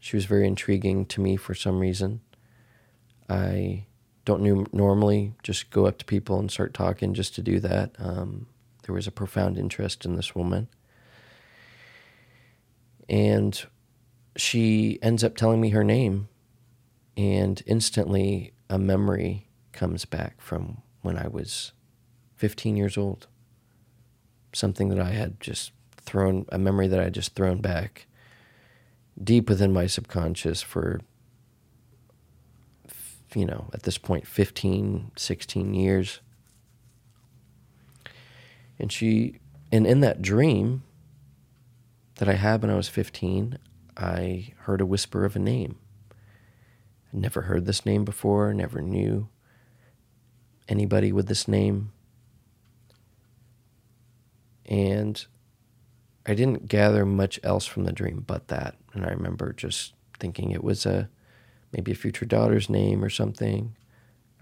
She 0.00 0.16
was 0.16 0.26
very 0.26 0.46
intriguing 0.46 1.06
to 1.06 1.20
me 1.20 1.36
for 1.36 1.54
some 1.54 1.78
reason. 1.78 2.20
I 3.28 3.86
don't 4.24 4.72
normally 4.74 5.34
just 5.42 5.70
go 5.70 5.86
up 5.86 5.98
to 5.98 6.04
people 6.04 6.38
and 6.38 6.50
start 6.50 6.74
talking 6.74 7.14
just 7.14 7.34
to 7.36 7.42
do 7.42 7.60
that. 7.60 7.92
Um, 7.98 8.46
there 8.88 8.94
was 8.94 9.06
a 9.06 9.12
profound 9.12 9.58
interest 9.58 10.06
in 10.06 10.16
this 10.16 10.34
woman. 10.34 10.66
And 13.06 13.62
she 14.34 14.98
ends 15.02 15.22
up 15.22 15.36
telling 15.36 15.60
me 15.60 15.68
her 15.70 15.84
name, 15.84 16.28
and 17.14 17.62
instantly 17.66 18.54
a 18.70 18.78
memory 18.78 19.46
comes 19.72 20.06
back 20.06 20.40
from 20.40 20.80
when 21.02 21.18
I 21.18 21.28
was 21.28 21.72
15 22.36 22.78
years 22.78 22.96
old. 22.96 23.26
Something 24.54 24.88
that 24.88 25.00
I 25.00 25.10
had 25.10 25.38
just 25.38 25.72
thrown, 26.00 26.46
a 26.48 26.58
memory 26.58 26.88
that 26.88 26.98
I 26.98 27.04
had 27.04 27.14
just 27.14 27.34
thrown 27.34 27.60
back 27.60 28.06
deep 29.22 29.50
within 29.50 29.70
my 29.70 29.86
subconscious 29.86 30.62
for, 30.62 31.02
you 33.34 33.44
know, 33.44 33.68
at 33.74 33.82
this 33.82 33.98
point, 33.98 34.26
15, 34.26 35.10
16 35.14 35.74
years. 35.74 36.20
And 38.78 38.92
she, 38.92 39.40
and 39.72 39.86
in 39.86 40.00
that 40.00 40.22
dream, 40.22 40.82
that 42.16 42.28
I 42.28 42.34
had 42.34 42.62
when 42.62 42.70
I 42.70 42.76
was 42.76 42.88
15, 42.88 43.58
I 43.96 44.52
heard 44.60 44.80
a 44.80 44.86
whisper 44.86 45.24
of 45.24 45.36
a 45.36 45.40
name. 45.40 45.78
I 47.12 47.16
never 47.16 47.42
heard 47.42 47.64
this 47.64 47.86
name 47.86 48.04
before, 48.04 48.52
never 48.52 48.82
knew 48.82 49.28
anybody 50.68 51.12
with 51.12 51.26
this 51.26 51.48
name. 51.48 51.92
And 54.66 55.24
I 56.26 56.34
didn't 56.34 56.68
gather 56.68 57.06
much 57.06 57.40
else 57.42 57.64
from 57.64 57.84
the 57.84 57.92
dream 57.92 58.24
but 58.26 58.48
that. 58.48 58.76
And 58.92 59.04
I 59.04 59.08
remember 59.08 59.52
just 59.52 59.94
thinking 60.20 60.50
it 60.50 60.62
was 60.62 60.84
a 60.84 61.08
maybe 61.72 61.92
a 61.92 61.96
future 61.96 62.26
daughter's 62.26 62.68
name 62.68 63.02
or 63.02 63.10
something. 63.10 63.76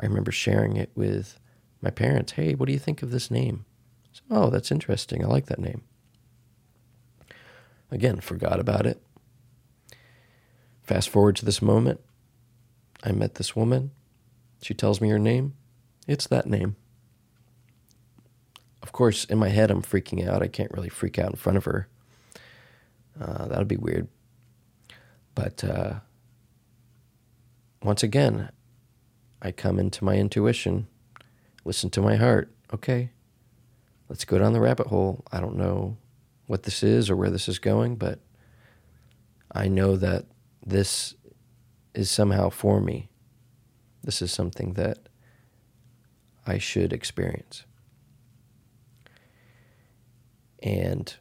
I 0.00 0.06
remember 0.06 0.32
sharing 0.32 0.76
it 0.76 0.90
with 0.94 1.38
my 1.80 1.90
parents. 1.90 2.32
Hey, 2.32 2.54
what 2.54 2.66
do 2.66 2.72
you 2.72 2.78
think 2.78 3.02
of 3.02 3.10
this 3.10 3.30
name? 3.30 3.64
So, 4.16 4.22
oh, 4.30 4.50
that's 4.50 4.70
interesting. 4.72 5.22
I 5.22 5.28
like 5.28 5.46
that 5.46 5.58
name. 5.58 5.82
Again, 7.90 8.18
forgot 8.20 8.58
about 8.58 8.86
it. 8.86 9.02
Fast 10.82 11.10
forward 11.10 11.36
to 11.36 11.44
this 11.44 11.60
moment. 11.60 12.00
I 13.04 13.12
met 13.12 13.34
this 13.34 13.54
woman. 13.54 13.90
She 14.62 14.72
tells 14.72 15.02
me 15.02 15.10
her 15.10 15.18
name. 15.18 15.52
It's 16.08 16.26
that 16.28 16.46
name. 16.46 16.76
Of 18.82 18.92
course, 18.92 19.26
in 19.26 19.36
my 19.36 19.50
head, 19.50 19.70
I'm 19.70 19.82
freaking 19.82 20.26
out. 20.26 20.42
I 20.42 20.48
can't 20.48 20.72
really 20.72 20.88
freak 20.88 21.18
out 21.18 21.30
in 21.30 21.36
front 21.36 21.58
of 21.58 21.64
her. 21.66 21.86
Uh, 23.20 23.48
that 23.48 23.58
would 23.58 23.68
be 23.68 23.76
weird. 23.76 24.08
But 25.34 25.62
uh, 25.62 25.94
once 27.82 28.02
again, 28.02 28.48
I 29.42 29.52
come 29.52 29.78
into 29.78 30.04
my 30.04 30.14
intuition, 30.14 30.86
listen 31.66 31.90
to 31.90 32.00
my 32.00 32.16
heart. 32.16 32.50
Okay, 32.72 33.10
let's 34.08 34.24
go 34.24 34.38
down 34.38 34.52
the 34.52 34.60
rabbit 34.60 34.88
hole. 34.88 35.24
I 35.32 35.40
don't 35.40 35.56
know 35.56 35.96
what 36.46 36.62
this 36.62 36.82
is 36.82 37.10
or 37.10 37.16
where 37.16 37.30
this 37.30 37.48
is 37.48 37.58
going, 37.58 37.96
but 37.96 38.20
I 39.52 39.68
know 39.68 39.96
that 39.96 40.26
this 40.64 41.14
is 41.94 42.10
somehow 42.10 42.50
for 42.50 42.80
me. 42.80 43.08
This 44.02 44.22
is 44.22 44.30
something 44.32 44.74
that 44.74 45.08
I 46.46 46.58
should 46.58 46.92
experience. 46.92 47.64
And 50.62 51.14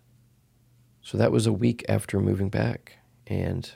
so 1.02 1.18
that 1.18 1.32
was 1.32 1.48
a 1.48 1.54
week 1.54 1.84
after 1.88 2.20
moving 2.20 2.50
back. 2.50 2.98
And 3.28 3.72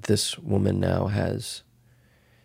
this 0.00 0.38
woman 0.38 0.80
now 0.80 1.06
has 1.06 1.62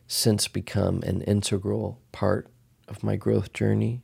since 0.08 0.48
become 0.48 1.02
an 1.04 1.22
integral 1.22 2.00
part 2.12 2.48
of 2.88 3.04
my 3.04 3.16
growth 3.16 3.52
journey 3.54 4.04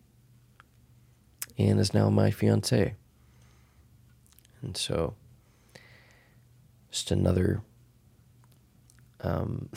and 1.58 1.80
is 1.80 1.94
now 1.94 2.10
my 2.10 2.32
fiance. 2.32 2.96
And 4.62 4.78
so, 4.78 5.14
just 6.90 7.12
another, 7.12 7.62
um, 9.22 9.70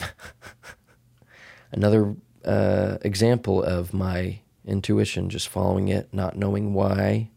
another 1.71 2.15
uh, 2.45 2.97
example 3.01 3.61
of 3.61 3.93
my 3.93 4.39
intuition, 4.65 5.29
just 5.29 5.47
following 5.49 5.89
it, 5.89 6.13
not 6.13 6.37
knowing 6.37 6.73
why, 6.73 7.29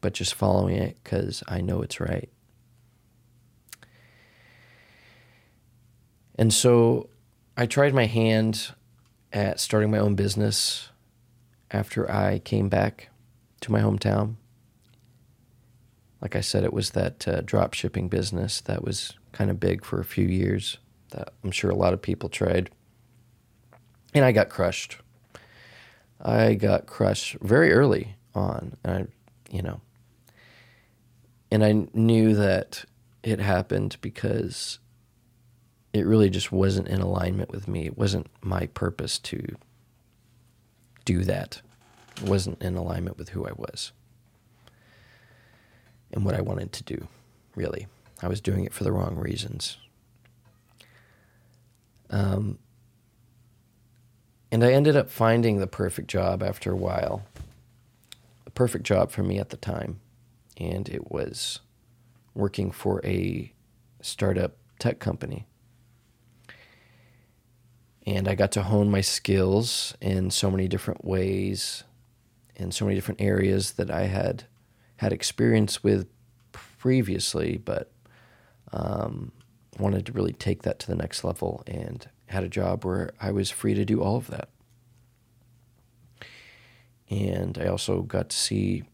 but 0.00 0.12
just 0.12 0.34
following 0.34 0.76
it 0.76 0.98
because 1.02 1.42
I 1.48 1.60
know 1.60 1.82
it's 1.82 2.00
right. 2.00 2.30
And 6.36 6.54
so 6.54 7.10
I 7.56 7.66
tried 7.66 7.94
my 7.94 8.06
hand 8.06 8.72
at 9.32 9.58
starting 9.58 9.90
my 9.90 9.98
own 9.98 10.14
business 10.14 10.90
after 11.70 12.10
I 12.10 12.38
came 12.40 12.68
back 12.68 13.08
to 13.60 13.72
my 13.72 13.80
hometown 13.80 14.36
like 16.20 16.34
I 16.34 16.40
said, 16.40 16.64
it 16.64 16.72
was 16.72 16.90
that 16.90 17.28
uh, 17.28 17.40
drop 17.42 17.74
shipping 17.74 18.08
business 18.08 18.60
that 18.62 18.82
was 18.82 19.14
kind 19.32 19.50
of 19.50 19.60
big 19.60 19.84
for 19.84 20.00
a 20.00 20.04
few 20.04 20.26
years 20.26 20.78
that 21.10 21.32
I'm 21.44 21.50
sure 21.50 21.70
a 21.70 21.76
lot 21.76 21.92
of 21.92 22.02
people 22.02 22.28
tried. 22.28 22.70
And 24.14 24.24
I 24.24 24.32
got 24.32 24.48
crushed. 24.48 24.98
I 26.20 26.54
got 26.54 26.86
crushed 26.86 27.36
very 27.40 27.72
early 27.72 28.16
on. 28.34 28.76
And 28.82 28.92
I, 28.92 29.54
you 29.54 29.62
know, 29.62 29.80
and 31.50 31.64
I 31.64 31.86
knew 31.94 32.34
that 32.34 32.84
it 33.22 33.38
happened 33.38 33.96
because 34.00 34.80
it 35.92 36.04
really 36.04 36.30
just 36.30 36.50
wasn't 36.50 36.88
in 36.88 37.00
alignment 37.00 37.50
with 37.50 37.68
me. 37.68 37.86
It 37.86 37.96
wasn't 37.96 38.26
my 38.42 38.66
purpose 38.66 39.18
to 39.20 39.56
do 41.08 41.24
that. 41.24 41.62
Wasn't 42.22 42.60
in 42.60 42.76
alignment 42.76 43.16
with 43.16 43.30
who 43.30 43.46
I 43.46 43.52
was 43.56 43.92
and 46.12 46.22
what 46.22 46.34
I 46.34 46.42
wanted 46.42 46.70
to 46.74 46.84
do, 46.84 47.08
really. 47.54 47.86
I 48.20 48.28
was 48.28 48.42
doing 48.42 48.66
it 48.66 48.74
for 48.74 48.84
the 48.84 48.92
wrong 48.92 49.16
reasons. 49.16 49.78
Um, 52.10 52.58
and 54.52 54.62
I 54.62 54.72
ended 54.72 54.96
up 54.96 55.08
finding 55.08 55.58
the 55.58 55.66
perfect 55.66 56.08
job 56.08 56.42
after 56.42 56.72
a 56.72 56.76
while. 56.76 57.22
The 58.44 58.50
perfect 58.50 58.84
job 58.84 59.10
for 59.10 59.22
me 59.22 59.38
at 59.38 59.48
the 59.48 59.56
time. 59.56 60.00
And 60.58 60.90
it 60.90 61.10
was 61.10 61.60
working 62.34 62.70
for 62.70 63.00
a 63.02 63.54
startup 64.02 64.58
tech 64.78 64.98
company. 64.98 65.46
And 68.08 68.26
I 68.26 68.34
got 68.34 68.52
to 68.52 68.62
hone 68.62 68.90
my 68.90 69.02
skills 69.02 69.94
in 70.00 70.30
so 70.30 70.50
many 70.50 70.66
different 70.66 71.04
ways, 71.04 71.84
in 72.56 72.72
so 72.72 72.86
many 72.86 72.94
different 72.94 73.20
areas 73.20 73.72
that 73.72 73.90
I 73.90 74.04
had 74.04 74.44
had 74.96 75.12
experience 75.12 75.84
with 75.84 76.08
previously, 76.52 77.58
but 77.58 77.92
um, 78.72 79.32
wanted 79.78 80.06
to 80.06 80.12
really 80.12 80.32
take 80.32 80.62
that 80.62 80.78
to 80.78 80.86
the 80.86 80.96
next 80.96 81.22
level 81.22 81.62
and 81.66 82.08
had 82.28 82.44
a 82.44 82.48
job 82.48 82.82
where 82.82 83.10
I 83.20 83.30
was 83.30 83.50
free 83.50 83.74
to 83.74 83.84
do 83.84 84.02
all 84.02 84.16
of 84.16 84.28
that. 84.28 84.48
And 87.10 87.58
I 87.58 87.66
also 87.66 88.00
got 88.00 88.30
to 88.30 88.36
see 88.36 88.84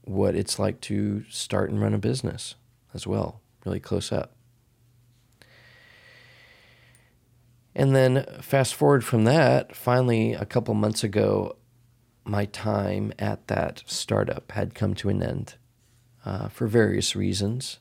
what 0.00 0.34
it's 0.34 0.58
like 0.58 0.80
to 0.82 1.24
start 1.28 1.68
and 1.68 1.78
run 1.78 1.92
a 1.92 1.98
business 1.98 2.54
as 2.94 3.06
well, 3.06 3.42
really 3.66 3.80
close 3.80 4.10
up. 4.10 4.32
And 7.74 7.94
then 7.94 8.24
fast 8.40 8.74
forward 8.74 9.04
from 9.04 9.24
that, 9.24 9.74
finally, 9.74 10.32
a 10.32 10.44
couple 10.44 10.74
months 10.74 11.02
ago, 11.02 11.56
my 12.24 12.44
time 12.46 13.12
at 13.18 13.48
that 13.48 13.82
startup 13.86 14.52
had 14.52 14.74
come 14.74 14.94
to 14.94 15.08
an 15.08 15.22
end 15.22 15.54
uh, 16.24 16.48
for 16.48 16.66
various 16.66 17.16
reasons. 17.16 17.78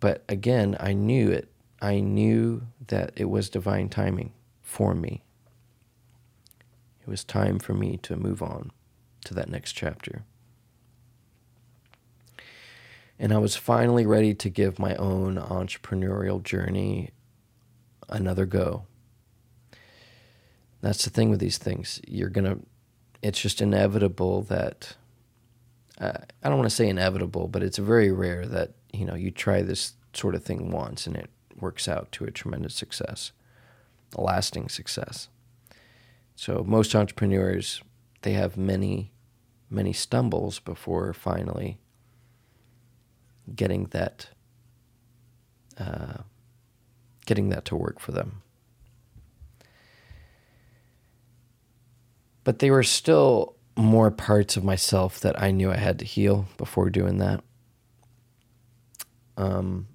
But 0.00 0.24
again, 0.28 0.76
I 0.78 0.92
knew 0.92 1.30
it. 1.30 1.50
I 1.80 2.00
knew 2.00 2.68
that 2.86 3.12
it 3.16 3.26
was 3.26 3.50
divine 3.50 3.88
timing 3.88 4.32
for 4.62 4.94
me. 4.94 5.24
It 7.00 7.08
was 7.08 7.24
time 7.24 7.58
for 7.58 7.74
me 7.74 7.96
to 7.98 8.16
move 8.16 8.42
on 8.42 8.70
to 9.24 9.34
that 9.34 9.48
next 9.48 9.72
chapter. 9.72 10.22
And 13.18 13.32
I 13.32 13.38
was 13.38 13.56
finally 13.56 14.06
ready 14.06 14.34
to 14.34 14.48
give 14.48 14.78
my 14.78 14.94
own 14.94 15.36
entrepreneurial 15.36 16.42
journey 16.42 17.10
another 18.08 18.46
go. 18.46 18.84
That's 20.80 21.04
the 21.04 21.10
thing 21.10 21.30
with 21.30 21.40
these 21.40 21.58
things. 21.58 22.00
You're 22.06 22.28
going 22.28 22.44
to, 22.44 22.60
it's 23.22 23.40
just 23.40 23.60
inevitable 23.60 24.42
that, 24.42 24.96
uh, 26.00 26.12
I 26.42 26.48
don't 26.48 26.58
want 26.58 26.70
to 26.70 26.76
say 26.76 26.88
inevitable, 26.88 27.48
but 27.48 27.62
it's 27.62 27.78
very 27.78 28.12
rare 28.12 28.46
that, 28.46 28.72
you 28.92 29.04
know, 29.04 29.14
you 29.14 29.30
try 29.30 29.62
this 29.62 29.94
sort 30.12 30.34
of 30.34 30.44
thing 30.44 30.70
once 30.70 31.06
and 31.06 31.16
it 31.16 31.30
works 31.60 31.88
out 31.88 32.12
to 32.12 32.24
a 32.24 32.30
tremendous 32.30 32.74
success, 32.74 33.32
a 34.14 34.20
lasting 34.20 34.68
success. 34.68 35.28
So 36.36 36.62
most 36.64 36.94
entrepreneurs, 36.94 37.82
they 38.22 38.34
have 38.34 38.56
many, 38.56 39.12
many 39.68 39.92
stumbles 39.92 40.60
before 40.60 41.12
finally 41.12 41.78
getting 43.54 43.86
that, 43.86 44.28
uh, 45.78 46.18
getting 47.28 47.50
that 47.50 47.66
to 47.66 47.76
work 47.76 48.00
for 48.00 48.10
them. 48.10 48.42
But 52.42 52.58
there 52.58 52.72
were 52.72 52.82
still 52.82 53.54
more 53.76 54.10
parts 54.10 54.56
of 54.56 54.64
myself 54.64 55.20
that 55.20 55.40
I 55.40 55.50
knew 55.50 55.70
I 55.70 55.76
had 55.76 55.98
to 55.98 56.06
heal 56.06 56.46
before 56.56 56.88
doing 56.88 57.18
that. 57.18 57.44
Um, 59.36 59.88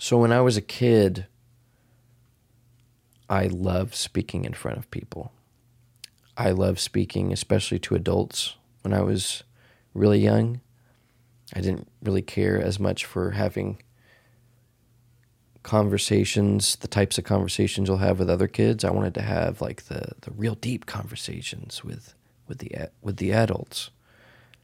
so 0.00 0.18
when 0.18 0.32
I 0.32 0.40
was 0.40 0.56
a 0.56 0.62
kid, 0.62 1.26
I 3.28 3.46
loved 3.46 3.94
speaking 3.94 4.44
in 4.44 4.52
front 4.52 4.78
of 4.78 4.90
people. 4.90 5.32
I 6.36 6.50
loved 6.50 6.80
speaking, 6.80 7.32
especially 7.32 7.78
to 7.78 7.94
adults. 7.94 8.56
When 8.82 8.92
I 8.92 9.02
was 9.02 9.44
really 9.94 10.18
young, 10.18 10.60
I 11.54 11.60
didn't 11.60 11.86
really 12.02 12.22
care 12.22 12.60
as 12.60 12.80
much 12.80 13.04
for 13.04 13.30
having 13.30 13.80
conversations, 15.62 16.76
the 16.76 16.88
types 16.88 17.18
of 17.18 17.24
conversations 17.24 17.88
you'll 17.88 17.98
have 17.98 18.18
with 18.18 18.30
other 18.30 18.48
kids. 18.48 18.84
I 18.84 18.90
wanted 18.90 19.14
to 19.14 19.22
have 19.22 19.60
like 19.60 19.84
the 19.84 20.12
the 20.20 20.30
real 20.32 20.54
deep 20.54 20.86
conversations 20.86 21.84
with 21.84 22.14
with 22.48 22.58
the 22.58 22.90
with 23.02 23.18
the 23.18 23.32
adults. 23.32 23.90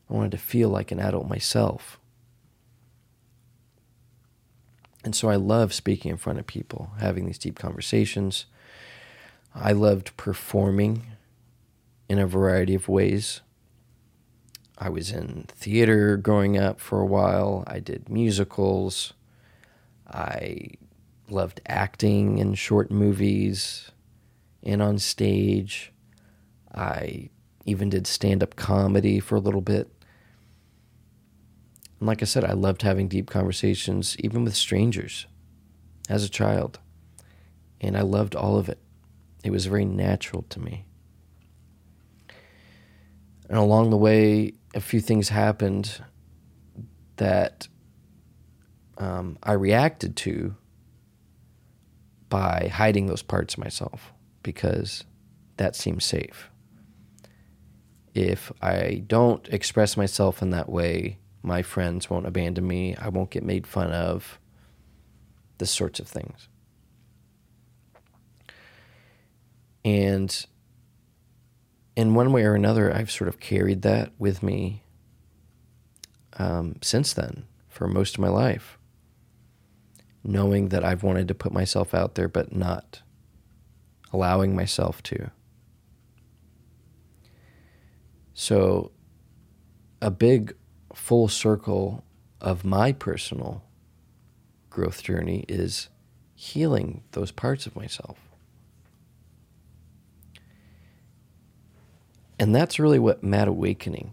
I 0.09 0.15
wanted 0.15 0.33
to 0.33 0.39
feel 0.39 0.69
like 0.69 0.93
an 0.93 1.01
adult 1.01 1.29
myself. 1.29 1.99
And 5.05 5.15
so 5.15 5.29
I 5.29 5.37
love 5.37 5.73
speaking 5.73 6.11
in 6.11 6.17
front 6.17 6.41
of 6.41 6.47
people, 6.47 6.91
having 6.99 7.27
these 7.27 7.39
deep 7.39 7.59
conversations. 7.59 8.47
I 9.55 9.73
loved 9.73 10.17
performing 10.17 11.07
in 12.09 12.19
a 12.19 12.27
variety 12.27 12.75
of 12.75 12.89
ways. 12.89 13.41
I 14.79 14.89
was 14.89 15.11
in 15.11 15.47
theater 15.49 16.17
growing 16.17 16.59
up 16.59 16.81
for 16.81 17.01
a 17.01 17.07
while. 17.07 17.65
I 17.67 17.79
did 17.79 18.09
musicals. 18.09 19.15
I 20.09 20.71
loved 21.29 21.61
acting 21.66 22.39
in 22.39 22.55
short 22.55 22.91
movies 22.91 23.91
and 24.62 24.83
on 24.83 24.99
stage. 24.99 25.93
I 26.74 27.31
even 27.64 27.91
did 27.91 28.07
stand 28.07 28.43
up 28.43 28.57
comedy 28.57 29.20
for 29.20 29.37
a 29.37 29.41
little 29.41 29.61
bit. 29.61 29.91
And 31.99 32.07
like 32.07 32.22
I 32.22 32.27
said, 32.27 32.45
I 32.45 32.53
loved 32.53 32.83
having 32.83 33.09
deep 33.09 33.31
conversations, 33.31 34.16
even 34.20 34.45
with 34.45 34.55
strangers, 34.55 35.27
as 36.09 36.24
a 36.24 36.29
child. 36.29 36.79
And 37.81 37.97
I 37.97 38.03
loved 38.03 38.35
all 38.35 38.57
of 38.59 38.68
it. 38.68 38.79
It 39.43 39.51
was 39.51 39.66
very 39.66 39.85
natural 39.85 40.45
to 40.51 40.61
me. 40.61 40.87
And 43.49 43.59
along 43.59 43.91
the 43.91 43.97
way, 43.97 44.55
a 44.74 44.81
few 44.81 45.01
things 45.01 45.29
happened 45.29 46.03
that 47.16 47.68
um, 48.99 49.39
I 49.43 49.53
reacted 49.53 50.16
to 50.16 50.57
by 52.29 52.70
hiding 52.72 53.07
those 53.07 53.22
parts 53.22 53.55
of 53.55 53.61
myself 53.61 54.12
because 54.43 55.05
that 55.57 55.77
seems 55.77 56.05
safe. 56.05 56.51
If 58.14 58.51
I 58.62 59.05
don't 59.07 59.47
express 59.49 59.97
myself 59.97 60.43
in 60.43 60.51
that 60.51 60.68
way, 60.68 61.18
my 61.43 61.62
friends 61.62 62.09
won't 62.09 62.27
abandon 62.27 62.66
me, 62.66 62.97
I 62.97 63.09
won't 63.09 63.31
get 63.31 63.45
made 63.45 63.66
fun 63.66 63.93
of, 63.93 64.39
this 65.59 65.70
sorts 65.70 66.01
of 66.01 66.09
things. 66.09 66.49
And 69.85 70.47
in 71.95 72.14
one 72.14 72.33
way 72.33 72.45
or 72.45 72.55
another, 72.55 72.93
I've 72.93 73.11
sort 73.11 73.29
of 73.29 73.39
carried 73.39 73.83
that 73.83 74.12
with 74.18 74.43
me 74.43 74.83
um, 76.39 76.77
since 76.83 77.12
then 77.12 77.47
for 77.68 77.87
most 77.87 78.14
of 78.14 78.20
my 78.20 78.29
life 78.29 78.76
knowing 80.27 80.68
that 80.68 80.85
I've 80.85 81.03
wanted 81.03 81.29
to 81.29 81.35
put 81.35 81.53
myself 81.53 81.95
out 81.95 82.14
there, 82.16 82.29
but 82.29 82.55
not 82.55 83.03
allowing 84.12 84.55
myself 84.55 85.03
to. 85.05 85.31
So, 88.35 88.91
a 90.03 90.11
big 90.11 90.55
full 90.95 91.29
circle 91.29 92.05
of 92.41 92.64
my 92.64 92.93
personal 92.93 93.62
growth 94.68 95.03
journey 95.03 95.45
is 95.49 95.89
healing 96.35 97.03
those 97.12 97.31
parts 97.31 97.66
of 97.66 97.74
myself. 97.74 98.18
And 102.39 102.55
that's 102.55 102.79
really 102.79 102.99
what 102.99 103.22
Mad 103.22 103.49
Awakening 103.49 104.12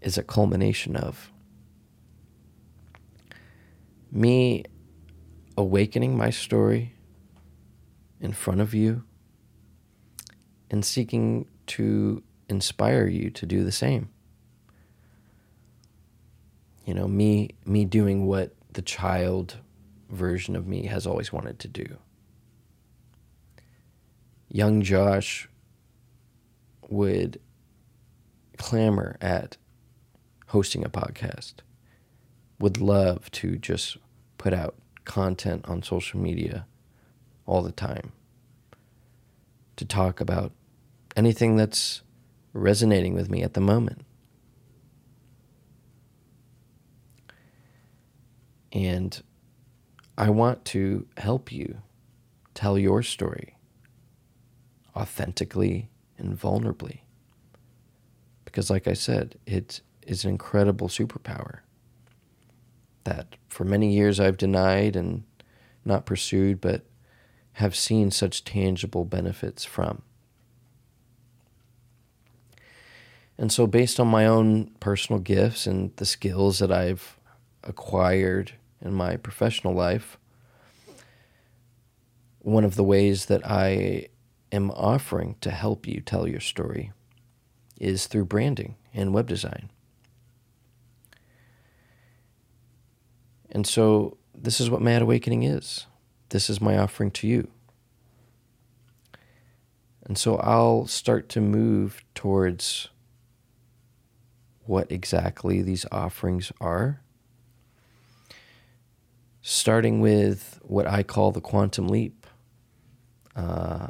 is 0.00 0.16
a 0.16 0.22
culmination 0.22 0.94
of. 0.94 1.32
Me 4.12 4.64
awakening 5.56 6.16
my 6.16 6.30
story 6.30 6.94
in 8.20 8.32
front 8.32 8.60
of 8.60 8.74
you 8.74 9.04
and 10.70 10.84
seeking 10.84 11.46
to 11.66 12.22
inspire 12.48 13.06
you 13.06 13.30
to 13.30 13.46
do 13.46 13.64
the 13.64 13.72
same. 13.72 14.08
You 16.84 16.94
know, 16.94 17.08
me 17.08 17.50
me 17.64 17.84
doing 17.84 18.26
what 18.26 18.54
the 18.72 18.82
child 18.82 19.58
version 20.10 20.54
of 20.56 20.66
me 20.66 20.86
has 20.86 21.06
always 21.06 21.32
wanted 21.32 21.58
to 21.60 21.68
do. 21.68 21.98
Young 24.48 24.82
Josh 24.82 25.48
would 26.88 27.40
clamor 28.56 29.16
at 29.20 29.56
hosting 30.48 30.84
a 30.84 30.90
podcast. 30.90 31.54
Would 32.60 32.80
love 32.80 33.30
to 33.32 33.56
just 33.56 33.96
put 34.38 34.52
out 34.52 34.76
content 35.04 35.64
on 35.68 35.82
social 35.82 36.18
media 36.20 36.66
all 37.46 37.62
the 37.62 37.72
time 37.72 38.12
to 39.76 39.84
talk 39.84 40.20
about 40.20 40.52
anything 41.16 41.56
that's 41.56 42.02
resonating 42.52 43.14
with 43.14 43.28
me 43.28 43.42
at 43.42 43.54
the 43.54 43.60
moment. 43.60 44.04
And 48.72 49.22
I 50.16 50.30
want 50.30 50.64
to 50.66 51.06
help 51.16 51.52
you 51.52 51.82
tell 52.54 52.78
your 52.78 53.02
story 53.02 53.56
authentically 54.96 55.88
and 56.18 56.38
vulnerably. 56.38 57.00
Because, 58.44 58.70
like 58.70 58.86
I 58.86 58.92
said, 58.92 59.36
it 59.46 59.80
is 60.02 60.24
an 60.24 60.30
incredible 60.30 60.88
superpower 60.88 61.60
that 63.04 63.36
for 63.48 63.64
many 63.64 63.92
years 63.92 64.18
I've 64.18 64.36
denied 64.36 64.96
and 64.96 65.24
not 65.84 66.06
pursued, 66.06 66.60
but 66.60 66.86
have 67.54 67.76
seen 67.76 68.10
such 68.10 68.44
tangible 68.44 69.04
benefits 69.04 69.64
from. 69.64 70.02
And 73.36 73.50
so, 73.50 73.66
based 73.66 73.98
on 73.98 74.06
my 74.08 74.26
own 74.26 74.70
personal 74.80 75.20
gifts 75.20 75.66
and 75.66 75.94
the 75.96 76.06
skills 76.06 76.60
that 76.60 76.70
I've 76.70 77.18
acquired 77.64 78.52
in 78.80 78.92
my 78.92 79.16
professional 79.16 79.74
life, 79.74 80.18
one 82.38 82.64
of 82.64 82.76
the 82.76 82.84
ways 82.84 83.26
that 83.26 83.44
I 83.44 84.08
am 84.52 84.70
offering 84.70 85.36
to 85.40 85.50
help 85.50 85.86
you 85.86 86.00
tell 86.00 86.28
your 86.28 86.40
story 86.40 86.92
is 87.80 88.06
through 88.06 88.26
branding 88.26 88.76
and 88.92 89.12
web 89.12 89.26
design. 89.26 89.70
And 93.54 93.66
so, 93.66 94.18
this 94.34 94.60
is 94.60 94.68
what 94.68 94.82
Mad 94.82 95.00
Awakening 95.00 95.44
is. 95.44 95.86
This 96.30 96.50
is 96.50 96.60
my 96.60 96.76
offering 96.76 97.12
to 97.12 97.28
you. 97.28 97.48
And 100.04 100.18
so, 100.18 100.36
I'll 100.36 100.86
start 100.86 101.28
to 101.30 101.40
move 101.40 102.04
towards 102.16 102.88
what 104.66 104.90
exactly 104.90 105.62
these 105.62 105.86
offerings 105.92 106.50
are. 106.60 107.00
Starting 109.40 110.00
with 110.00 110.58
what 110.62 110.86
I 110.88 111.04
call 111.04 111.30
the 111.30 111.40
quantum 111.40 111.86
leap. 111.86 112.26
Uh, 113.36 113.88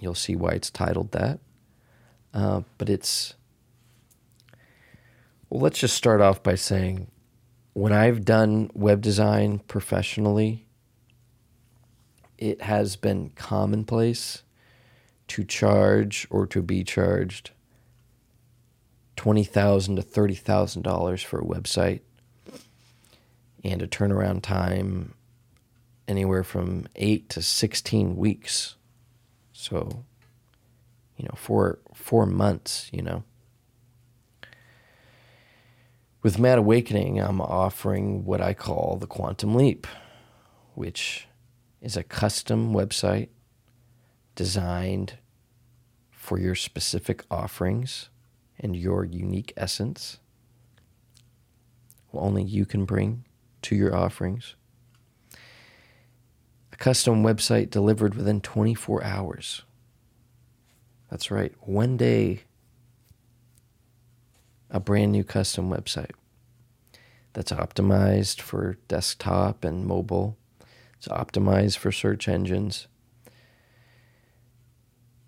you'll 0.00 0.14
see 0.14 0.34
why 0.34 0.50
it's 0.50 0.70
titled 0.70 1.12
that. 1.12 1.38
Uh, 2.34 2.62
but 2.78 2.88
it's, 2.88 3.34
well, 5.48 5.60
let's 5.60 5.78
just 5.78 5.94
start 5.94 6.20
off 6.20 6.42
by 6.42 6.54
saying 6.54 7.10
when 7.74 7.92
I've 7.92 8.24
done 8.24 8.70
web 8.74 9.00
design 9.00 9.60
professionally, 9.60 10.66
it 12.36 12.62
has 12.62 12.96
been 12.96 13.30
commonplace 13.30 14.42
to 15.28 15.44
charge 15.44 16.26
or 16.30 16.46
to 16.48 16.60
be 16.60 16.84
charged 16.84 17.52
twenty 19.16 19.44
thousand 19.44 19.96
to 19.96 20.02
thirty 20.02 20.34
thousand 20.34 20.82
dollars 20.82 21.22
for 21.22 21.40
a 21.40 21.44
website, 21.44 22.00
and 23.64 23.80
a 23.80 23.86
turnaround 23.86 24.42
time 24.42 25.14
anywhere 26.06 26.44
from 26.44 26.86
eight 26.96 27.28
to 27.30 27.40
sixteen 27.40 28.16
weeks. 28.16 28.74
So, 29.52 30.04
you 31.16 31.24
know, 31.24 31.34
four 31.36 31.78
four 31.94 32.26
months. 32.26 32.90
You 32.92 33.02
know. 33.02 33.24
With 36.22 36.38
Mad 36.38 36.58
Awakening, 36.58 37.18
I'm 37.18 37.40
offering 37.40 38.24
what 38.24 38.40
I 38.40 38.54
call 38.54 38.96
the 39.00 39.08
Quantum 39.08 39.56
Leap, 39.56 39.88
which 40.74 41.26
is 41.80 41.96
a 41.96 42.04
custom 42.04 42.72
website 42.72 43.28
designed 44.36 45.14
for 46.12 46.38
your 46.38 46.54
specific 46.54 47.24
offerings 47.28 48.08
and 48.60 48.76
your 48.76 49.04
unique 49.04 49.52
essence 49.56 50.18
only 52.14 52.42
you 52.42 52.66
can 52.66 52.84
bring 52.84 53.24
to 53.62 53.74
your 53.74 53.94
offerings. 53.94 54.54
A 56.72 56.76
custom 56.76 57.22
website 57.22 57.70
delivered 57.70 58.14
within 58.14 58.40
24 58.40 59.02
hours. 59.02 59.62
That's 61.10 61.30
right, 61.30 61.52
one 61.60 61.96
day, 61.96 62.42
a 64.72 64.80
brand 64.80 65.12
new 65.12 65.22
custom 65.22 65.70
website 65.70 66.10
that's 67.34 67.52
optimized 67.52 68.40
for 68.40 68.78
desktop 68.88 69.64
and 69.64 69.86
mobile. 69.86 70.36
It's 70.96 71.08
optimized 71.08 71.78
for 71.78 71.92
search 71.92 72.26
engines. 72.26 72.88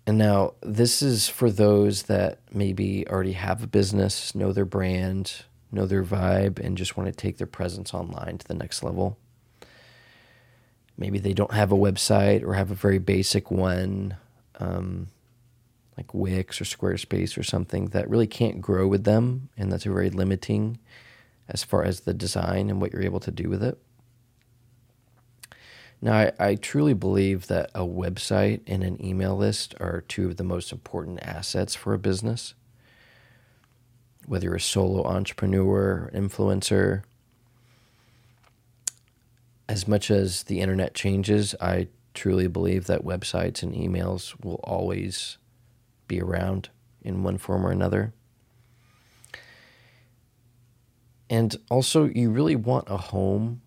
And 0.07 0.17
now, 0.17 0.53
this 0.61 1.01
is 1.01 1.29
for 1.29 1.49
those 1.49 2.03
that 2.03 2.39
maybe 2.51 3.07
already 3.07 3.33
have 3.33 3.63
a 3.63 3.67
business, 3.67 4.35
know 4.35 4.51
their 4.51 4.65
brand, 4.65 5.45
know 5.71 5.85
their 5.85 6.03
vibe, 6.03 6.59
and 6.59 6.77
just 6.77 6.95
want 6.95 7.07
to 7.07 7.13
take 7.13 7.37
their 7.37 7.47
presence 7.47 7.93
online 7.93 8.37
to 8.37 8.47
the 8.47 8.53
next 8.53 8.83
level. 8.83 9.17
Maybe 10.97 11.17
they 11.19 11.33
don't 11.33 11.53
have 11.53 11.71
a 11.71 11.77
website 11.77 12.43
or 12.43 12.53
have 12.53 12.71
a 12.71 12.75
very 12.75 12.99
basic 12.99 13.49
one, 13.49 14.15
um, 14.59 15.07
like 15.97 16.13
Wix 16.13 16.59
or 16.59 16.65
Squarespace 16.65 17.37
or 17.37 17.43
something 17.43 17.87
that 17.87 18.09
really 18.09 18.27
can't 18.27 18.61
grow 18.61 18.87
with 18.87 19.03
them, 19.03 19.49
and 19.57 19.71
that's 19.71 19.85
very 19.85 20.09
limiting 20.09 20.79
as 21.47 21.63
far 21.63 21.83
as 21.83 22.01
the 22.01 22.13
design 22.13 22.69
and 22.69 22.81
what 22.81 22.91
you're 22.91 23.03
able 23.03 23.19
to 23.21 23.31
do 23.31 23.49
with 23.49 23.63
it. 23.63 23.77
Now, 26.01 26.13
I, 26.13 26.31
I, 26.39 26.55
truly 26.55 26.93
believe 26.93 27.47
that 27.47 27.71
a 27.73 27.79
website 27.79 28.61
and 28.67 28.83
an 28.83 29.03
email 29.03 29.35
list 29.35 29.73
are 29.79 30.01
two 30.01 30.27
of 30.27 30.37
the 30.37 30.43
most 30.43 30.71
important 30.71 31.19
assets 31.23 31.73
for 31.73 31.93
a 31.93 31.97
business. 31.97 32.53
Whether 34.27 34.45
you're 34.45 34.55
a 34.55 34.61
solo 34.61 35.03
entrepreneur, 35.03 36.11
influencer, 36.13 37.03
as 39.69 39.87
much 39.87 40.11
as 40.11 40.43
the 40.43 40.59
internet 40.59 40.93
changes, 40.93 41.55
I 41.61 41.87
truly 42.13 42.47
believe 42.47 42.85
that 42.85 43.03
websites 43.03 43.63
and 43.63 43.73
emails 43.73 44.35
will 44.43 44.59
always 44.63 45.37
be 46.07 46.21
around 46.21 46.69
in 47.01 47.23
one 47.23 47.37
form 47.37 47.65
or 47.65 47.71
another. 47.71 48.13
And 51.29 51.55
also, 51.69 52.05
you 52.05 52.29
really 52.29 52.55
want 52.55 52.87
a 52.87 52.97
home 52.97 53.61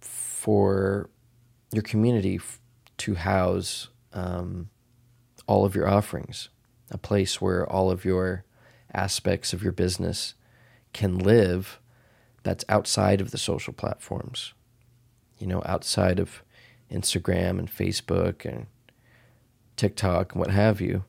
for 0.00 1.10
your 1.72 1.82
community 1.82 2.40
to 2.98 3.14
house 3.14 3.88
um, 4.12 4.70
all 5.46 5.64
of 5.64 5.74
your 5.74 5.88
offerings, 5.88 6.48
a 6.90 6.98
place 6.98 7.40
where 7.40 7.68
all 7.68 7.90
of 7.90 8.04
your 8.04 8.44
aspects 8.92 9.52
of 9.52 9.62
your 9.62 9.72
business 9.72 10.34
can 10.92 11.18
live 11.18 11.80
that's 12.42 12.64
outside 12.68 13.20
of 13.20 13.30
the 13.30 13.38
social 13.38 13.72
platforms, 13.72 14.54
you 15.38 15.46
know, 15.46 15.62
outside 15.66 16.18
of 16.18 16.42
Instagram 16.90 17.58
and 17.58 17.70
Facebook 17.70 18.44
and 18.44 18.66
TikTok 19.76 20.32
and 20.32 20.40
what 20.40 20.50
have 20.50 20.80
you. 20.80 21.04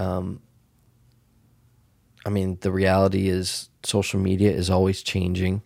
Um, 0.00 0.40
I 2.24 2.30
mean, 2.30 2.56
the 2.62 2.72
reality 2.72 3.28
is 3.28 3.68
social 3.84 4.18
media 4.18 4.50
is 4.50 4.70
always 4.70 5.02
changing. 5.02 5.62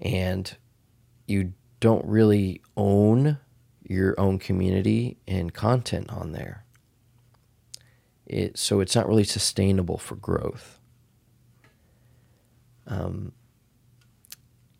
And 0.00 0.56
you 1.26 1.52
don't 1.78 2.04
really 2.04 2.60
own 2.76 3.38
your 3.84 4.18
own 4.18 4.38
community 4.40 5.18
and 5.28 5.54
content 5.54 6.10
on 6.10 6.32
there. 6.32 6.64
It, 8.26 8.58
so 8.58 8.80
it's 8.80 8.96
not 8.96 9.06
really 9.06 9.24
sustainable 9.24 9.98
for 9.98 10.16
growth. 10.16 10.80
Um, 12.88 13.32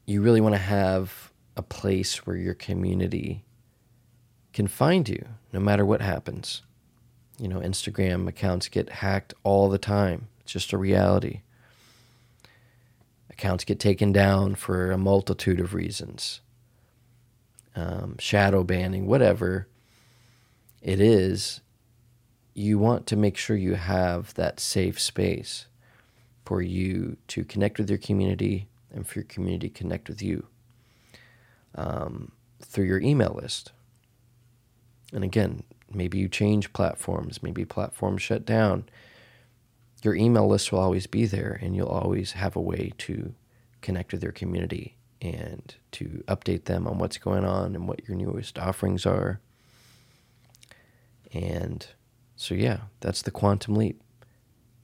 you 0.05 0.21
really 0.21 0.41
want 0.41 0.55
to 0.57 0.61
have 0.61 1.33
a 1.57 1.63
place 1.63 2.27
where 2.27 2.37
your 2.37 2.55
community 2.55 3.45
can 4.53 4.67
find 4.67 5.09
you 5.09 5.25
no 5.53 5.61
matter 5.61 5.87
what 5.87 6.01
happens. 6.01 6.63
You 7.39 7.49
know, 7.49 7.59
Instagram 7.61 8.29
accounts 8.29 8.69
get 8.69 8.89
hacked 8.89 9.35
all 9.43 9.69
the 9.69 9.79
time. 9.79 10.29
It's 10.41 10.53
just 10.53 10.73
a 10.73 10.79
reality. 10.79 11.41
Accounts 13.31 13.65
get 13.65 13.81
taken 13.81 14.13
down 14.13 14.55
for 14.55 14.93
a 14.93 14.99
multitude 14.99 15.59
of 15.59 15.75
reasons 15.75 16.41
um, 17.77 18.17
shadow 18.19 18.63
banning, 18.63 19.07
whatever 19.07 19.67
it 20.81 21.01
is. 21.01 21.61
You 22.55 22.79
want 22.79 23.07
to 23.09 23.17
make 23.17 23.37
sure 23.37 23.57
you 23.57 23.75
have 23.75 24.33
that 24.35 24.61
safe 24.61 25.01
space 25.01 25.67
for 26.45 26.63
you 26.63 27.17
to 27.29 27.45
connect 27.45 27.79
with 27.79 27.89
your 27.89 27.99
community 27.99 28.69
and 28.93 29.07
for 29.07 29.19
your 29.19 29.27
community 29.27 29.69
to 29.69 29.77
connect 29.77 30.09
with 30.09 30.23
you 30.23 30.47
um, 31.75 32.31
through 32.61 32.85
your 32.85 33.01
email 33.01 33.37
list. 33.41 33.73
And 35.13 35.25
again, 35.25 35.65
maybe 35.95 36.19
you 36.19 36.29
change 36.29 36.73
platforms, 36.73 37.43
maybe 37.43 37.65
platforms 37.65 38.23
shut 38.23 38.45
down. 38.45 38.85
your 40.03 40.15
email 40.15 40.47
list 40.47 40.71
will 40.71 40.81
always 40.81 41.07
be 41.07 41.25
there, 41.25 41.59
and 41.63 41.75
you'll 41.75 41.87
always 41.87 42.33
have 42.33 42.57
a 42.57 42.61
way 42.61 42.93
to 42.99 43.35
connect 43.81 44.13
with 44.13 44.23
your 44.23 44.33
community 44.33 44.97
and 45.23 45.77
to 45.93 46.23
update 46.29 46.65
them 46.65 46.87
on 46.87 46.99
what's 46.99 47.17
going 47.17 47.45
on 47.45 47.75
and 47.75 47.89
what 47.89 48.07
your 48.07 48.17
newest 48.17 48.59
offerings 48.59 49.07
are. 49.07 49.41
And 51.33 51.87
so, 52.37 52.55
yeah, 52.55 52.81
that's 53.01 53.23
the 53.23 53.31
Quantum 53.31 53.75
Leap 53.77 54.03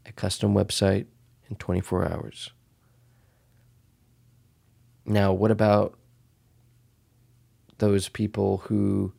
a 0.07 0.13
custom 0.13 0.55
website 0.55 1.07
in 1.49 1.57
24 1.57 2.11
hours. 2.11 2.51
Now, 5.05 5.33
what 5.33 5.51
about 5.51 5.99
those 7.79 8.09
people 8.09 8.59
who 8.67 9.13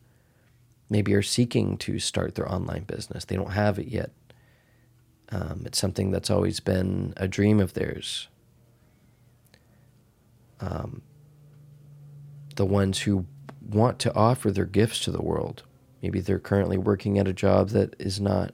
maybe 0.92 1.14
are 1.14 1.22
seeking 1.22 1.78
to 1.78 1.98
start 1.98 2.34
their 2.34 2.50
online 2.50 2.84
business? 2.84 3.24
They 3.24 3.34
don't 3.34 3.52
have 3.52 3.78
it 3.78 3.88
yet. 3.88 4.10
Um, 5.30 5.62
it's 5.64 5.78
something 5.78 6.10
that's 6.10 6.30
always 6.30 6.60
been 6.60 7.14
a 7.16 7.26
dream 7.26 7.58
of 7.58 7.72
theirs. 7.72 8.28
Um, 10.60 11.02
the 12.54 12.66
ones 12.66 13.00
who 13.00 13.26
want 13.66 13.98
to 14.00 14.14
offer 14.14 14.50
their 14.50 14.66
gifts 14.66 15.00
to 15.04 15.10
the 15.10 15.22
world. 15.22 15.62
Maybe 16.02 16.20
they're 16.20 16.38
currently 16.38 16.76
working 16.76 17.18
at 17.18 17.26
a 17.26 17.32
job 17.32 17.70
that 17.70 17.96
is 17.98 18.20
not 18.20 18.52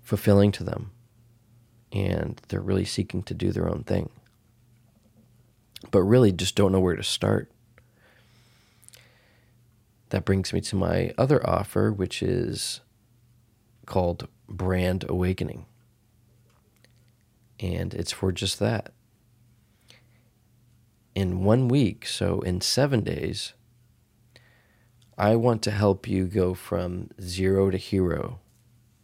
fulfilling 0.00 0.52
to 0.52 0.64
them, 0.64 0.92
and 1.92 2.40
they're 2.48 2.60
really 2.60 2.86
seeking 2.86 3.22
to 3.24 3.34
do 3.34 3.52
their 3.52 3.68
own 3.68 3.84
thing, 3.84 4.08
but 5.90 6.02
really 6.02 6.32
just 6.32 6.56
don't 6.56 6.72
know 6.72 6.80
where 6.80 6.96
to 6.96 7.02
start. 7.02 7.50
That 10.10 10.24
brings 10.24 10.52
me 10.52 10.60
to 10.62 10.76
my 10.76 11.14
other 11.16 11.44
offer, 11.48 11.92
which 11.92 12.22
is 12.22 12.80
called 13.86 14.28
Brand 14.48 15.04
Awakening. 15.08 15.66
And 17.60 17.94
it's 17.94 18.12
for 18.12 18.32
just 18.32 18.58
that. 18.58 18.92
In 21.14 21.44
one 21.44 21.68
week, 21.68 22.06
so 22.06 22.40
in 22.40 22.60
seven 22.60 23.02
days, 23.02 23.54
I 25.16 25.36
want 25.36 25.62
to 25.62 25.70
help 25.70 26.08
you 26.08 26.26
go 26.26 26.54
from 26.54 27.10
zero 27.20 27.70
to 27.70 27.76
hero, 27.76 28.40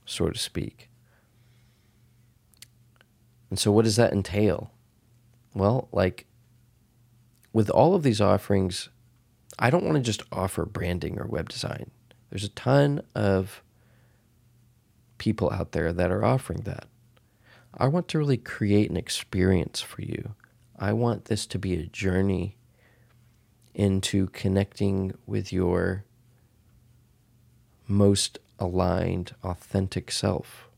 so 0.05 0.31
to 0.31 0.39
speak. 0.39 0.89
And 3.51 3.59
so, 3.59 3.71
what 3.71 3.85
does 3.85 3.97
that 3.97 4.13
entail? 4.13 4.71
Well, 5.55 5.89
like 5.93 6.27
with 7.53 7.71
all 7.71 7.95
of 7.95 8.03
these 8.03 8.21
offerings, 8.21 8.89
I 9.59 9.71
don't 9.71 9.85
want 9.85 9.97
to 9.97 10.03
just 10.03 10.23
offer 10.31 10.65
branding 10.65 11.19
or 11.19 11.27
web 11.27 11.49
design. 11.49 11.91
There's 12.31 12.45
a 12.45 12.51
ton 12.51 13.03
of 13.15 13.63
people 15.19 15.51
out 15.51 15.73
there 15.73 15.93
that 15.93 16.11
are 16.11 16.25
offering 16.25 16.61
that. 16.63 16.87
I 17.79 17.89
want 17.89 18.09
to 18.09 18.19
really 18.19 18.37
create 18.37 18.91
an 18.91 18.97
experience 18.97 19.81
for 19.81 20.03
you. 20.03 20.35
I 20.79 20.93
want 20.93 21.27
this 21.27 21.47
to 21.47 21.59
be 21.59 21.75
a 21.75 21.87
journey 21.87 22.57
into 23.75 24.29
connecting 24.29 25.15
with 25.27 25.53
your 25.53 26.05
most 27.87 28.39
aligned, 28.59 29.35
authentic 29.43 30.11
self. 30.11 30.69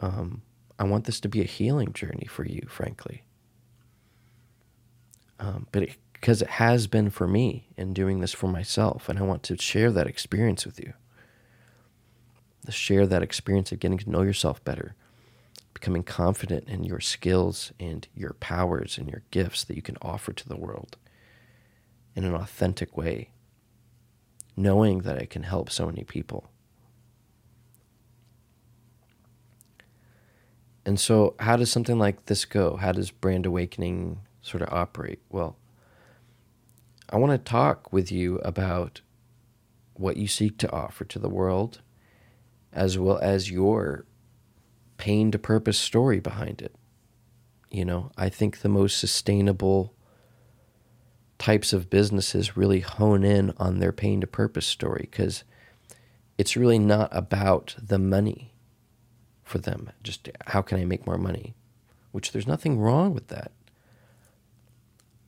Um, 0.00 0.42
I 0.78 0.84
want 0.84 1.04
this 1.04 1.20
to 1.20 1.28
be 1.28 1.40
a 1.40 1.44
healing 1.44 1.92
journey 1.92 2.26
for 2.26 2.44
you, 2.44 2.66
frankly. 2.68 3.22
Um, 5.40 5.66
but 5.72 5.82
it 5.82 5.96
because 6.20 6.42
it 6.42 6.48
has 6.48 6.86
been 6.86 7.10
for 7.10 7.28
me 7.28 7.68
in 7.76 7.94
doing 7.94 8.20
this 8.20 8.32
for 8.32 8.48
myself. 8.48 9.08
And 9.08 9.18
I 9.18 9.22
want 9.22 9.42
to 9.44 9.56
share 9.56 9.92
that 9.92 10.08
experience 10.08 10.66
with 10.66 10.80
you. 10.80 10.94
To 12.66 12.72
share 12.72 13.06
that 13.06 13.22
experience 13.22 13.70
of 13.72 13.78
getting 13.78 13.98
to 13.98 14.10
know 14.10 14.22
yourself 14.22 14.62
better, 14.64 14.94
becoming 15.72 16.02
confident 16.02 16.68
in 16.68 16.82
your 16.84 17.00
skills 17.00 17.72
and 17.78 18.06
your 18.14 18.34
powers 18.34 18.98
and 18.98 19.08
your 19.08 19.22
gifts 19.30 19.64
that 19.64 19.76
you 19.76 19.82
can 19.82 19.96
offer 20.02 20.32
to 20.32 20.48
the 20.48 20.56
world 20.56 20.96
in 22.14 22.24
an 22.24 22.34
authentic 22.34 22.96
way, 22.96 23.30
knowing 24.56 24.98
that 25.02 25.18
I 25.18 25.24
can 25.24 25.44
help 25.44 25.70
so 25.70 25.86
many 25.86 26.02
people. 26.02 26.50
And 30.84 30.98
so, 30.98 31.34
how 31.38 31.56
does 31.56 31.70
something 31.70 31.98
like 31.98 32.26
this 32.26 32.44
go? 32.44 32.76
How 32.76 32.92
does 32.92 33.10
brand 33.10 33.46
awakening 33.46 34.20
sort 34.42 34.62
of 34.62 34.72
operate? 34.72 35.20
Well, 35.28 35.56
I 37.10 37.16
want 37.16 37.32
to 37.32 37.38
talk 37.38 37.92
with 37.92 38.12
you 38.12 38.36
about 38.38 39.00
what 39.94 40.16
you 40.16 40.28
seek 40.28 40.58
to 40.58 40.70
offer 40.70 41.04
to 41.04 41.18
the 41.18 41.28
world, 41.28 41.80
as 42.72 42.98
well 42.98 43.18
as 43.18 43.50
your 43.50 44.06
pain 44.98 45.30
to 45.30 45.38
purpose 45.38 45.78
story 45.78 46.20
behind 46.20 46.60
it. 46.60 46.74
You 47.70 47.84
know, 47.84 48.10
I 48.16 48.28
think 48.28 48.60
the 48.60 48.68
most 48.68 48.98
sustainable 48.98 49.94
types 51.38 51.72
of 51.72 51.88
businesses 51.88 52.56
really 52.56 52.80
hone 52.80 53.24
in 53.24 53.52
on 53.58 53.78
their 53.78 53.92
pain 53.92 54.20
to 54.20 54.26
purpose 54.26 54.66
story 54.66 55.08
because 55.10 55.44
it's 56.36 56.56
really 56.56 56.78
not 56.78 57.08
about 57.12 57.74
the 57.80 57.98
money 57.98 58.52
for 59.44 59.58
them. 59.58 59.90
Just 60.02 60.28
how 60.46 60.62
can 60.62 60.78
I 60.78 60.84
make 60.84 61.06
more 61.06 61.18
money? 61.18 61.54
Which 62.12 62.32
there's 62.32 62.46
nothing 62.46 62.78
wrong 62.78 63.14
with 63.14 63.28
that. 63.28 63.52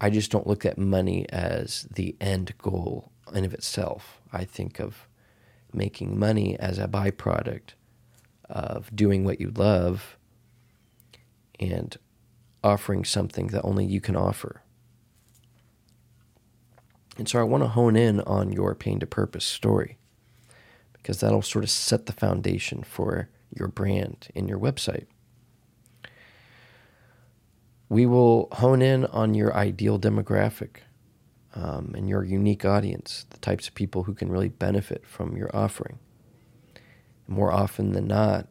I 0.01 0.11
just 0.11 0.31
don't 0.31 0.47
look 0.47 0.65
at 0.65 0.79
money 0.79 1.27
as 1.29 1.87
the 1.93 2.17
end 2.21 2.55
goal 2.59 3.13
in 3.35 3.45
of 3.45 3.53
itself. 3.53 4.21
I 4.33 4.45
think 4.45 4.81
of 4.81 5.07
making 5.73 6.19
money 6.19 6.59
as 6.59 6.79
a 6.79 6.89
byproduct 6.89 7.75
of 8.49 8.95
doing 8.95 9.25
what 9.25 9.41
you 9.41 9.51
love 9.51 10.17
and 11.59 11.97
offering 12.65 13.05
something 13.05 13.49
that 13.49 13.63
only 13.63 13.85
you 13.85 14.01
can 14.01 14.17
offer. 14.17 14.63
And 17.19 17.29
so 17.29 17.39
I 17.39 17.45
want 17.45 17.63
to 17.63 17.69
hone 17.69 17.97
in 17.97 18.21
on 18.23 18.53
your 18.53 18.75
pain 18.75 18.99
to 19.01 19.07
purpose 19.07 19.45
story 19.45 19.99
because 20.95 21.21
that'll 21.21 21.43
sort 21.43 21.65
of 21.65 21.71
set 21.71 22.07
the 22.07 22.13
foundation 22.13 22.83
for 22.83 23.29
your 23.55 23.69
brand 23.69 24.29
in 24.35 24.49
your 24.49 24.59
website 24.59 25.07
we 27.91 28.07
will 28.07 28.49
hone 28.53 28.81
in 28.81 29.05
on 29.07 29.35
your 29.35 29.55
ideal 29.55 29.99
demographic 29.99 30.77
um, 31.55 31.93
and 31.97 32.09
your 32.09 32.25
unique 32.25 32.65
audience, 32.65 33.27
the 33.31 33.39
types 33.39 33.69
of 33.69 33.75
people 33.75 34.05
who 34.05 34.15
can 34.15 34.31
really 34.31 34.49
benefit 34.49 35.05
from 35.07 35.37
your 35.37 35.55
offering. 35.55 35.99
more 37.29 37.53
often 37.53 37.93
than 37.93 38.09
not, 38.09 38.49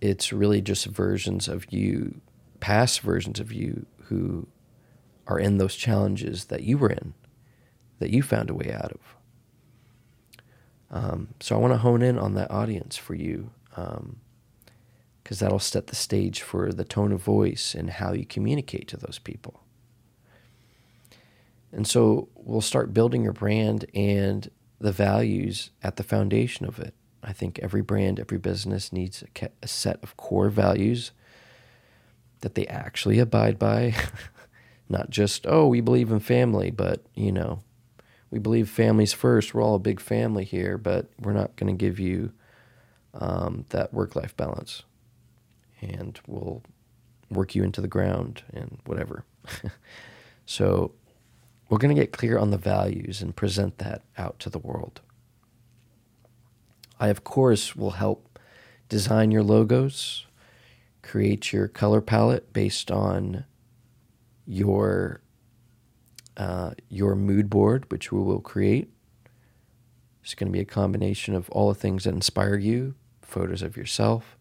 it's 0.00 0.32
really 0.32 0.60
just 0.60 0.86
versions 0.86 1.48
of 1.48 1.72
you, 1.72 2.20
past 2.60 3.00
versions 3.00 3.40
of 3.40 3.52
you 3.52 3.86
who 4.04 4.46
are 5.26 5.38
in 5.38 5.58
those 5.58 5.74
challenges 5.74 6.46
that 6.46 6.62
you 6.64 6.78
were 6.78 6.90
in, 6.90 7.14
that 7.98 8.10
you 8.10 8.22
found 8.22 8.50
a 8.50 8.54
way 8.54 8.72
out 8.72 8.92
of. 8.92 9.00
Um, 10.90 11.28
so 11.40 11.56
I 11.56 11.58
want 11.58 11.72
to 11.74 11.78
hone 11.78 12.02
in 12.02 12.18
on 12.18 12.34
that 12.34 12.50
audience 12.50 12.96
for 12.96 13.14
you. 13.14 13.50
Um, 13.76 14.18
because 15.28 15.40
that'll 15.40 15.58
set 15.58 15.88
the 15.88 15.94
stage 15.94 16.40
for 16.40 16.72
the 16.72 16.86
tone 16.86 17.12
of 17.12 17.20
voice 17.20 17.74
and 17.74 17.90
how 17.90 18.14
you 18.14 18.24
communicate 18.24 18.88
to 18.88 18.96
those 18.96 19.18
people. 19.22 19.62
And 21.70 21.86
so 21.86 22.30
we'll 22.34 22.62
start 22.62 22.94
building 22.94 23.24
your 23.24 23.34
brand 23.34 23.84
and 23.92 24.50
the 24.80 24.90
values 24.90 25.68
at 25.82 25.96
the 25.96 26.02
foundation 26.02 26.64
of 26.64 26.78
it. 26.78 26.94
I 27.22 27.34
think 27.34 27.58
every 27.58 27.82
brand, 27.82 28.18
every 28.18 28.38
business 28.38 28.90
needs 28.90 29.22
a, 29.22 29.50
a 29.62 29.68
set 29.68 30.02
of 30.02 30.16
core 30.16 30.48
values 30.48 31.10
that 32.40 32.54
they 32.54 32.66
actually 32.66 33.18
abide 33.18 33.58
by. 33.58 33.94
Not 34.88 35.10
just, 35.10 35.46
oh, 35.46 35.66
we 35.66 35.82
believe 35.82 36.10
in 36.10 36.20
family, 36.20 36.70
but, 36.70 37.04
you 37.14 37.32
know, 37.32 37.60
we 38.30 38.38
believe 38.38 38.70
families 38.70 39.12
first. 39.12 39.52
We're 39.52 39.60
all 39.60 39.74
a 39.74 39.78
big 39.78 40.00
family 40.00 40.44
here, 40.44 40.78
but 40.78 41.10
we're 41.20 41.34
not 41.34 41.54
going 41.56 41.76
to 41.76 41.78
give 41.78 42.00
you 42.00 42.32
um, 43.12 43.66
that 43.68 43.92
work 43.92 44.16
life 44.16 44.34
balance 44.34 44.84
and 45.80 46.18
we'll 46.26 46.62
work 47.30 47.54
you 47.54 47.62
into 47.62 47.80
the 47.80 47.88
ground 47.88 48.42
and 48.52 48.78
whatever. 48.86 49.24
so 50.46 50.92
we're 51.68 51.78
going 51.78 51.94
to 51.94 52.00
get 52.00 52.12
clear 52.12 52.38
on 52.38 52.50
the 52.50 52.58
values 52.58 53.20
and 53.20 53.36
present 53.36 53.78
that 53.78 54.02
out 54.16 54.38
to 54.40 54.50
the 54.50 54.58
world. 54.58 55.00
I, 56.98 57.08
of 57.08 57.24
course, 57.24 57.76
will 57.76 57.92
help 57.92 58.38
design 58.88 59.30
your 59.30 59.42
logos, 59.42 60.26
create 61.02 61.52
your 61.52 61.68
color 61.68 62.00
palette 62.00 62.52
based 62.52 62.90
on 62.90 63.44
your 64.46 65.20
uh, 66.36 66.70
your 66.88 67.16
mood 67.16 67.50
board, 67.50 67.90
which 67.90 68.12
we 68.12 68.20
will 68.20 68.40
create. 68.40 68.88
It's 70.22 70.34
going 70.34 70.46
to 70.46 70.52
be 70.52 70.60
a 70.60 70.64
combination 70.64 71.34
of 71.34 71.50
all 71.50 71.68
the 71.68 71.74
things 71.74 72.04
that 72.04 72.14
inspire 72.14 72.56
you, 72.56 72.94
photos 73.22 73.60
of 73.60 73.76
yourself, 73.76 74.37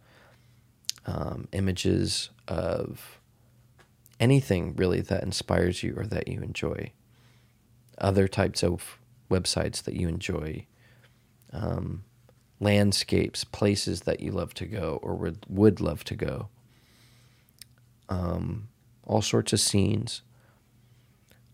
um, 1.08 1.48
images 1.54 2.30
of 2.48 3.20
anything 4.20 4.76
really 4.76 5.02
that 5.02 5.24
inspires 5.24 5.82
you 5.82 5.94
or 5.96 6.06
that 6.06 6.28
you 6.28 6.42
enjoy. 6.42 6.92
Other 7.98 8.28
types 8.28 8.64
of 8.64 9.00
websites 9.32 9.82
that 9.84 9.96
you 9.96 10.08
enjoy. 10.08 10.68
Um, 11.52 12.04
landscapes, 12.60 13.44
places 13.44 14.02
that 14.02 14.20
you 14.20 14.32
love 14.32 14.54
to 14.56 14.66
go 14.66 15.00
or 15.02 15.16
would, 15.16 15.46
would 15.48 15.80
love 15.80 16.04
to 16.06 16.16
go. 16.16 16.50
Um, 18.10 18.68
all 19.04 19.22
sorts 19.22 19.54
of 19.54 19.60
scenes. 19.60 20.22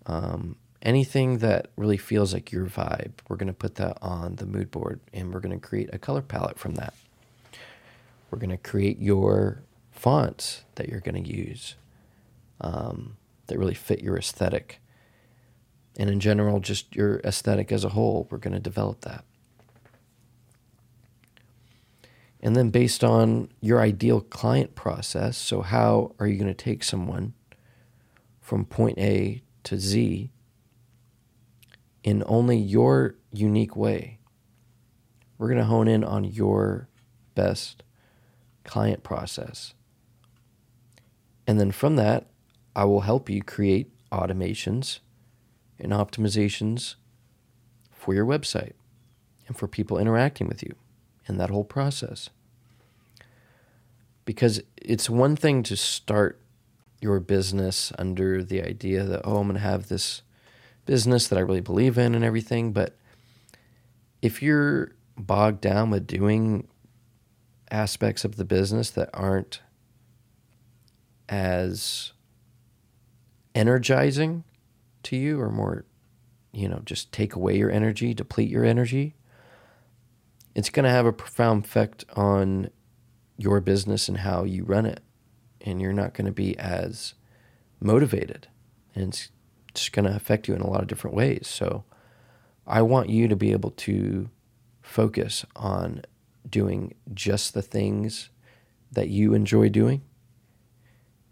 Um, 0.06 0.58
anything 0.82 1.38
that 1.40 1.68
really 1.78 1.98
feels 1.98 2.34
like 2.34 2.52
your 2.52 2.66
vibe, 2.66 3.14
we're 3.28 3.38
going 3.38 3.48
to 3.48 3.54
put 3.54 3.76
that 3.76 3.98
on 4.02 4.36
the 4.36 4.46
mood 4.46 4.72
board 4.72 5.00
and 5.14 5.34
we're 5.34 5.40
going 5.40 5.58
to 5.58 5.66
create 5.66 5.90
a 5.94 6.00
color 6.00 6.22
palette 6.22 6.60
from 6.60 6.76
that. 6.76 6.94
We're 8.34 8.40
going 8.40 8.50
to 8.50 8.58
create 8.58 9.00
your 9.00 9.62
fonts 9.92 10.64
that 10.74 10.90
you're 10.90 11.02
going 11.02 11.24
to 11.24 11.32
use 11.32 11.76
um, 12.62 13.16
that 13.46 13.60
really 13.60 13.76
fit 13.76 14.02
your 14.02 14.18
aesthetic. 14.18 14.82
And 16.00 16.10
in 16.10 16.20
general, 16.20 16.60
just 16.60 16.96
your 16.96 17.20
aesthetic 17.20 17.72
as 17.72 17.84
a 17.84 17.90
whole, 17.90 18.28
we're 18.32 18.40
going 18.40 18.56
to 18.56 18.60
develop 18.60 19.02
that. 19.02 19.24
And 22.42 22.56
then, 22.56 22.72
based 22.72 23.04
on 23.04 23.50
your 23.62 23.80
ideal 23.80 24.20
client 24.20 24.74
process, 24.74 25.38
so 25.38 25.62
how 25.62 26.16
are 26.18 26.26
you 26.26 26.40
going 26.40 26.48
to 26.48 26.56
take 26.56 26.84
someone 26.84 27.36
from 28.42 28.66
point 28.66 28.98
A 28.98 29.44
to 29.66 29.78
Z 29.78 30.32
in 32.04 32.24
only 32.26 32.58
your 32.58 33.14
unique 33.32 33.76
way? 33.76 34.18
We're 35.38 35.50
going 35.50 35.60
to 35.60 35.66
hone 35.66 35.88
in 35.88 36.04
on 36.04 36.24
your 36.24 36.90
best 37.36 37.83
client 38.64 39.04
process. 39.04 39.74
And 41.46 41.60
then 41.60 41.72
from 41.72 41.96
that, 41.98 42.28
I 42.76 42.86
will 42.86 43.02
help 43.02 43.30
you 43.30 43.44
create 43.44 43.92
automations 44.12 45.00
and 45.80 45.92
optimizations 45.92 46.96
for 47.92 48.14
your 48.14 48.26
website 48.26 48.74
and 49.48 49.58
for 49.58 49.68
people 49.68 49.98
interacting 49.98 50.48
with 50.48 50.64
you 50.64 50.76
in 51.28 51.38
that 51.38 51.50
whole 51.50 51.64
process. 51.64 52.30
Because 54.26 54.62
it's 54.78 55.10
one 55.10 55.36
thing 55.36 55.64
to 55.64 55.76
start 55.76 56.40
your 57.02 57.20
business 57.20 57.92
under 58.00 58.44
the 58.44 58.62
idea 58.62 59.04
that, 59.04 59.22
oh, 59.26 59.38
I'm 59.38 59.48
going 59.48 59.56
to 59.56 59.60
have 59.60 59.90
this 59.90 60.22
business 60.86 61.28
that 61.28 61.38
I 61.38 61.42
really 61.42 61.62
believe 61.62 61.98
in 61.98 62.16
and 62.16 62.24
everything. 62.24 62.72
But 62.72 62.96
if 64.22 64.42
you're 64.42 64.94
bogged 65.18 65.62
down 65.62 65.90
with 65.90 66.08
doing 66.08 66.68
aspects 67.72 68.24
of 68.26 68.36
the 68.36 68.46
business 68.46 68.90
that 68.92 69.10
aren't 69.14 69.62
as 71.30 72.14
energizing 73.56 74.44
to 75.04 75.16
you 75.16 75.40
or 75.40 75.50
more, 75.50 75.86
you 76.52 76.68
know, 76.68 76.82
just 76.86 77.12
take 77.12 77.36
away 77.36 77.58
your 77.58 77.72
energy, 77.72 78.14
deplete 78.14 78.50
your 78.50 78.64
energy, 78.64 79.16
it's 80.56 80.70
going 80.70 80.84
to 80.84 80.90
have 80.90 81.06
a 81.06 81.14
profound 81.14 81.66
effect 81.66 82.06
on 82.16 82.70
your 83.38 83.60
business 83.60 84.08
and 84.08 84.18
how 84.20 84.44
you 84.44 84.64
run 84.64 84.86
it. 84.86 85.02
And 85.62 85.82
you're 85.82 85.94
not 85.94 86.14
going 86.14 86.26
to 86.26 86.32
be 86.32 86.58
as 86.60 87.14
motivated. 87.80 88.48
And 88.94 89.10
it's 89.10 89.30
just 89.74 89.94
going 89.94 90.06
to 90.06 90.16
affect 90.16 90.48
you 90.48 90.54
in 90.54 90.62
a 90.62 90.70
lot 90.70 90.82
of 90.82 90.88
different 90.88 91.16
ways. 91.16 91.48
So 91.48 91.86
I 92.68 92.82
want 92.82 93.10
you 93.10 93.28
to 93.28 93.36
be 93.36 93.52
able 93.52 93.72
to 93.72 94.30
focus 94.82 95.46
on 95.56 96.04
doing 96.50 96.94
just 97.14 97.54
the 97.54 97.62
things 97.62 98.30
that 98.92 99.10
you 99.10 99.34
enjoy 99.34 99.70
doing 99.70 100.02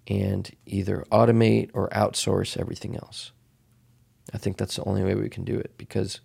and 0.07 0.51
either 0.66 1.05
automate 1.12 1.70
or 1.74 1.89
outsource 1.89 2.57
everything 2.57 2.95
else. 2.95 3.32
I 4.34 4.38
think 4.38 4.57
that's 4.57 4.76
the 4.76 4.84
only 4.84 5.03
way 5.03 5.16
we 5.16 5.30
can 5.30 5.43
do 5.43 5.57
it 5.57 5.78
because 5.78 6.22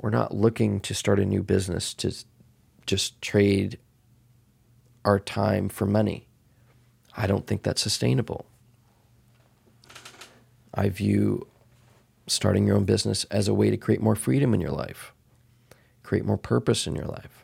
we're 0.00 0.10
not 0.10 0.34
looking 0.34 0.80
to 0.80 0.94
start 0.94 1.18
a 1.20 1.24
new 1.24 1.42
business 1.42 1.94
to 1.94 2.12
just 2.86 3.20
trade 3.22 3.78
our 5.04 5.18
time 5.18 5.68
for 5.68 5.86
money. 5.86 6.28
I 7.16 7.26
don't 7.26 7.46
think 7.46 7.62
that's 7.62 7.82
sustainable. 7.82 8.46
I 10.72 10.88
view 10.88 11.46
starting 12.26 12.66
your 12.66 12.76
own 12.76 12.84
business 12.84 13.24
as 13.24 13.48
a 13.48 13.54
way 13.54 13.70
to 13.70 13.76
create 13.76 14.00
more 14.00 14.16
freedom 14.16 14.54
in 14.54 14.60
your 14.60 14.72
life, 14.72 15.12
create 16.02 16.24
more 16.24 16.38
purpose 16.38 16.86
in 16.86 16.94
your 16.94 17.06
life. 17.06 17.43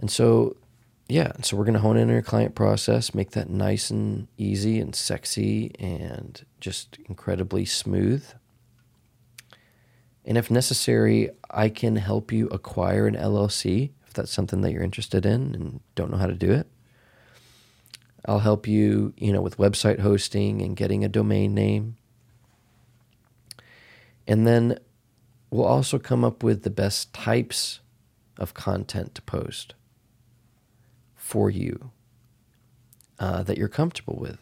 And 0.00 0.10
so, 0.10 0.56
yeah, 1.08 1.32
so 1.42 1.56
we're 1.56 1.64
going 1.64 1.74
to 1.74 1.80
hone 1.80 1.98
in 1.98 2.08
on 2.08 2.14
your 2.14 2.22
client 2.22 2.54
process, 2.54 3.14
make 3.14 3.32
that 3.32 3.50
nice 3.50 3.90
and 3.90 4.26
easy 4.38 4.80
and 4.80 4.96
sexy 4.96 5.72
and 5.78 6.42
just 6.58 6.98
incredibly 7.04 7.66
smooth. 7.66 8.26
And 10.24 10.38
if 10.38 10.50
necessary, 10.50 11.30
I 11.50 11.68
can 11.68 11.96
help 11.96 12.32
you 12.32 12.48
acquire 12.48 13.06
an 13.06 13.14
LLC 13.14 13.90
if 14.06 14.14
that's 14.14 14.32
something 14.32 14.62
that 14.62 14.72
you're 14.72 14.82
interested 14.82 15.26
in 15.26 15.54
and 15.54 15.80
don't 15.94 16.10
know 16.10 16.16
how 16.16 16.26
to 16.26 16.34
do 16.34 16.50
it. 16.50 16.66
I'll 18.24 18.40
help 18.40 18.66
you, 18.66 19.12
you 19.16 19.32
know, 19.32 19.40
with 19.40 19.58
website 19.58 20.00
hosting 20.00 20.62
and 20.62 20.76
getting 20.76 21.04
a 21.04 21.08
domain 21.08 21.54
name. 21.54 21.96
And 24.26 24.46
then 24.46 24.78
we'll 25.50 25.66
also 25.66 25.98
come 25.98 26.24
up 26.24 26.42
with 26.42 26.62
the 26.62 26.70
best 26.70 27.12
types 27.12 27.80
of 28.38 28.54
content 28.54 29.14
to 29.14 29.22
post 29.22 29.74
for 31.30 31.48
you 31.48 31.92
uh, 33.20 33.44
that 33.44 33.56
you're 33.56 33.68
comfortable 33.68 34.18
with 34.20 34.38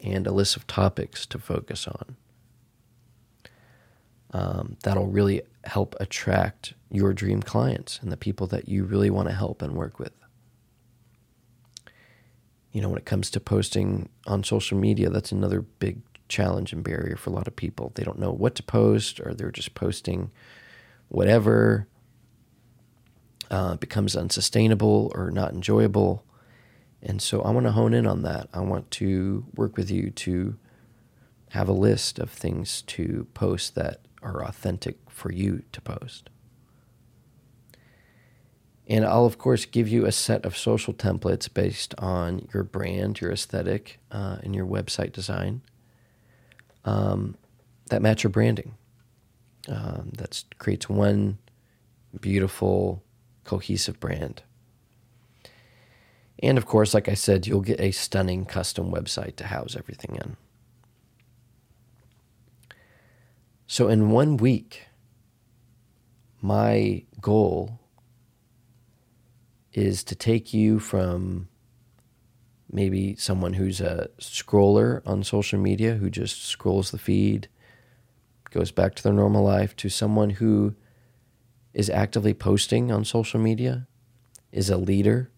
and 0.00 0.26
a 0.26 0.32
list 0.32 0.54
of 0.54 0.66
topics 0.66 1.24
to 1.24 1.38
focus 1.38 1.88
on. 1.88 2.16
Um, 4.30 4.76
that'll 4.82 5.06
really 5.06 5.40
help 5.64 5.96
attract 5.98 6.74
your 6.90 7.14
dream 7.14 7.40
clients 7.40 8.00
and 8.02 8.12
the 8.12 8.18
people 8.18 8.46
that 8.48 8.68
you 8.68 8.84
really 8.84 9.08
want 9.08 9.28
to 9.28 9.34
help 9.34 9.62
and 9.62 9.72
work 9.72 9.98
with. 9.98 10.12
You 12.72 12.82
know, 12.82 12.90
when 12.90 12.98
it 12.98 13.06
comes 13.06 13.30
to 13.30 13.40
posting 13.40 14.10
on 14.26 14.44
social 14.44 14.76
media, 14.76 15.08
that's 15.08 15.32
another 15.32 15.62
big 15.62 16.02
challenge 16.28 16.74
and 16.74 16.84
barrier 16.84 17.16
for 17.16 17.30
a 17.30 17.32
lot 17.32 17.48
of 17.48 17.56
people. 17.56 17.92
They 17.94 18.04
don't 18.04 18.18
know 18.18 18.32
what 18.32 18.56
to 18.56 18.62
post 18.62 19.20
or 19.20 19.32
they're 19.32 19.50
just 19.50 19.74
posting 19.74 20.30
whatever 21.08 21.86
uh, 23.54 23.76
becomes 23.76 24.16
unsustainable 24.16 25.12
or 25.14 25.30
not 25.30 25.52
enjoyable. 25.52 26.24
And 27.00 27.22
so 27.22 27.40
I 27.42 27.50
want 27.50 27.66
to 27.66 27.72
hone 27.72 27.94
in 27.94 28.04
on 28.04 28.22
that. 28.22 28.48
I 28.52 28.58
want 28.58 28.90
to 28.92 29.46
work 29.54 29.76
with 29.76 29.92
you 29.92 30.10
to 30.10 30.56
have 31.50 31.68
a 31.68 31.72
list 31.72 32.18
of 32.18 32.30
things 32.30 32.82
to 32.82 33.28
post 33.32 33.76
that 33.76 34.00
are 34.22 34.42
authentic 34.42 34.98
for 35.08 35.30
you 35.30 35.62
to 35.70 35.80
post. 35.80 36.30
And 38.88 39.04
I'll, 39.04 39.24
of 39.24 39.38
course, 39.38 39.66
give 39.66 39.86
you 39.86 40.04
a 40.04 40.10
set 40.10 40.44
of 40.44 40.56
social 40.56 40.92
templates 40.92 41.52
based 41.52 41.94
on 41.98 42.48
your 42.52 42.64
brand, 42.64 43.20
your 43.20 43.30
aesthetic, 43.30 44.00
uh, 44.10 44.38
and 44.42 44.52
your 44.52 44.66
website 44.66 45.12
design 45.12 45.62
um, 46.84 47.36
that 47.90 48.02
match 48.02 48.24
your 48.24 48.30
branding. 48.30 48.74
Um, 49.68 50.10
that 50.16 50.42
creates 50.58 50.88
one 50.88 51.38
beautiful 52.20 53.03
cohesive 53.44 54.00
brand. 54.00 54.42
And 56.42 56.58
of 56.58 56.66
course, 56.66 56.94
like 56.94 57.08
I 57.08 57.14
said, 57.14 57.46
you'll 57.46 57.60
get 57.60 57.80
a 57.80 57.90
stunning 57.90 58.44
custom 58.44 58.92
website 58.92 59.36
to 59.36 59.46
house 59.46 59.76
everything 59.76 60.16
in. 60.16 60.36
So, 63.66 63.88
in 63.88 64.10
one 64.10 64.36
week, 64.36 64.82
my 66.42 67.04
goal 67.20 67.80
is 69.72 70.04
to 70.04 70.14
take 70.14 70.52
you 70.52 70.78
from 70.78 71.48
maybe 72.70 73.16
someone 73.16 73.54
who's 73.54 73.80
a 73.80 74.08
scroller 74.20 75.00
on 75.06 75.22
social 75.22 75.58
media 75.58 75.94
who 75.94 76.10
just 76.10 76.44
scrolls 76.44 76.90
the 76.90 76.98
feed, 76.98 77.48
goes 78.50 78.70
back 78.70 78.94
to 78.94 79.02
their 79.02 79.12
normal 79.12 79.42
life, 79.42 79.74
to 79.76 79.88
someone 79.88 80.30
who 80.30 80.74
is 81.74 81.90
actively 81.90 82.32
posting 82.32 82.90
on 82.90 83.04
social 83.04 83.40
media, 83.40 83.86
is 84.52 84.70
a 84.70 84.76
leader 84.76 85.30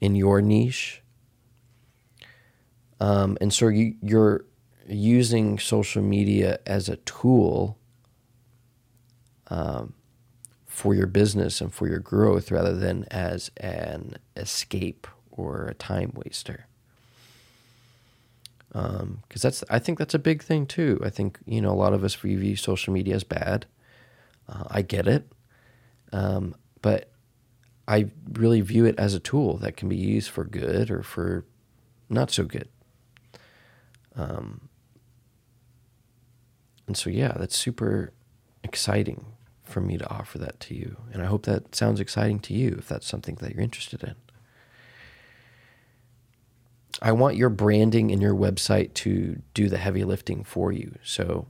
in 0.00 0.14
your 0.14 0.40
niche. 0.40 1.02
Um, 3.00 3.36
and 3.40 3.52
so 3.52 3.68
you, 3.68 3.94
you're 4.00 4.44
using 4.88 5.58
social 5.58 6.02
media 6.02 6.58
as 6.66 6.88
a 6.88 6.96
tool 6.96 7.78
um, 9.48 9.94
for 10.66 10.94
your 10.94 11.06
business 11.06 11.60
and 11.60 11.72
for 11.72 11.88
your 11.88 11.98
growth 11.98 12.50
rather 12.50 12.74
than 12.74 13.04
as 13.10 13.50
an 13.56 14.16
escape 14.36 15.06
or 15.30 15.66
a 15.66 15.74
time 15.74 16.12
waster. 16.14 16.66
Because 18.68 18.92
um, 19.00 19.22
that's, 19.32 19.64
I 19.70 19.78
think 19.78 19.98
that's 19.98 20.14
a 20.14 20.18
big 20.18 20.42
thing 20.42 20.66
too. 20.66 21.00
I 21.04 21.10
think 21.10 21.38
you 21.46 21.60
know 21.60 21.70
a 21.70 21.74
lot 21.74 21.94
of 21.94 22.04
us 22.04 22.14
view 22.14 22.54
social 22.54 22.92
media 22.92 23.14
as 23.14 23.24
bad. 23.24 23.66
Uh, 24.48 24.64
I 24.70 24.82
get 24.82 25.08
it. 25.08 25.26
Um, 26.12 26.54
but 26.82 27.10
I 27.86 28.10
really 28.32 28.60
view 28.60 28.84
it 28.84 28.98
as 28.98 29.14
a 29.14 29.20
tool 29.20 29.56
that 29.58 29.76
can 29.76 29.88
be 29.88 29.96
used 29.96 30.30
for 30.30 30.44
good 30.44 30.90
or 30.90 31.02
for 31.02 31.44
not 32.08 32.30
so 32.30 32.44
good. 32.44 32.68
Um, 34.14 34.68
and 36.86 36.96
so, 36.96 37.10
yeah, 37.10 37.32
that's 37.36 37.56
super 37.56 38.12
exciting 38.64 39.26
for 39.62 39.80
me 39.80 39.98
to 39.98 40.10
offer 40.10 40.38
that 40.38 40.58
to 40.60 40.74
you. 40.74 40.96
And 41.12 41.22
I 41.22 41.26
hope 41.26 41.44
that 41.44 41.74
sounds 41.74 42.00
exciting 42.00 42.40
to 42.40 42.54
you 42.54 42.76
if 42.78 42.88
that's 42.88 43.06
something 43.06 43.36
that 43.36 43.54
you're 43.54 43.62
interested 43.62 44.02
in. 44.02 44.14
I 47.00 47.12
want 47.12 47.36
your 47.36 47.50
branding 47.50 48.10
and 48.10 48.20
your 48.20 48.34
website 48.34 48.94
to 48.94 49.40
do 49.54 49.68
the 49.68 49.78
heavy 49.78 50.04
lifting 50.04 50.42
for 50.42 50.72
you. 50.72 50.98
So 51.04 51.46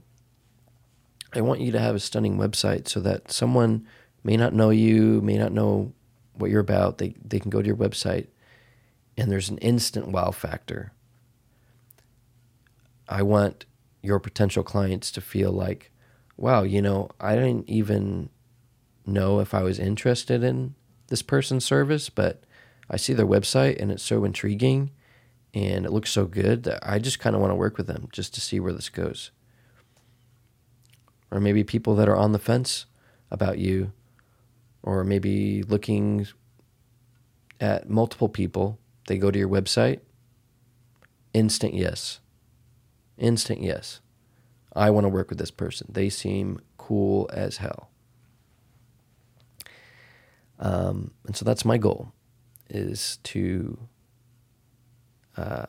I 1.33 1.41
want 1.41 1.61
you 1.61 1.71
to 1.71 1.79
have 1.79 1.95
a 1.95 1.99
stunning 1.99 2.37
website 2.37 2.87
so 2.87 2.99
that 2.99 3.31
someone 3.31 3.87
may 4.23 4.37
not 4.37 4.53
know 4.53 4.69
you, 4.69 5.21
may 5.21 5.37
not 5.37 5.51
know 5.51 5.93
what 6.33 6.49
you're 6.49 6.59
about. 6.59 6.97
They, 6.97 7.15
they 7.23 7.39
can 7.39 7.49
go 7.49 7.61
to 7.61 7.67
your 7.67 7.75
website 7.75 8.27
and 9.17 9.31
there's 9.31 9.49
an 9.49 9.57
instant 9.59 10.07
wow 10.07 10.31
factor. 10.31 10.93
I 13.07 13.21
want 13.21 13.65
your 14.01 14.19
potential 14.19 14.63
clients 14.63 15.11
to 15.11 15.21
feel 15.21 15.51
like, 15.51 15.91
wow, 16.37 16.63
you 16.63 16.81
know, 16.81 17.09
I 17.19 17.35
didn't 17.35 17.69
even 17.69 18.29
know 19.05 19.39
if 19.39 19.53
I 19.53 19.63
was 19.63 19.79
interested 19.79 20.43
in 20.43 20.75
this 21.07 21.21
person's 21.21 21.65
service, 21.65 22.09
but 22.09 22.43
I 22.89 22.97
see 22.97 23.13
their 23.13 23.25
website 23.25 23.81
and 23.81 23.91
it's 23.91 24.03
so 24.03 24.23
intriguing 24.23 24.91
and 25.53 25.85
it 25.85 25.91
looks 25.91 26.11
so 26.11 26.25
good 26.25 26.63
that 26.63 26.79
I 26.81 26.99
just 26.99 27.19
kind 27.19 27.35
of 27.35 27.41
want 27.41 27.51
to 27.51 27.55
work 27.55 27.77
with 27.77 27.87
them 27.87 28.07
just 28.11 28.33
to 28.35 28.41
see 28.41 28.59
where 28.59 28.73
this 28.73 28.89
goes. 28.89 29.31
Or 31.31 31.39
maybe 31.39 31.63
people 31.63 31.95
that 31.95 32.07
are 32.07 32.15
on 32.15 32.31
the 32.31 32.39
fence 32.39 32.85
about 33.31 33.57
you, 33.57 33.91
or 34.83 35.03
maybe 35.03 35.63
looking 35.63 36.27
at 37.59 37.89
multiple 37.89 38.29
people. 38.29 38.79
They 39.07 39.17
go 39.17 39.31
to 39.31 39.39
your 39.39 39.49
website, 39.49 39.99
instant 41.33 41.73
yes. 41.73 42.19
Instant 43.17 43.61
yes. 43.61 44.01
I 44.75 44.89
want 44.91 45.05
to 45.05 45.09
work 45.09 45.29
with 45.29 45.39
this 45.39 45.51
person. 45.51 45.87
They 45.91 46.09
seem 46.09 46.59
cool 46.77 47.29
as 47.33 47.57
hell. 47.57 47.89
Um, 50.59 51.11
and 51.25 51.35
so 51.35 51.45
that's 51.45 51.65
my 51.65 51.77
goal 51.77 52.11
is 52.69 53.17
to 53.23 53.79
uh, 55.37 55.65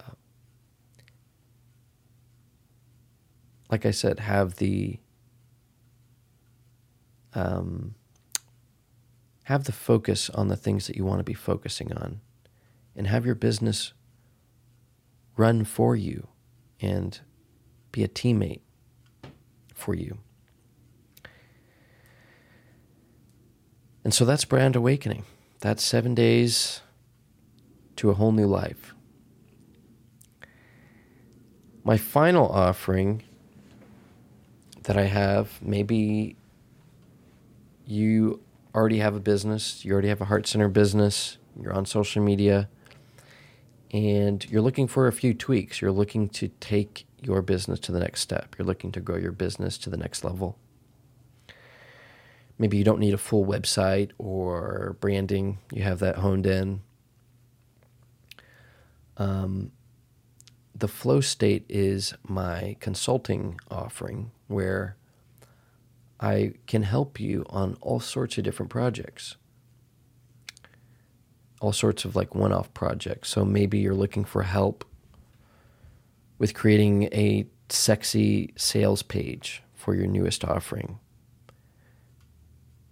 like 3.71 3.87
I 3.87 3.93
said, 3.93 4.19
have 4.21 4.57
the 4.57 4.99
um, 7.35 7.95
have 9.51 9.65
the 9.65 9.73
focus 9.73 10.31
on 10.31 10.47
the 10.47 10.55
things 10.55 10.87
that 10.87 10.95
you 10.95 11.05
want 11.05 11.19
to 11.19 11.25
be 11.25 11.35
focusing 11.35 11.93
on, 11.93 12.21
and 12.95 13.09
have 13.09 13.27
your 13.27 13.35
business 13.35 13.93
run 15.37 15.65
for 15.65 15.97
you, 15.97 16.29
and 16.81 17.19
be 17.91 18.05
a 18.05 18.09
teammate 18.09 18.61
for 19.75 19.93
you. 19.93 20.19
And 24.05 24.15
so 24.15 24.25
that's 24.25 24.45
brand 24.45 24.77
awakening. 24.77 25.25
That's 25.59 25.83
seven 25.83 26.15
days 26.15 26.83
to 27.97 28.09
a 28.09 28.15
whole 28.15 28.31
new 28.31 28.47
life. 28.47 28.95
My 31.83 31.97
final 31.97 32.47
offering 32.49 33.25
that 34.85 34.97
I 34.97 35.07
have, 35.07 35.61
maybe 35.61 36.37
you 37.85 38.41
already 38.75 38.99
have 38.99 39.15
a 39.15 39.21
business, 39.21 39.85
you 39.85 39.93
already 39.93 40.09
have 40.09 40.21
a 40.21 40.27
heart 40.27 40.47
center 40.47 40.69
business, 40.69 41.39
you're 41.61 41.73
on 41.73 41.87
social 41.87 42.23
media, 42.23 42.69
and 43.93 44.49
you're 44.51 44.63
looking 44.63 44.87
for 44.87 45.07
a 45.07 45.13
few 45.13 45.35
tweaks. 45.35 45.81
You're 45.81 45.93
looking 45.93 46.29
to 46.31 46.49
take 46.61 47.07
your 47.21 47.43
business 47.43 47.81
to 47.81 47.93
the 47.93 48.01
next 48.01 48.21
step. 48.21 48.55
You're 48.59 48.67
looking 48.67 48.93
to 48.93 49.01
grow 49.01 49.17
your 49.17 49.33
business 49.33 49.77
to 49.79 49.91
the 49.91 49.97
next 49.97 50.25
level. 50.25 50.59
Maybe 52.59 52.77
you 52.77 52.85
don't 52.85 53.01
need 53.01 53.15
a 53.15 53.19
full 53.19 53.45
website 53.45 54.11
or 54.19 54.97
branding, 55.01 55.59
you 55.73 55.83
have 55.83 55.99
that 56.01 56.17
honed 56.17 56.47
in. 56.47 56.83
Um, 59.17 59.73
the 60.75 60.89
flow 60.89 61.21
state 61.21 61.65
is 61.69 62.15
my 62.23 62.77
consulting 62.81 63.59
offering 63.71 64.31
where 64.47 64.97
I 66.21 66.53
can 66.67 66.83
help 66.83 67.19
you 67.19 67.47
on 67.49 67.79
all 67.81 67.99
sorts 67.99 68.37
of 68.37 68.45
different 68.45 68.71
projects. 68.71 69.37
All 71.61 71.73
sorts 71.73 72.05
of 72.05 72.15
like 72.15 72.35
one 72.35 72.53
off 72.53 72.73
projects. 72.75 73.31
So 73.31 73.45
maybe 73.45 73.79
you're 73.79 73.95
looking 73.95 74.25
for 74.25 74.43
help 74.43 74.85
with 76.39 76.55
creating 76.55 77.05
a 77.05 77.47
sexy 77.71 78.53
sales 78.57 79.03
page 79.03 79.63
for 79.75 79.95
your 79.95 80.07
newest 80.07 80.45
offering. 80.45 80.99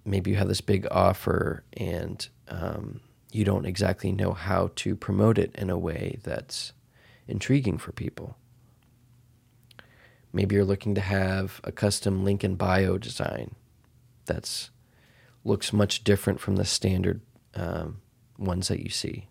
Maybe 0.05 0.31
you 0.31 0.37
have 0.39 0.49
this 0.49 0.63
big 0.63 0.87
offer 0.91 1.65
and 1.75 2.27
um, 2.49 3.01
you 3.31 3.45
don't 3.45 3.67
exactly 3.67 4.11
know 4.11 4.33
how 4.33 4.71
to 4.77 4.97
promote 4.97 5.37
it 5.39 5.55
in 5.55 5.69
a 5.69 5.79
way 5.79 6.19
that's 6.23 6.73
intriguing 7.27 7.77
for 7.77 7.93
people. 7.93 8.37
Maybe 10.33 10.55
you're 10.55 10.65
looking 10.65 10.95
to 10.95 11.01
have 11.01 11.61
a 11.65 11.73
custom 11.73 12.25
link 12.25 12.45
in 12.45 12.55
bio 12.55 12.99
design 12.99 13.55
that's 14.27 14.71
looks 15.45 15.73
much 15.73 16.05
different 16.05 16.41
from 16.41 16.57
the 16.57 16.65
standard 16.65 17.21
um, 17.55 18.01
ones 18.39 18.69
that 18.69 18.81
you 18.81 18.91
see. 18.91 19.27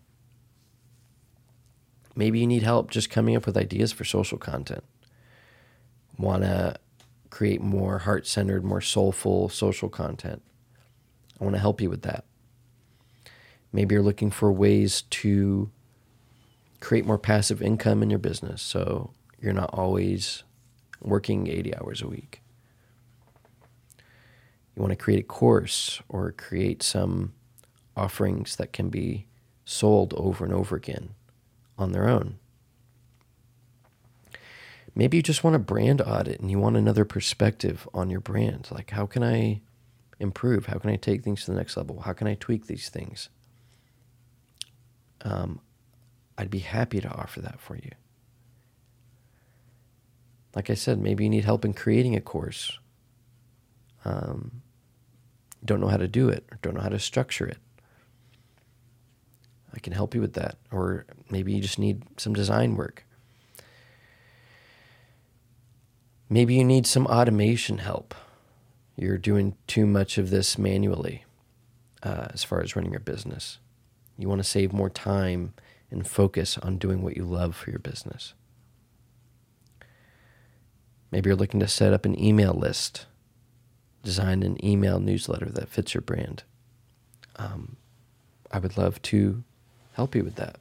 Maybe 2.16 2.40
you 2.40 2.46
need 2.46 2.64
help 2.64 2.90
just 2.90 3.10
coming 3.10 3.36
up 3.36 3.46
with 3.46 3.56
ideas 3.56 3.92
for 3.92 4.04
social 4.04 4.38
content. 4.38 4.82
Want 6.18 6.42
to 6.42 6.76
create 7.30 7.60
more 7.60 7.98
heart 7.98 8.26
centered, 8.26 8.64
more 8.64 8.80
soulful 8.80 9.48
social 9.48 9.88
content. 9.88 10.42
I 11.40 11.44
want 11.44 11.54
to 11.54 11.60
help 11.60 11.80
you 11.80 11.88
with 11.88 12.02
that. 12.02 12.24
Maybe 13.72 13.94
you're 13.94 14.02
looking 14.02 14.30
for 14.30 14.50
ways 14.50 15.02
to 15.02 15.70
create 16.80 17.06
more 17.06 17.18
passive 17.18 17.62
income 17.62 18.02
in 18.02 18.10
your 18.10 18.18
business 18.18 18.62
so 18.62 19.12
you're 19.40 19.52
not 19.52 19.70
always 19.72 20.42
working 21.00 21.46
80 21.46 21.76
hours 21.76 22.02
a 22.02 22.08
week. 22.08 22.42
You 24.74 24.82
want 24.82 24.92
to 24.92 24.96
create 24.96 25.20
a 25.20 25.24
course 25.24 26.00
or 26.08 26.32
create 26.32 26.82
some 26.82 27.34
offerings 27.96 28.56
that 28.56 28.72
can 28.72 28.90
be 28.90 29.26
sold 29.64 30.14
over 30.14 30.44
and 30.44 30.54
over 30.54 30.76
again 30.76 31.10
on 31.76 31.92
their 31.92 32.08
own. 32.08 32.38
Maybe 34.94 35.16
you 35.16 35.22
just 35.22 35.44
want 35.44 35.56
a 35.56 35.60
brand 35.60 36.00
audit 36.00 36.40
and 36.40 36.50
you 36.50 36.58
want 36.58 36.76
another 36.76 37.04
perspective 37.04 37.88
on 37.94 38.10
your 38.10 38.20
brand. 38.20 38.68
Like, 38.70 38.90
how 38.90 39.06
can 39.06 39.22
I 39.22 39.60
improve? 40.18 40.66
How 40.66 40.78
can 40.78 40.90
I 40.90 40.96
take 40.96 41.22
things 41.22 41.44
to 41.44 41.52
the 41.52 41.56
next 41.56 41.76
level? 41.76 42.00
How 42.00 42.12
can 42.12 42.26
I 42.26 42.34
tweak 42.34 42.66
these 42.66 42.88
things? 42.88 43.28
Um, 45.22 45.60
I'd 46.36 46.50
be 46.50 46.60
happy 46.60 47.00
to 47.00 47.08
offer 47.08 47.40
that 47.40 47.60
for 47.60 47.76
you. 47.76 47.90
Like 50.54 50.70
I 50.70 50.74
said, 50.74 50.98
maybe 50.98 51.24
you 51.24 51.30
need 51.30 51.44
help 51.44 51.64
in 51.64 51.74
creating 51.74 52.16
a 52.16 52.20
course. 52.20 52.78
Um, 54.04 54.62
don't 55.64 55.80
know 55.80 55.88
how 55.88 55.96
to 55.96 56.08
do 56.08 56.28
it 56.28 56.44
or 56.50 56.58
don't 56.62 56.74
know 56.74 56.80
how 56.80 56.88
to 56.88 56.98
structure 56.98 57.46
it. 57.46 57.58
I 59.74 59.78
can 59.78 59.92
help 59.92 60.14
you 60.14 60.20
with 60.20 60.32
that. 60.34 60.56
Or 60.72 61.06
maybe 61.30 61.52
you 61.52 61.60
just 61.60 61.78
need 61.78 62.02
some 62.16 62.32
design 62.32 62.76
work. 62.76 63.04
Maybe 66.30 66.54
you 66.54 66.64
need 66.64 66.86
some 66.86 67.06
automation 67.06 67.78
help. 67.78 68.14
You're 68.96 69.18
doing 69.18 69.56
too 69.66 69.86
much 69.86 70.18
of 70.18 70.30
this 70.30 70.58
manually 70.58 71.24
uh, 72.02 72.28
as 72.32 72.44
far 72.44 72.60
as 72.60 72.74
running 72.74 72.90
your 72.90 73.00
business. 73.00 73.58
You 74.18 74.28
want 74.28 74.40
to 74.40 74.48
save 74.48 74.72
more 74.72 74.90
time 74.90 75.54
and 75.90 76.06
focus 76.06 76.58
on 76.58 76.76
doing 76.78 77.02
what 77.02 77.16
you 77.16 77.24
love 77.24 77.56
for 77.56 77.70
your 77.70 77.78
business. 77.78 78.34
Maybe 81.10 81.28
you're 81.28 81.36
looking 81.36 81.60
to 81.60 81.68
set 81.68 81.92
up 81.92 82.04
an 82.04 82.22
email 82.22 82.52
list, 82.52 83.06
design 84.02 84.42
an 84.42 84.62
email 84.64 85.00
newsletter 85.00 85.50
that 85.50 85.68
fits 85.68 85.94
your 85.94 86.02
brand. 86.02 86.42
Um, 87.36 87.76
I 88.50 88.58
would 88.58 88.76
love 88.76 89.00
to 89.02 89.42
help 89.92 90.14
you 90.14 90.24
with 90.24 90.36
that. 90.36 90.56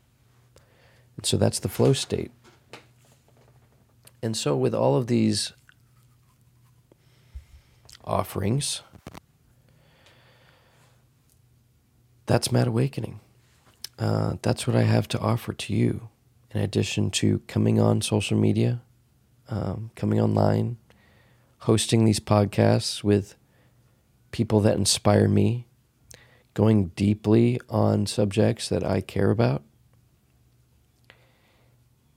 And 1.16 1.26
so 1.26 1.38
that's 1.38 1.60
the 1.60 1.70
flow 1.70 1.94
state. 1.94 2.32
And 4.22 4.36
so, 4.36 4.56
with 4.56 4.74
all 4.74 4.96
of 4.96 5.08
these 5.08 5.54
offerings, 8.04 8.82
that's 12.26 12.52
Mad 12.52 12.68
Awakening 12.68 13.20
uh, 14.00 14.36
that's 14.42 14.68
what 14.68 14.76
I 14.76 14.84
have 14.84 15.08
to 15.10 15.20
offer 15.20 15.54
to 15.54 15.74
you. 15.74 16.10
In 16.52 16.62
addition 16.62 17.12
to 17.12 17.40
coming 17.48 17.80
on 17.80 18.02
social 18.02 18.38
media, 18.38 18.82
um, 19.50 19.92
coming 19.96 20.20
online, 20.20 20.78
hosting 21.60 22.06
these 22.06 22.20
podcasts 22.20 23.04
with 23.04 23.36
people 24.32 24.60
that 24.62 24.78
inspire 24.78 25.28
me, 25.28 25.68
going 26.54 26.88
deeply 26.90 27.60
on 27.70 28.06
subjects 28.06 28.70
that 28.70 28.84
I 28.84 29.02
care 29.02 29.32
about, 29.32 29.64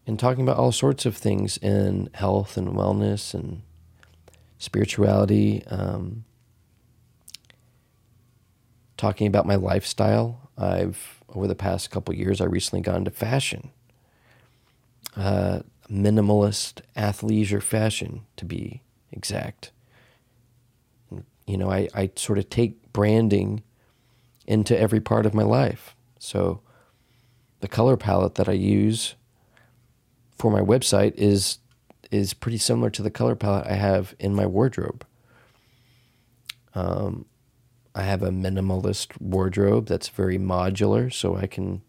and 0.06 0.18
talking 0.18 0.42
about 0.42 0.56
all 0.56 0.72
sorts 0.72 1.06
of 1.06 1.16
things 1.16 1.56
in 1.58 2.10
health 2.14 2.56
and 2.56 2.68
wellness 2.70 3.34
and 3.34 3.62
spirituality. 4.58 5.64
Um, 5.66 6.24
talking 9.00 9.26
about 9.26 9.46
my 9.46 9.54
lifestyle. 9.54 10.50
I've 10.58 11.24
over 11.34 11.46
the 11.46 11.54
past 11.54 11.90
couple 11.90 12.14
years, 12.14 12.40
I 12.40 12.44
recently 12.44 12.82
got 12.82 12.96
into 12.96 13.10
fashion, 13.10 13.70
uh, 15.16 15.60
minimalist 15.90 16.80
athleisure 16.96 17.62
fashion 17.62 18.22
to 18.36 18.44
be 18.44 18.82
exact. 19.10 19.72
You 21.46 21.56
know, 21.56 21.70
I, 21.70 21.88
I 21.94 22.10
sort 22.16 22.38
of 22.38 22.48
take 22.48 22.92
branding 22.92 23.62
into 24.46 24.78
every 24.78 25.00
part 25.00 25.26
of 25.26 25.34
my 25.34 25.42
life. 25.42 25.96
So 26.18 26.60
the 27.60 27.68
color 27.68 27.96
palette 27.96 28.36
that 28.36 28.48
I 28.48 28.52
use 28.52 29.14
for 30.38 30.50
my 30.50 30.60
website 30.60 31.14
is 31.16 31.58
is 32.10 32.34
pretty 32.34 32.58
similar 32.58 32.90
to 32.90 33.02
the 33.02 33.10
color 33.10 33.36
palette 33.36 33.66
I 33.68 33.74
have 33.74 34.16
in 34.18 34.34
my 34.34 34.44
wardrobe. 34.44 35.06
Um, 36.74 37.26
I 37.94 38.02
have 38.02 38.22
a 38.22 38.30
minimalist 38.30 39.20
wardrobe 39.20 39.86
that's 39.86 40.08
very 40.08 40.38
modular, 40.38 41.12
so 41.12 41.36
I 41.36 41.46
can 41.46 41.82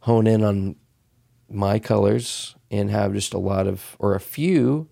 hone 0.00 0.26
in 0.26 0.42
on 0.42 0.76
my 1.50 1.78
colors 1.78 2.54
and 2.70 2.90
have 2.90 3.12
just 3.12 3.34
a 3.34 3.38
lot 3.38 3.66
of, 3.66 3.96
or 3.98 4.14
a 4.14 4.20
few 4.20 4.88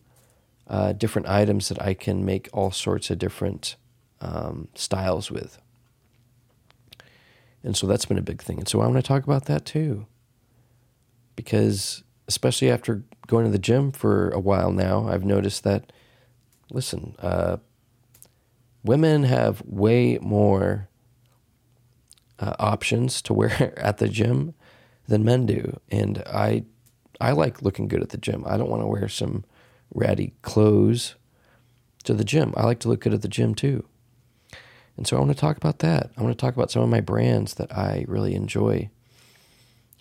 uh, 0.66 0.92
different 0.92 1.28
items 1.28 1.68
that 1.68 1.80
I 1.80 1.94
can 1.94 2.24
make 2.24 2.48
all 2.52 2.70
sorts 2.70 3.10
of 3.10 3.18
different 3.18 3.76
um, 4.20 4.68
styles 4.74 5.30
with. 5.30 5.58
And 7.62 7.76
so 7.76 7.86
that's 7.86 8.04
been 8.04 8.18
a 8.18 8.22
big 8.22 8.42
thing. 8.42 8.58
And 8.58 8.68
so 8.68 8.80
I 8.80 8.86
want 8.86 8.96
to 8.96 9.02
talk 9.02 9.24
about 9.24 9.46
that 9.46 9.64
too. 9.64 10.06
Because 11.36 12.02
especially 12.26 12.70
after 12.70 13.04
going 13.26 13.44
to 13.44 13.50
the 13.50 13.58
gym 13.58 13.92
for 13.92 14.30
a 14.30 14.40
while 14.40 14.72
now, 14.72 15.08
I've 15.08 15.24
noticed 15.24 15.64
that, 15.64 15.92
listen, 16.70 17.14
uh, 17.20 17.58
women 18.84 19.24
have 19.24 19.62
way 19.64 20.18
more 20.20 20.88
uh, 22.38 22.54
options 22.58 23.22
to 23.22 23.32
wear 23.32 23.72
at 23.78 23.98
the 23.98 24.08
gym 24.08 24.54
than 25.08 25.24
men 25.24 25.46
do. 25.46 25.80
And 25.90 26.22
I, 26.26 26.64
I 27.20 27.32
like 27.32 27.62
looking 27.62 27.88
good 27.88 28.02
at 28.02 28.10
the 28.10 28.18
gym. 28.18 28.44
I 28.46 28.56
don't 28.56 28.70
want 28.70 28.82
to 28.82 28.86
wear 28.86 29.08
some 29.08 29.44
ratty 29.92 30.34
clothes 30.42 31.16
to 32.04 32.14
the 32.14 32.24
gym. 32.24 32.54
I 32.56 32.64
like 32.64 32.78
to 32.80 32.88
look 32.88 33.00
good 33.00 33.14
at 33.14 33.22
the 33.22 33.28
gym 33.28 33.54
too. 33.54 33.84
And 34.96 35.06
so 35.06 35.16
I 35.16 35.20
want 35.20 35.32
to 35.32 35.38
talk 35.38 35.56
about 35.56 35.78
that. 35.80 36.10
I 36.16 36.22
want 36.22 36.36
to 36.36 36.40
talk 36.40 36.54
about 36.54 36.70
some 36.70 36.82
of 36.82 36.88
my 36.88 37.00
brands 37.00 37.54
that 37.54 37.72
I 37.76 38.04
really 38.06 38.34
enjoy. 38.34 38.90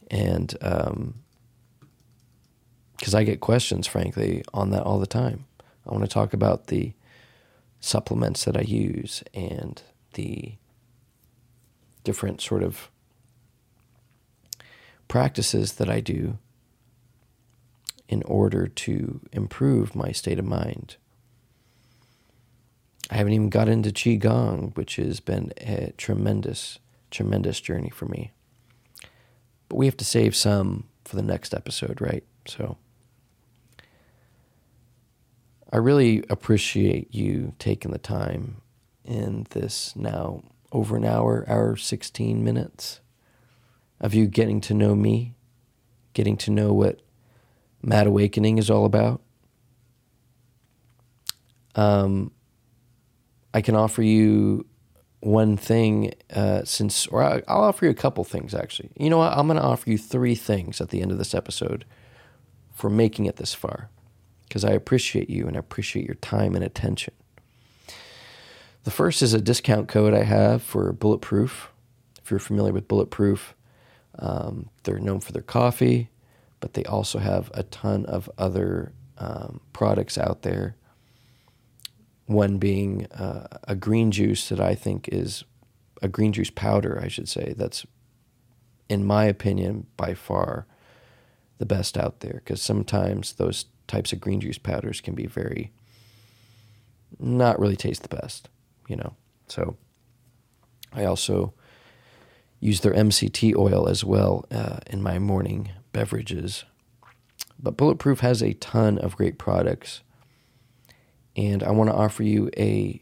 And 0.09 0.47
because 0.49 0.83
um, 0.83 1.15
I 3.15 3.23
get 3.23 3.39
questions, 3.39 3.87
frankly, 3.87 4.43
on 4.53 4.71
that 4.71 4.83
all 4.83 4.99
the 4.99 5.07
time. 5.07 5.45
I 5.87 5.91
want 5.91 6.03
to 6.03 6.09
talk 6.09 6.33
about 6.33 6.67
the 6.67 6.93
supplements 7.79 8.43
that 8.45 8.57
I 8.57 8.61
use 8.61 9.23
and 9.33 9.81
the 10.13 10.55
different 12.03 12.41
sort 12.41 12.63
of 12.63 12.89
practices 15.07 15.73
that 15.73 15.89
I 15.89 15.99
do 15.99 16.37
in 18.07 18.23
order 18.23 18.67
to 18.67 19.21
improve 19.31 19.95
my 19.95 20.11
state 20.11 20.39
of 20.39 20.45
mind. 20.45 20.97
I 23.09 23.15
haven't 23.15 23.33
even 23.33 23.49
got 23.49 23.69
into 23.69 23.89
Qigong, 23.89 24.75
which 24.75 24.97
has 24.97 25.19
been 25.19 25.53
a 25.57 25.93
tremendous, 25.97 26.79
tremendous 27.09 27.59
journey 27.61 27.89
for 27.89 28.05
me. 28.05 28.31
But 29.69 29.77
we 29.77 29.85
have 29.85 29.97
to 29.97 30.05
save 30.05 30.35
some 30.35 30.85
for 31.05 31.15
the 31.15 31.21
next 31.21 31.53
episode, 31.53 32.01
right? 32.01 32.23
So 32.45 32.77
I 35.71 35.77
really 35.77 36.23
appreciate 36.29 37.13
you 37.13 37.53
taking 37.59 37.91
the 37.91 37.97
time 37.97 38.61
in 39.03 39.47
this 39.51 39.95
now 39.95 40.43
over 40.71 40.97
an 40.97 41.05
hour, 41.05 41.45
hour 41.47 41.75
16 41.75 42.43
minutes 42.43 42.99
of 43.99 44.13
you 44.13 44.27
getting 44.27 44.61
to 44.61 44.73
know 44.73 44.95
me, 44.95 45.35
getting 46.13 46.37
to 46.37 46.51
know 46.51 46.73
what 46.73 47.01
Mad 47.81 48.07
Awakening 48.07 48.57
is 48.57 48.69
all 48.69 48.85
about. 48.85 49.21
Um, 51.75 52.31
I 53.53 53.61
can 53.61 53.75
offer 53.75 54.01
you 54.01 54.65
one 55.19 55.57
thing 55.57 56.13
uh, 56.33 56.63
since, 56.63 57.07
or 57.07 57.23
I'll 57.23 57.43
offer 57.47 57.85
you 57.85 57.91
a 57.91 57.95
couple 57.95 58.23
things 58.23 58.53
actually. 58.53 58.91
You 58.97 59.09
know 59.09 59.17
what? 59.17 59.33
I'm 59.33 59.47
going 59.47 59.57
to 59.57 59.63
offer 59.63 59.89
you 59.89 59.97
three 59.97 60.35
things 60.35 60.79
at 60.81 60.89
the 60.89 61.01
end 61.01 61.11
of 61.11 61.17
this 61.17 61.33
episode 61.33 61.85
for 62.73 62.89
making 62.89 63.25
it 63.25 63.37
this 63.37 63.53
far 63.53 63.89
because 64.47 64.63
I 64.63 64.71
appreciate 64.71 65.29
you 65.29 65.47
and 65.47 65.55
I 65.55 65.59
appreciate 65.59 66.05
your 66.05 66.15
time 66.15 66.55
and 66.55 66.63
attention. 66.63 67.13
The 68.83 68.91
first 68.91 69.21
is 69.21 69.33
a 69.33 69.41
discount 69.41 69.89
code 69.89 70.13
I 70.13 70.23
have 70.23 70.63
for 70.63 70.93
Bulletproof. 70.93 71.69
If 72.23 72.31
you're 72.31 72.39
familiar 72.39 72.71
with 72.71 72.87
Bulletproof, 72.87 73.53
um, 74.19 74.69
they're 74.83 74.99
known 74.99 75.19
for 75.19 75.31
their 75.31 75.41
coffee, 75.41 76.09
but 76.59 76.73
they 76.73 76.83
also 76.85 77.19
have 77.19 77.51
a 77.53 77.63
ton 77.63 78.05
of 78.05 78.29
other 78.37 78.93
um, 79.17 79.61
products 79.73 80.17
out 80.17 80.41
there. 80.41 80.75
One 82.25 82.57
being 82.57 83.05
uh, 83.11 83.47
a 83.67 83.75
green 83.75 84.11
juice 84.11 84.49
that 84.49 84.59
I 84.59 84.75
think 84.75 85.07
is 85.09 85.43
a 86.01 86.07
green 86.07 86.33
juice 86.33 86.49
powder, 86.49 86.99
I 87.01 87.07
should 87.07 87.29
say. 87.29 87.53
That's, 87.55 87.85
in 88.89 89.05
my 89.05 89.25
opinion, 89.25 89.87
by 89.95 90.13
far 90.13 90.67
the 91.57 91.65
best 91.65 91.97
out 91.97 92.19
there 92.19 92.41
because 92.43 92.61
sometimes 92.61 93.33
those 93.33 93.65
types 93.87 94.13
of 94.13 94.19
green 94.19 94.41
juice 94.41 94.57
powders 94.57 95.01
can 95.01 95.15
be 95.15 95.25
very, 95.25 95.71
not 97.19 97.59
really 97.59 97.75
taste 97.75 98.03
the 98.03 98.15
best, 98.15 98.49
you 98.87 98.95
know. 98.95 99.15
So 99.47 99.77
I 100.93 101.05
also 101.05 101.53
use 102.59 102.81
their 102.81 102.93
MCT 102.93 103.55
oil 103.55 103.87
as 103.87 104.03
well 104.03 104.45
uh, 104.51 104.79
in 104.87 105.01
my 105.01 105.19
morning 105.19 105.71
beverages. 105.91 106.65
But 107.59 107.77
Bulletproof 107.77 108.19
has 108.19 108.41
a 108.41 108.53
ton 108.53 108.97
of 108.97 109.15
great 109.15 109.37
products. 109.37 110.01
And 111.35 111.63
I 111.63 111.71
want 111.71 111.89
to 111.89 111.95
offer 111.95 112.23
you 112.23 112.49
a 112.57 113.01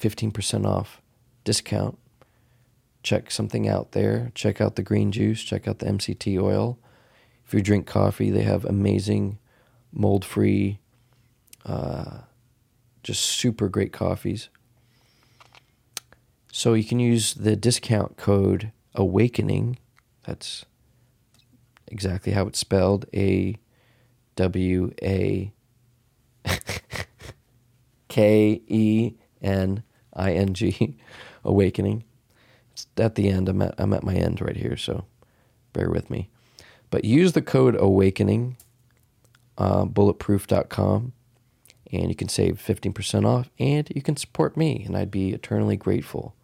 15% 0.00 0.66
off 0.66 1.00
discount. 1.44 1.98
Check 3.02 3.30
something 3.30 3.68
out 3.68 3.92
there. 3.92 4.32
Check 4.34 4.60
out 4.60 4.76
the 4.76 4.82
green 4.82 5.12
juice. 5.12 5.42
Check 5.42 5.66
out 5.66 5.78
the 5.78 5.86
MCT 5.86 6.40
oil. 6.40 6.78
If 7.46 7.54
you 7.54 7.62
drink 7.62 7.86
coffee, 7.86 8.30
they 8.30 8.42
have 8.42 8.64
amazing 8.64 9.38
mold 9.92 10.24
free, 10.24 10.78
uh, 11.64 12.20
just 13.02 13.24
super 13.24 13.68
great 13.68 13.92
coffees. 13.92 14.48
So 16.52 16.74
you 16.74 16.84
can 16.84 17.00
use 17.00 17.34
the 17.34 17.56
discount 17.56 18.16
code 18.16 18.72
AWAKENING. 18.96 19.76
That's 20.24 20.64
exactly 21.86 22.32
how 22.32 22.46
it's 22.46 22.58
spelled 22.58 23.06
A 23.14 23.56
W 24.36 24.92
A 25.02 25.52
K 28.08 28.62
E 28.66 29.12
N 29.42 29.82
I 30.14 30.32
N 30.32 30.54
G. 30.54 30.96
Awakening. 31.44 32.04
It's 32.72 32.86
at 32.96 33.14
the 33.14 33.28
end. 33.28 33.48
I'm 33.48 33.62
at, 33.62 33.74
I'm 33.78 33.92
at 33.92 34.04
my 34.04 34.14
end 34.14 34.40
right 34.40 34.56
here, 34.56 34.76
so 34.76 35.04
bear 35.72 35.88
with 35.90 36.10
me. 36.10 36.28
But 36.90 37.04
use 37.04 37.32
the 37.32 37.42
code 37.42 37.76
AWAKENING, 37.76 38.56
uh, 39.56 39.84
bulletproof.com, 39.84 41.12
and 41.92 42.08
you 42.08 42.14
can 42.14 42.28
save 42.28 42.56
15% 42.64 43.26
off 43.26 43.50
and 43.58 43.88
you 43.94 44.02
can 44.02 44.16
support 44.16 44.56
me, 44.56 44.82
and 44.84 44.96
I'd 44.96 45.10
be 45.10 45.30
eternally 45.30 45.76
grateful 45.76 46.34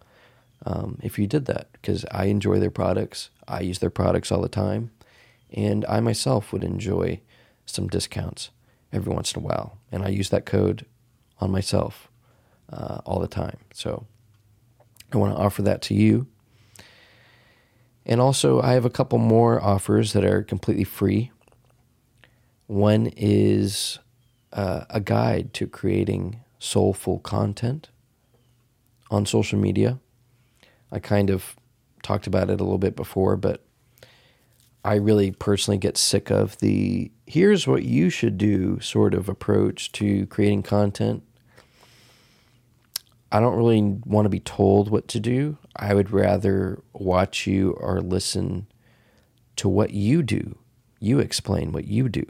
um, 0.65 0.99
if 1.03 1.19
you 1.19 1.27
did 1.27 1.47
that 1.47 1.69
because 1.73 2.05
I 2.11 2.25
enjoy 2.25 2.59
their 2.59 2.71
products. 2.71 3.31
I 3.47 3.61
use 3.61 3.79
their 3.79 3.91
products 3.91 4.33
all 4.33 4.41
the 4.41 4.49
time, 4.49 4.91
and 5.53 5.85
I 5.87 6.01
myself 6.01 6.53
would 6.53 6.65
enjoy 6.65 7.21
some 7.67 7.89
discounts 7.89 8.51
every 8.93 9.13
once 9.13 9.33
in 9.33 9.43
a 9.43 9.45
while. 9.45 9.79
And 9.93 10.03
I 10.03 10.09
use 10.09 10.31
that 10.31 10.47
code 10.47 10.87
on 11.41 11.51
myself 11.51 12.09
uh, 12.73 13.01
all 13.05 13.21
the 13.21 13.29
time. 13.29 13.59
So 13.73 14.07
I 15.13 15.19
want 15.19 15.35
to 15.35 15.41
offer 15.41 15.63
that 15.63 15.83
to 15.83 15.95
you. 15.95 16.27
And 18.05 18.21
also, 18.21 18.61
I 18.61 18.73
have 18.73 18.85
a 18.85 18.91
couple 18.91 19.19
more 19.19 19.61
offers 19.61 20.13
that 20.13 20.25
are 20.25 20.43
completely 20.43 20.85
free. 20.85 21.33
One 22.69 23.09
is 23.17 23.99
uh, 24.53 24.85
a 24.89 25.01
guide 25.01 25.53
to 25.55 25.67
creating 25.67 26.41
soulful 26.59 27.19
content 27.19 27.91
on 29.11 29.27
social 29.27 29.59
media. 29.59 29.99
I 30.93 30.99
kind 30.99 31.31
of 31.31 31.57
talked 32.03 32.27
about 32.27 32.51
it 32.51 32.61
a 32.61 32.65
little 32.65 32.79
bit 32.79 32.97
before, 32.97 33.37
but 33.37 33.65
I 34.85 34.95
really 34.95 35.33
personally 35.33 35.79
get 35.79 35.97
sick 35.97 36.31
of 36.31 36.57
the 36.59 37.11
here's 37.27 37.67
what 37.67 37.83
you 37.83 38.09
should 38.09 38.39
do 38.39 38.79
sort 38.81 39.15
of 39.15 39.29
approach 39.29 39.91
to 39.93 40.27
creating 40.27 40.63
content. 40.63 41.25
I 43.33 43.41
don't 43.41 43.57
really 43.57 43.83
want 44.05 44.27
to 44.27 44.31
be 44.31 44.39
told 44.39 44.89
what 44.89 45.09
to 45.09 45.19
do. 45.19 45.59
I 45.75 45.93
would 45.93 46.13
rather 46.13 46.81
watch 46.93 47.49
you 47.49 47.73
or 47.73 48.01
listen 48.01 48.69
to 49.57 49.69
what 49.69 49.91
you 49.91 50.23
do. 50.23 50.57
You 51.01 51.19
explain 51.19 51.73
what 51.73 51.89
you 51.89 52.09
do. 52.09 52.25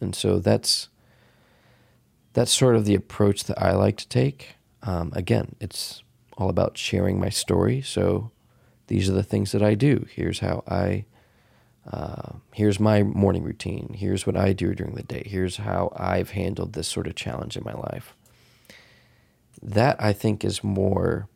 And 0.00 0.14
so 0.14 0.38
that's 0.38 0.88
that's 2.34 2.52
sort 2.52 2.76
of 2.76 2.84
the 2.84 2.94
approach 2.94 3.44
that 3.44 3.60
I 3.60 3.72
like 3.72 3.96
to 3.96 4.08
take. 4.08 4.56
Um, 4.82 5.10
again, 5.16 5.56
it's 5.58 6.02
all 6.36 6.48
about 6.48 6.76
sharing 6.76 7.18
my 7.18 7.28
story. 7.28 7.80
So 7.80 8.30
these 8.88 9.08
are 9.08 9.14
the 9.14 9.22
things 9.22 9.52
that 9.52 9.62
I 9.62 9.74
do. 9.74 10.06
Here's 10.10 10.40
how 10.40 10.62
I, 10.68 11.06
uh, 11.90 12.32
here's 12.52 12.78
my 12.78 13.02
morning 13.02 13.42
routine. 13.42 13.94
Here's 13.98 14.26
what 14.26 14.36
I 14.36 14.52
do 14.52 14.74
during 14.74 14.94
the 14.94 15.02
day. 15.02 15.22
Here's 15.26 15.56
how 15.56 15.92
I've 15.96 16.30
handled 16.30 16.72
this 16.72 16.88
sort 16.88 17.06
of 17.06 17.14
challenge 17.14 17.56
in 17.56 17.64
my 17.64 17.74
life. 17.74 18.14
That 19.62 19.96
I 20.00 20.12
think 20.12 20.44
is 20.44 20.62
more 20.62 21.28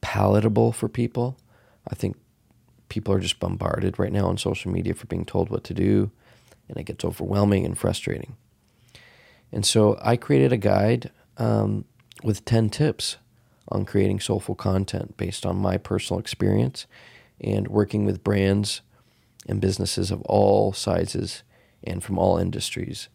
palatable 0.00 0.72
for 0.72 0.88
people. 0.88 1.38
I 1.88 1.94
think 1.94 2.16
people 2.88 3.12
are 3.14 3.20
just 3.20 3.40
bombarded 3.40 3.98
right 3.98 4.12
now 4.12 4.26
on 4.26 4.38
social 4.38 4.70
media 4.70 4.94
for 4.94 5.06
being 5.06 5.24
told 5.24 5.50
what 5.50 5.64
to 5.64 5.74
do, 5.74 6.10
and 6.68 6.78
it 6.78 6.84
gets 6.84 7.04
overwhelming 7.04 7.64
and 7.64 7.76
frustrating. 7.76 8.36
And 9.50 9.66
so 9.66 9.98
I 10.00 10.16
created 10.16 10.52
a 10.52 10.56
guide 10.56 11.10
um, 11.36 11.84
with 12.22 12.44
10 12.44 12.70
tips 12.70 13.16
on 13.72 13.84
creating 13.84 14.20
soulful 14.20 14.54
content 14.54 15.16
based 15.16 15.44
on 15.44 15.56
my 15.56 15.76
personal 15.76 16.20
experience 16.20 16.86
and 17.40 17.68
working 17.68 18.04
with 18.04 18.22
brands 18.22 18.82
and 19.48 19.60
businesses 19.60 20.10
of 20.10 20.22
all 20.22 20.72
sizes 20.72 21.42
and 21.82 22.04
from 22.04 22.18
all 22.18 22.38
industries. 22.38 23.08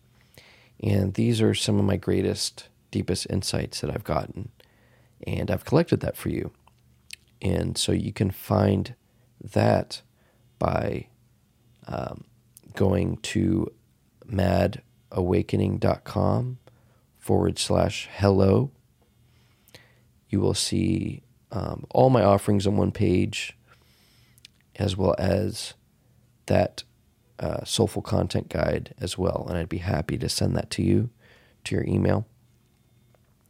And 0.84 1.14
these 1.14 1.42
are 1.42 1.54
some 1.54 1.80
of 1.80 1.86
my 1.86 1.98
greatest, 1.98 2.68
deepest 2.92 3.28
insights 3.30 3.82
that 3.82 3.90
I've 3.90 4.04
gotten. 4.04 4.50
And 5.26 5.50
I've 5.50 5.66
collected 5.66 6.02
that 6.02 6.18
for 6.18 6.30
you. 6.30 6.52
And 7.42 7.78
so 7.78 7.92
you 7.92 8.12
can 8.12 8.32
find 8.32 8.96
that 9.42 10.02
by 10.60 11.08
um, 11.88 12.26
going 12.76 13.18
to 13.18 13.72
madawakening.com 14.30 16.58
forward 17.18 17.60
slash 17.60 18.10
hello. 18.12 18.72
You 20.30 20.40
will 20.40 20.54
see 20.54 21.24
um, 21.52 21.86
all 21.92 22.10
my 22.10 22.24
offerings 22.24 22.68
on 22.68 22.78
one 22.78 22.92
page, 22.92 23.58
as 24.76 24.98
well 24.98 25.16
as 25.18 25.74
that 26.48 26.84
uh, 27.40 27.64
soulful 27.64 28.02
content 28.02 28.50
guide 28.50 28.94
as 29.00 29.18
well. 29.18 29.46
And 29.48 29.58
I'd 29.58 29.70
be 29.70 29.78
happy 29.78 30.18
to 30.18 30.30
send 30.30 30.56
that 30.56 30.70
to 30.72 30.84
you 30.84 31.10
to 31.66 31.76
your 31.76 31.86
email 31.86 32.26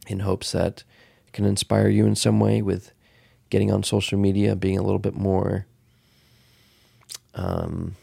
in 0.06 0.20
hopes 0.20 0.52
that 0.52 0.84
it 1.26 1.32
can 1.32 1.44
inspire 1.44 1.88
you 1.88 2.06
in 2.06 2.14
some 2.14 2.40
way 2.40 2.62
with 2.62 2.92
getting 3.50 3.70
on 3.72 3.82
social 3.82 4.18
media, 4.18 4.56
being 4.56 4.78
a 4.78 4.82
little 4.82 4.98
bit 4.98 5.14
more 5.14 5.66
um, 7.34 7.96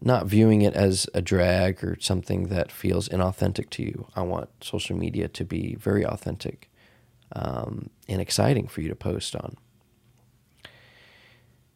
not 0.00 0.26
viewing 0.26 0.62
it 0.62 0.74
as 0.74 1.08
a 1.14 1.22
drag 1.22 1.82
or 1.82 1.96
something 2.00 2.48
that 2.48 2.70
feels 2.70 3.08
inauthentic 3.08 3.70
to 3.70 3.82
you. 3.82 4.06
I 4.14 4.22
want 4.22 4.50
social 4.60 4.96
media 4.96 5.28
to 5.28 5.44
be 5.44 5.74
very 5.76 6.04
authentic 6.04 6.70
um, 7.32 7.90
and 8.08 8.20
exciting 8.20 8.68
for 8.68 8.82
you 8.82 8.88
to 8.88 8.96
post 8.96 9.34
on. 9.34 9.56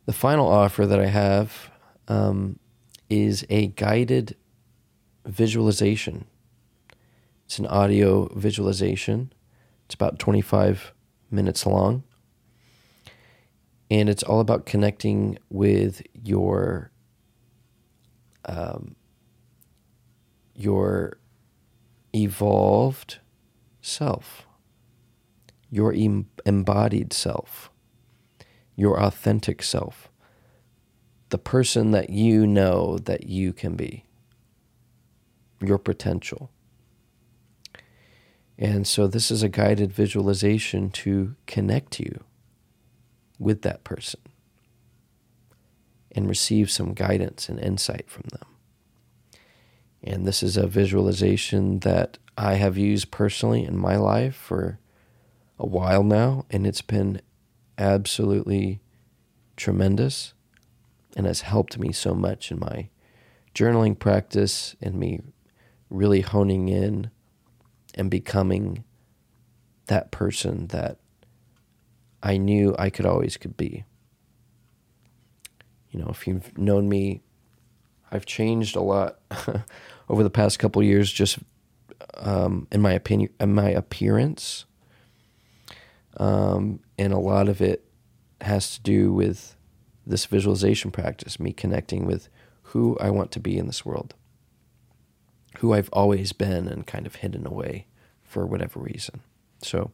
The 0.07 0.13
final 0.13 0.49
offer 0.49 0.87
that 0.87 1.01
I 1.01 1.07
have 1.07 1.71
um, 2.09 2.59
is 3.09 3.47
a 3.49 3.69
guided 3.69 4.37
visualization. 5.25 6.27
It's 7.47 7.59
an 7.59 7.67
audio 7.67 8.29
visualization. 8.35 9.33
It's 9.87 9.95
about 9.95 10.19
25 10.19 10.93
minutes 11.31 11.67
long. 11.67 12.05
And 13.91 14.09
it's 14.09 14.23
all 14.23 14.41
about 14.41 14.67
connecting 14.67 15.39
with 15.49 16.03
your 16.15 16.93
um, 18.45 18.97
your 20.55 21.19
evolved 22.15 23.19
self, 23.81 24.47
your 25.71 25.93
em- 25.93 26.29
embodied 26.45 27.13
self, 27.13 27.71
your 28.77 29.01
authentic 29.01 29.63
self, 29.63 30.11
the 31.31 31.39
person 31.39 31.93
that 31.93 32.11
you 32.11 32.47
know 32.47 32.99
that 32.99 33.27
you 33.27 33.53
can 33.53 33.77
be, 33.77 34.05
your 35.61 35.79
potential. 35.79 36.51
And 38.59 38.87
so, 38.87 39.07
this 39.07 39.31
is 39.31 39.43
a 39.43 39.49
guided 39.49 39.93
visualization 39.93 40.91
to 40.91 41.37
connect 41.47 41.99
you 41.99 42.25
with 43.39 43.63
that 43.63 43.85
person 43.85 44.21
and 46.13 46.29
receive 46.29 46.71
some 46.71 46.95
guidance 46.95 47.49
and 47.49 47.59
insight 47.61 48.09
from 48.09 48.25
them. 48.31 48.47
And 50.03 50.27
this 50.27 50.43
is 50.43 50.57
a 50.57 50.67
visualization 50.67 51.81
that 51.81 52.19
I 52.37 52.55
have 52.55 52.79
used 52.79 53.11
personally 53.11 53.65
in 53.65 53.77
my 53.77 53.97
life 53.97 54.35
for 54.35 54.79
a 55.59 55.67
while 55.67 56.03
now, 56.03 56.47
and 56.51 56.67
it's 56.67 56.81
been 56.83 57.21
absolutely 57.77 58.81
tremendous 59.57 60.33
and 61.17 61.27
has 61.27 61.43
helped 61.43 61.79
me 61.79 61.93
so 61.93 62.15
much 62.15 62.51
in 62.51 62.59
my 62.59 62.89
journaling 63.55 63.99
practice 63.99 64.77
and 64.81 64.95
me 64.95 65.21
really 65.91 66.21
honing 66.21 66.69
in 66.69 67.11
and 67.95 68.11
becoming 68.11 68.85
that 69.87 70.11
person 70.11 70.69
that 70.69 70.99
I 72.23 72.37
knew 72.37 72.75
I 72.79 72.91
could 72.91 73.07
always 73.07 73.37
could 73.37 73.57
be. 73.57 73.85
You 75.91 76.01
know, 76.01 76.09
if 76.09 76.27
you've 76.27 76.57
known 76.57 76.89
me, 76.89 77.23
I've 78.13 78.27
changed 78.27 78.77
a 78.77 78.81
lot 78.81 79.19
over 80.09 80.23
the 80.23 80.31
past 80.31 80.59
couple 80.59 80.83
years, 80.83 81.13
just 81.13 81.39
um, 82.15 82.67
in 82.71 82.81
my 82.81 82.93
opinion, 82.93 83.31
in 83.39 83.55
my 83.55 83.71
appearance, 83.71 84.65
um, 86.17 86.81
and 86.99 87.13
a 87.13 87.19
lot 87.19 87.49
of 87.49 87.61
it 87.61 87.85
has 88.41 88.75
to 88.75 88.83
do 88.83 89.13
with 89.13 89.57
this 90.07 90.27
visualization 90.27 90.91
practice, 90.91 91.39
me 91.39 91.53
connecting 91.53 92.07
with 92.07 92.29
who 92.63 92.97
I 93.01 93.11
want 93.11 93.31
to 93.33 93.41
be 93.41 93.59
in 93.59 93.67
this 93.67 93.85
world, 93.85 94.15
who 95.59 95.73
I've 95.73 95.91
always 95.93 96.33
been 96.33 96.69
and 96.69 96.87
kind 96.87 97.07
of 97.07 97.17
hidden 97.17 97.47
away 97.47 97.87
for 98.23 98.47
whatever 98.47 98.81
reason. 98.81 99.21
So 99.63 99.91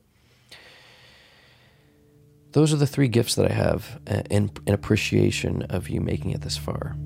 those 2.56 2.72
are 2.72 2.78
the 2.78 2.86
three 2.86 3.06
gifts 3.06 3.34
that 3.34 3.50
I 3.50 3.52
have 3.52 4.00
uh, 4.10 4.22
in, 4.30 4.50
in 4.66 4.72
appreciation 4.72 5.60
of 5.64 5.90
you 5.90 6.00
making 6.00 6.30
it 6.30 6.40
this 6.40 6.56
far. 6.56 6.96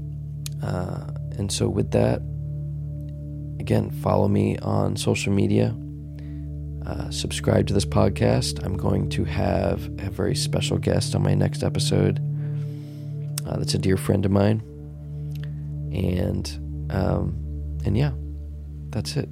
Uh, 0.62 1.10
and 1.36 1.51
so, 1.51 1.68
with 1.68 1.90
that, 1.90 2.20
again, 3.59 3.90
follow 3.90 4.28
me 4.28 4.59
on 4.59 4.97
social 4.97 5.32
media. 5.32 5.74
Uh, 6.86 7.10
subscribe 7.10 7.66
to 7.66 7.74
this 7.74 7.85
podcast. 7.85 8.64
I'm 8.64 8.77
going 8.77 9.09
to 9.10 9.24
have 9.24 9.86
a 9.98 10.09
very 10.09 10.36
special 10.36 10.78
guest 10.78 11.16
on 11.16 11.22
my 11.24 11.35
next 11.35 11.64
episode. 11.64 12.20
Uh, 13.44 13.56
that's 13.56 13.74
a 13.74 13.78
dear 13.78 13.97
friend 13.97 14.24
of 14.24 14.31
mine, 14.31 14.60
and 15.93 16.48
um, 16.90 17.35
and 17.85 17.98
yeah, 17.98 18.12
that's 18.90 19.16
it. 19.16 19.28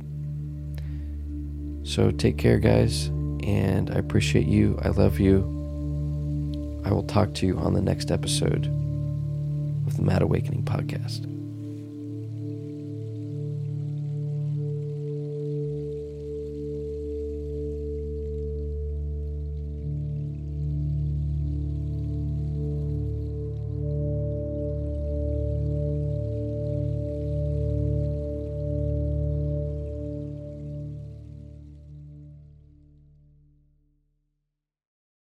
So 1.86 2.10
take 2.10 2.38
care, 2.38 2.58
guys, 2.58 3.06
and 3.06 3.88
I 3.92 3.98
appreciate 4.00 4.48
you. 4.48 4.80
I 4.82 4.88
love 4.88 5.20
you. 5.20 5.57
I 6.89 6.93
will 6.93 7.02
talk 7.02 7.35
to 7.35 7.47
you 7.47 7.59
on 7.59 7.74
the 7.74 7.82
next 7.82 8.10
episode 8.10 8.65
of 9.86 9.98
the 9.98 10.02
Mad 10.02 10.23
Awakening 10.23 10.62
podcast. 10.62 11.38